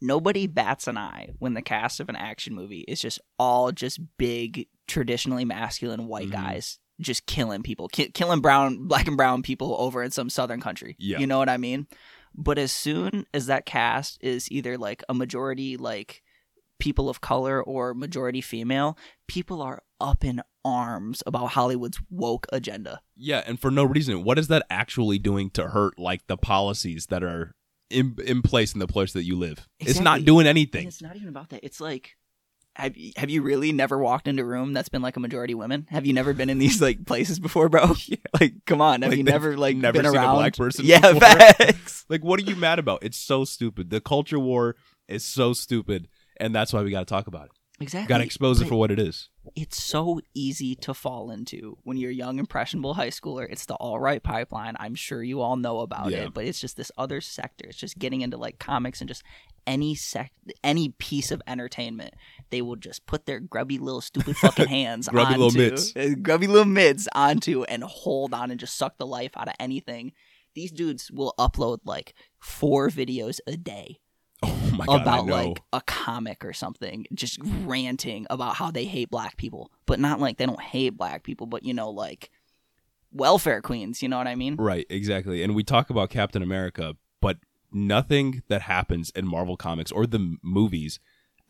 nobody 0.00 0.46
bats 0.46 0.86
an 0.88 0.96
eye 0.98 1.30
when 1.38 1.54
the 1.54 1.62
cast 1.62 2.00
of 2.00 2.08
an 2.08 2.16
action 2.16 2.54
movie 2.54 2.80
is 2.88 3.00
just 3.00 3.20
all 3.38 3.70
just 3.72 4.00
big, 4.18 4.66
traditionally 4.86 5.44
masculine 5.44 6.06
white 6.06 6.28
Mhm. 6.28 6.32
guys 6.32 6.78
just 7.00 7.24
killing 7.26 7.62
people, 7.62 7.88
ki- 7.88 8.10
killing 8.10 8.40
brown, 8.40 8.86
black 8.86 9.06
and 9.08 9.16
brown 9.16 9.42
people 9.42 9.74
over 9.78 10.02
in 10.02 10.10
some 10.10 10.28
southern 10.28 10.60
country. 10.60 10.96
Yeah. 10.98 11.18
You 11.18 11.26
know 11.26 11.38
what 11.38 11.48
I 11.48 11.56
mean? 11.56 11.86
But 12.34 12.58
as 12.58 12.72
soon 12.72 13.24
as 13.32 13.46
that 13.46 13.64
cast 13.66 14.18
is 14.22 14.50
either 14.52 14.76
like 14.76 15.02
a 15.08 15.14
majority, 15.14 15.76
like 15.78 16.22
people 16.78 17.08
of 17.08 17.20
color 17.22 17.62
or 17.62 17.94
majority 17.94 18.40
female, 18.42 18.98
people 19.28 19.62
are 19.62 19.82
up 19.98 20.24
in 20.24 20.42
arms 20.64 21.22
about 21.26 21.48
Hollywood's 21.52 21.98
woke 22.10 22.46
agenda. 22.52 23.00
yeah 23.16 23.42
and 23.46 23.58
for 23.60 23.70
no 23.70 23.82
reason 23.84 24.24
what 24.24 24.38
is 24.38 24.48
that 24.48 24.64
actually 24.70 25.18
doing 25.18 25.48
to 25.50 25.68
hurt 25.68 25.98
like 25.98 26.26
the 26.26 26.36
policies 26.36 27.06
that 27.06 27.22
are 27.22 27.54
in, 27.90 28.16
in 28.24 28.42
place 28.42 28.72
in 28.72 28.78
the 28.80 28.86
place 28.86 29.12
that 29.12 29.24
you 29.24 29.36
live 29.36 29.66
it's 29.78 30.00
not 30.00 30.18
Exactly. 30.18 30.24
doing 30.24 30.46
And 30.46 30.56
anything 30.56 30.86
it's 30.86 31.02
not 31.02 31.16
even 31.16 31.28
about 31.28 31.50
that. 31.50 31.64
It's 31.64 31.80
like, 31.80 32.16
have 32.76 32.96
you, 32.96 33.12
have 33.16 33.28
you 33.30 33.42
really 33.42 33.72
never 33.72 33.98
walked 33.98 34.28
into 34.28 34.42
a 34.42 34.46
room 34.46 34.72
that's 34.72 34.88
been 34.88 35.02
like 35.02 35.16
a 35.16 35.20
majority 35.20 35.54
women? 35.54 35.86
Have 35.90 36.06
you 36.06 36.12
never 36.12 36.32
been 36.32 36.48
in 36.48 36.58
these 36.58 36.80
like 36.80 37.04
places 37.04 37.38
before, 37.40 37.68
bro? 37.68 37.94
Like, 38.40 38.54
come 38.64 38.80
on. 38.80 39.02
Have 39.02 39.10
Like, 39.10 39.18
you 39.18 39.24
never 39.24 39.56
like 39.56 39.76
never 39.76 40.00
been 40.00 40.10
seen 40.10 40.22
a 40.22 40.28
black 40.28 40.56
person 40.56 40.84
Yeah, 40.84 41.00
before? 41.00 41.20
facts. 41.20 42.04
like 42.08 42.22
what 42.22 42.38
are 42.40 42.44
you 42.44 42.54
mad 42.56 42.78
about 42.78 43.00
it's 43.02 43.18
so 43.18 43.44
stupid 43.44 43.90
the 43.90 44.00
culture 44.00 44.38
war 44.38 44.76
is 45.08 45.24
so 45.24 45.52
stupid 45.52 46.08
and 46.36 46.54
that's 46.54 46.72
why 46.72 46.82
we 46.82 46.90
got 46.90 47.00
to 47.00 47.04
talk 47.06 47.26
about 47.26 47.46
it 47.46 47.52
Exactly. 47.80 48.08
got 48.08 48.18
to 48.18 48.24
expose 48.24 48.60
it 48.60 48.68
for 48.68 48.76
what 48.76 48.90
it 48.90 48.98
is 48.98 49.29
It's 49.56 49.82
so 49.82 50.20
easy 50.34 50.74
to 50.76 50.94
fall 50.94 51.30
into 51.30 51.76
when 51.84 51.96
you're 51.96 52.10
a 52.10 52.14
young, 52.14 52.38
impressionable 52.38 52.94
high 52.94 53.08
schooler. 53.10 53.46
It's 53.50 53.66
the 53.66 53.76
alt 53.76 54.00
right 54.00 54.22
pipeline. 54.22 54.76
I'm 54.78 54.94
sure 54.94 55.22
you 55.22 55.40
all 55.40 55.56
know 55.56 55.80
about 55.80 56.10
Yeah. 56.10 56.24
it, 56.26 56.34
but 56.34 56.44
it's 56.44 56.60
just 56.60 56.76
this 56.76 56.92
other 56.98 57.20
sector. 57.20 57.66
It's 57.68 57.78
just 57.78 57.98
getting 57.98 58.20
into 58.20 58.36
like 58.36 58.58
comics 58.58 59.00
and 59.00 59.08
just 59.08 59.22
any 59.66 59.94
sec, 59.94 60.32
any 60.64 60.90
piece 60.98 61.30
of 61.30 61.42
entertainment. 61.46 62.14
They 62.50 62.62
will 62.62 62.76
just 62.76 63.06
put 63.06 63.26
their 63.26 63.40
grubby 63.40 63.78
little 63.78 64.00
stupid 64.00 64.36
fucking 64.38 64.68
hands 64.68 65.08
Grubby 65.08 65.32
little 65.36 65.46
onto, 65.46 65.58
mitts. 65.58 65.96
uh, 65.96 66.14
grubby 66.22 66.46
little 66.46 66.64
mitts 66.64 67.08
onto, 67.14 67.64
and 67.64 67.84
hold 67.84 68.32
on 68.34 68.50
and 68.50 68.58
just 68.58 68.76
suck 68.76 68.98
the 68.98 69.06
life 69.06 69.32
out 69.36 69.48
of 69.48 69.54
anything. 69.60 70.12
These 70.54 70.72
dudes 70.72 71.10
will 71.12 71.34
upload 71.38 71.78
like 71.84 72.14
four 72.40 72.88
videos 72.88 73.38
a 73.46 73.56
day 73.56 74.00
oh 74.42 74.70
my 74.76 74.86
god 74.86 75.02
about 75.02 75.26
like 75.26 75.60
a 75.72 75.80
comic 75.82 76.44
or 76.44 76.52
something, 76.52 77.06
just 77.12 77.38
ranting 77.64 78.26
about 78.30 78.56
how 78.56 78.70
they 78.70 78.84
hate 78.84 79.10
black 79.10 79.36
people, 79.36 79.70
but 79.86 80.00
not 80.00 80.20
like 80.20 80.38
they 80.38 80.46
don't 80.46 80.60
hate 80.60 80.96
black 80.96 81.22
people, 81.22 81.46
but 81.46 81.64
you 81.64 81.74
know, 81.74 81.90
like 81.90 82.30
welfare 83.12 83.60
queens. 83.60 84.02
You 84.02 84.08
know 84.08 84.18
what 84.18 84.26
I 84.26 84.34
mean? 84.34 84.56
Right, 84.56 84.86
exactly. 84.88 85.42
And 85.42 85.54
we 85.54 85.64
talk 85.64 85.90
about 85.90 86.10
Captain 86.10 86.42
America, 86.42 86.96
but 87.20 87.38
nothing 87.72 88.42
that 88.48 88.62
happens 88.62 89.10
in 89.10 89.26
Marvel 89.26 89.56
Comics 89.56 89.92
or 89.92 90.06
the 90.06 90.36
movies 90.42 90.98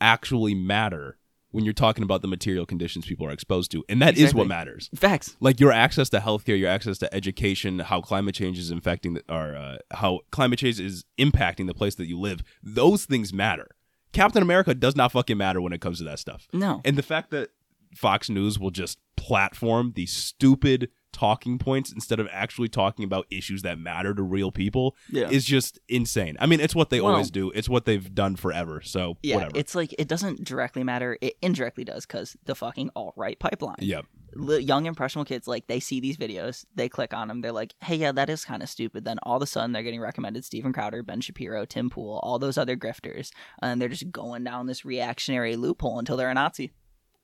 actually 0.01 0.55
matter 0.55 1.18
when 1.53 1.64
you're 1.64 1.74
talking 1.74 2.05
about 2.05 2.22
the 2.22 2.28
material 2.28 2.64
conditions 2.64 3.07
people 3.07 3.26
are 3.26 3.30
exposed 3.32 3.70
to. 3.72 3.84
And 3.88 4.01
that 4.03 4.14
is 4.14 4.20
Exactly. 4.20 4.38
what 4.38 4.48
matters. 4.48 4.88
Facts. 4.94 5.36
Like 5.40 5.59
your 5.61 5.72
access 5.72 6.09
to 6.11 6.18
healthcare, 6.18 6.59
your 6.59 6.68
access 6.70 6.98
to 6.98 7.12
education, 7.14 7.80
how 7.80 8.01
climate 8.01 8.34
change 8.34 8.59
is 8.59 8.70
infecting 8.70 9.14
the, 9.14 9.24
or 9.28 9.55
uh, 9.57 9.78
how 9.90 10.20
climate 10.30 10.59
change 10.61 10.78
is 10.78 11.05
impacting 11.18 11.66
the 11.66 11.74
place 11.74 11.96
that 11.96 12.07
you 12.07 12.18
live. 12.18 12.42
Those 12.62 13.05
things 13.05 13.32
matter. 13.32 13.68
Captain 14.12 14.42
America 14.42 14.74
does 14.74 14.96
not 14.96 15.12
fucking 15.12 15.36
matter 15.38 15.61
when 15.61 15.72
it 15.72 15.80
comes 15.80 15.98
to 15.98 16.05
that 16.05 16.18
stuff. 16.18 16.46
No. 16.53 16.80
And 16.84 16.96
the 16.96 17.03
fact 17.03 17.30
that 17.30 17.51
Fox 17.94 18.28
News 18.30 18.59
will 18.59 18.70
just 18.70 18.98
platform 19.16 19.92
these 19.96 20.12
stupid 20.12 20.88
talking 21.12 21.58
points 21.58 21.92
instead 21.92 22.20
of 22.20 22.28
actually 22.30 22.68
talking 22.68 23.04
about 23.04 23.26
issues 23.30 23.62
that 23.62 23.78
matter 23.78 24.14
to 24.14 24.22
real 24.22 24.50
people 24.52 24.96
Yeah. 25.11 25.28
is 25.28 25.44
just 25.44 25.78
insane. 25.88 26.36
I 26.40 26.46
mean, 26.46 26.61
it's 26.61 26.74
what 26.74 26.90
they 26.90 27.00
Well- 27.00 27.12
always 27.12 27.30
do. 27.30 27.50
It's 27.50 27.68
what 27.68 27.84
they've 27.84 28.14
done 28.14 28.36
forever. 28.36 28.80
So 28.82 29.16
yeah, 29.22 29.36
whatever. 29.36 29.52
it's 29.58 29.74
like 29.74 29.94
it 29.98 30.08
doesn't 30.08 30.44
directly 30.44 30.84
matter. 30.84 31.18
It 31.20 31.34
indirectly 31.42 31.84
does 31.84 32.06
because 32.06 32.36
the 32.44 32.54
fucking 32.54 32.90
alt 32.94 33.14
right 33.16 33.38
pipeline. 33.38 33.76
yep. 33.80 34.06
Young 34.36 34.86
impressionable 34.86 35.24
kids 35.24 35.48
like 35.48 35.66
they 35.66 35.80
see 35.80 35.98
these 35.98 36.16
videos, 36.16 36.64
they 36.76 36.88
click 36.88 37.12
on 37.12 37.26
them, 37.26 37.40
they're 37.40 37.50
like, 37.50 37.74
"Hey, 37.82 37.96
yeah, 37.96 38.12
that 38.12 38.30
is 38.30 38.44
kind 38.44 38.62
of 38.62 38.68
stupid." 38.68 39.04
Then 39.04 39.18
all 39.24 39.36
of 39.36 39.42
a 39.42 39.46
sudden, 39.46 39.72
they're 39.72 39.82
getting 39.82 40.00
recommended 40.00 40.44
Steven 40.44 40.72
Crowder, 40.72 41.02
Ben 41.02 41.20
Shapiro, 41.20 41.64
Tim 41.64 41.90
Pool, 41.90 42.20
all 42.22 42.38
those 42.38 42.56
other 42.56 42.76
grifters, 42.76 43.32
and 43.61 43.82
they're 43.82 43.88
just 43.88 44.12
going 44.12 44.44
down 44.44 44.66
this 44.66 44.84
reactionary 44.84 45.56
loophole 45.56 45.98
until 45.98 46.16
they're 46.16 46.30
a 46.30 46.34
Nazi. 46.34 46.70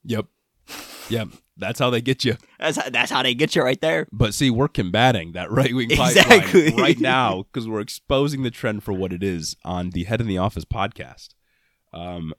Yep. 0.05 0.27
Yep. 1.09 1.29
That's 1.59 1.79
how 1.79 1.89
they 1.91 2.01
get 2.03 2.25
you. 2.25 2.37
That's 2.59 2.77
how, 2.77 2.91
that's 2.91 3.11
how 3.11 3.23
they 3.23 3.33
get 3.35 3.55
you 3.57 3.63
right 3.63 3.81
there. 3.81 4.07
But 4.13 4.35
see, 4.35 4.51
we're 4.51 4.69
combating 4.69 5.33
that 5.33 5.51
right 5.51 5.75
wing 5.75 5.89
pipeline 5.91 6.09
Exactly. 6.11 6.75
right 6.77 6.99
now 6.99 7.45
because 7.45 7.67
we're 7.69 7.81
exposing 7.81 8.43
the 8.43 8.51
trend 8.51 8.83
for 8.83 8.93
what 8.93 9.13
it 9.13 9.23
is 9.23 9.57
on 9.65 9.91
the 9.91 10.05
Head 10.05 10.21
in 10.21 10.27
the 10.27 10.37
Office 10.39 10.65
podcast. 10.67 11.29
Um, 11.95 12.35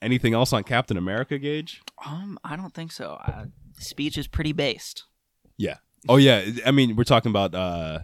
anything 0.00 0.32
else 0.32 0.52
on 0.52 0.62
Captain 0.64 0.96
America, 0.96 1.38
Gage? 1.38 1.82
Um, 2.06 2.38
I 2.42 2.56
don't 2.56 2.72
think 2.72 2.90
so. 2.92 3.18
Uh, 3.26 3.46
speech 3.78 4.16
is 4.16 4.26
pretty 4.28 4.52
based. 4.52 5.04
Yeah. 5.58 5.76
Oh 6.08 6.16
yeah. 6.16 6.42
I 6.64 6.70
mean, 6.70 6.96
we're 6.96 7.04
talking 7.04 7.30
about 7.30 7.54
uh, 7.54 7.98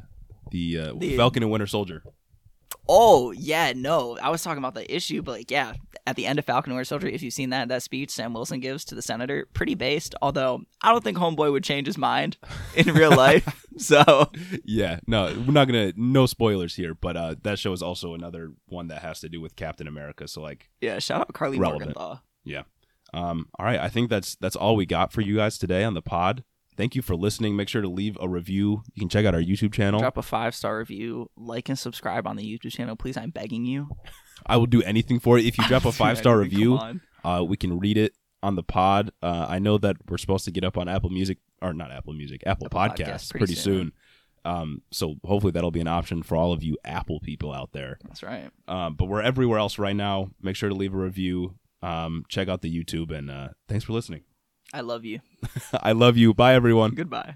the, 0.50 0.78
uh, 0.78 0.92
The- 0.98 1.16
Falcon 1.16 1.42
and 1.42 1.50
Winter 1.52 1.66
Soldier. 1.66 2.02
Oh 2.92 3.30
yeah, 3.30 3.72
no, 3.76 4.18
I 4.20 4.30
was 4.30 4.42
talking 4.42 4.58
about 4.58 4.74
the 4.74 4.92
issue, 4.92 5.22
but 5.22 5.32
like, 5.32 5.50
yeah, 5.50 5.74
at 6.08 6.16
the 6.16 6.26
end 6.26 6.40
of 6.40 6.44
Falcon 6.44 6.72
and 6.72 6.76
Winter 6.76 6.86
Soldier, 6.86 7.06
if 7.06 7.22
you've 7.22 7.32
seen 7.32 7.50
that 7.50 7.68
that 7.68 7.84
speech 7.84 8.10
Sam 8.10 8.34
Wilson 8.34 8.58
gives 8.58 8.84
to 8.86 8.96
the 8.96 9.02
senator, 9.02 9.46
pretty 9.54 9.76
based. 9.76 10.16
Although 10.20 10.62
I 10.82 10.90
don't 10.90 11.04
think 11.04 11.16
Homeboy 11.16 11.52
would 11.52 11.62
change 11.62 11.86
his 11.86 11.96
mind 11.96 12.36
in 12.74 12.92
real 12.92 13.14
life. 13.14 13.64
so 13.76 14.32
Yeah. 14.64 14.98
No, 15.06 15.26
we're 15.26 15.52
not 15.52 15.66
gonna. 15.66 15.92
No 15.94 16.26
spoilers 16.26 16.74
here, 16.74 16.94
but 16.94 17.16
uh, 17.16 17.36
that 17.42 17.60
show 17.60 17.72
is 17.72 17.80
also 17.80 18.14
another 18.14 18.54
one 18.66 18.88
that 18.88 19.02
has 19.02 19.20
to 19.20 19.28
do 19.28 19.40
with 19.40 19.54
Captain 19.54 19.86
America. 19.86 20.26
So 20.26 20.42
like, 20.42 20.68
yeah, 20.80 20.98
shout 20.98 21.20
out 21.20 21.32
Karli 21.32 21.60
Relevant. 21.60 21.94
Morgenthau. 21.94 22.22
Um, 23.12 23.48
all 23.56 23.66
right, 23.66 23.78
I 23.78 23.88
think 23.88 24.10
that's 24.10 24.34
that's 24.36 24.56
all 24.56 24.74
we 24.74 24.86
got 24.86 25.12
for 25.12 25.20
you 25.20 25.36
guys 25.36 25.58
today 25.58 25.84
on 25.84 25.94
the 25.94 26.02
pod. 26.02 26.42
Thank 26.80 26.94
you 26.94 27.02
for 27.02 27.14
listening. 27.14 27.56
Make 27.56 27.68
sure 27.68 27.82
to 27.82 27.90
leave 27.90 28.16
a 28.22 28.26
review. 28.26 28.82
You 28.94 29.00
can 29.00 29.10
check 29.10 29.26
out 29.26 29.34
our 29.34 29.42
YouTube 29.42 29.74
channel. 29.74 30.00
Drop 30.00 30.16
a 30.16 30.22
five 30.22 30.54
star 30.54 30.78
review, 30.78 31.30
like 31.36 31.68
and 31.68 31.78
subscribe 31.78 32.26
on 32.26 32.36
the 32.36 32.42
YouTube 32.42 32.72
channel, 32.72 32.96
please. 32.96 33.18
I'm 33.18 33.28
begging 33.28 33.66
you. 33.66 33.90
I 34.46 34.56
will 34.56 34.64
do 34.64 34.82
anything 34.84 35.20
for 35.20 35.36
it. 35.36 35.44
If 35.44 35.58
you 35.58 35.64
drop 35.68 35.84
a 35.84 35.92
five 35.92 36.16
star 36.16 36.40
I 36.40 36.44
mean, 36.44 36.50
come 36.50 36.58
review, 36.58 37.00
uh, 37.22 37.44
we 37.46 37.58
can 37.58 37.78
read 37.78 37.98
it 37.98 38.14
on 38.42 38.54
the 38.54 38.62
pod. 38.62 39.10
Uh, 39.22 39.44
I 39.46 39.58
know 39.58 39.76
that 39.76 39.96
we're 40.08 40.16
supposed 40.16 40.46
to 40.46 40.50
get 40.50 40.64
up 40.64 40.78
on 40.78 40.88
Apple 40.88 41.10
Music 41.10 41.36
or 41.60 41.74
not 41.74 41.92
Apple 41.92 42.14
Music, 42.14 42.42
Apple, 42.46 42.64
Apple 42.64 42.80
Podcasts, 42.80 42.96
Podcasts 42.96 43.30
pretty, 43.30 43.44
pretty 43.44 43.54
soon. 43.56 43.74
soon. 43.74 43.92
Um, 44.46 44.82
so 44.90 45.16
hopefully 45.22 45.50
that'll 45.50 45.70
be 45.70 45.82
an 45.82 45.86
option 45.86 46.22
for 46.22 46.34
all 46.34 46.50
of 46.50 46.62
you 46.62 46.78
Apple 46.82 47.20
people 47.20 47.52
out 47.52 47.72
there. 47.72 47.98
That's 48.04 48.22
right. 48.22 48.48
Um, 48.66 48.94
but 48.94 49.04
we're 49.04 49.20
everywhere 49.20 49.58
else 49.58 49.78
right 49.78 49.94
now. 49.94 50.30
Make 50.40 50.56
sure 50.56 50.70
to 50.70 50.74
leave 50.74 50.94
a 50.94 50.96
review. 50.96 51.56
Um, 51.82 52.24
check 52.30 52.48
out 52.48 52.62
the 52.62 52.74
YouTube 52.74 53.10
and 53.14 53.30
uh, 53.30 53.48
thanks 53.68 53.84
for 53.84 53.92
listening. 53.92 54.22
I 54.72 54.80
love 54.80 55.04
you. 55.04 55.20
I 55.72 55.92
love 55.92 56.16
you. 56.16 56.34
Bye 56.34 56.54
everyone. 56.54 56.94
Goodbye. 56.94 57.34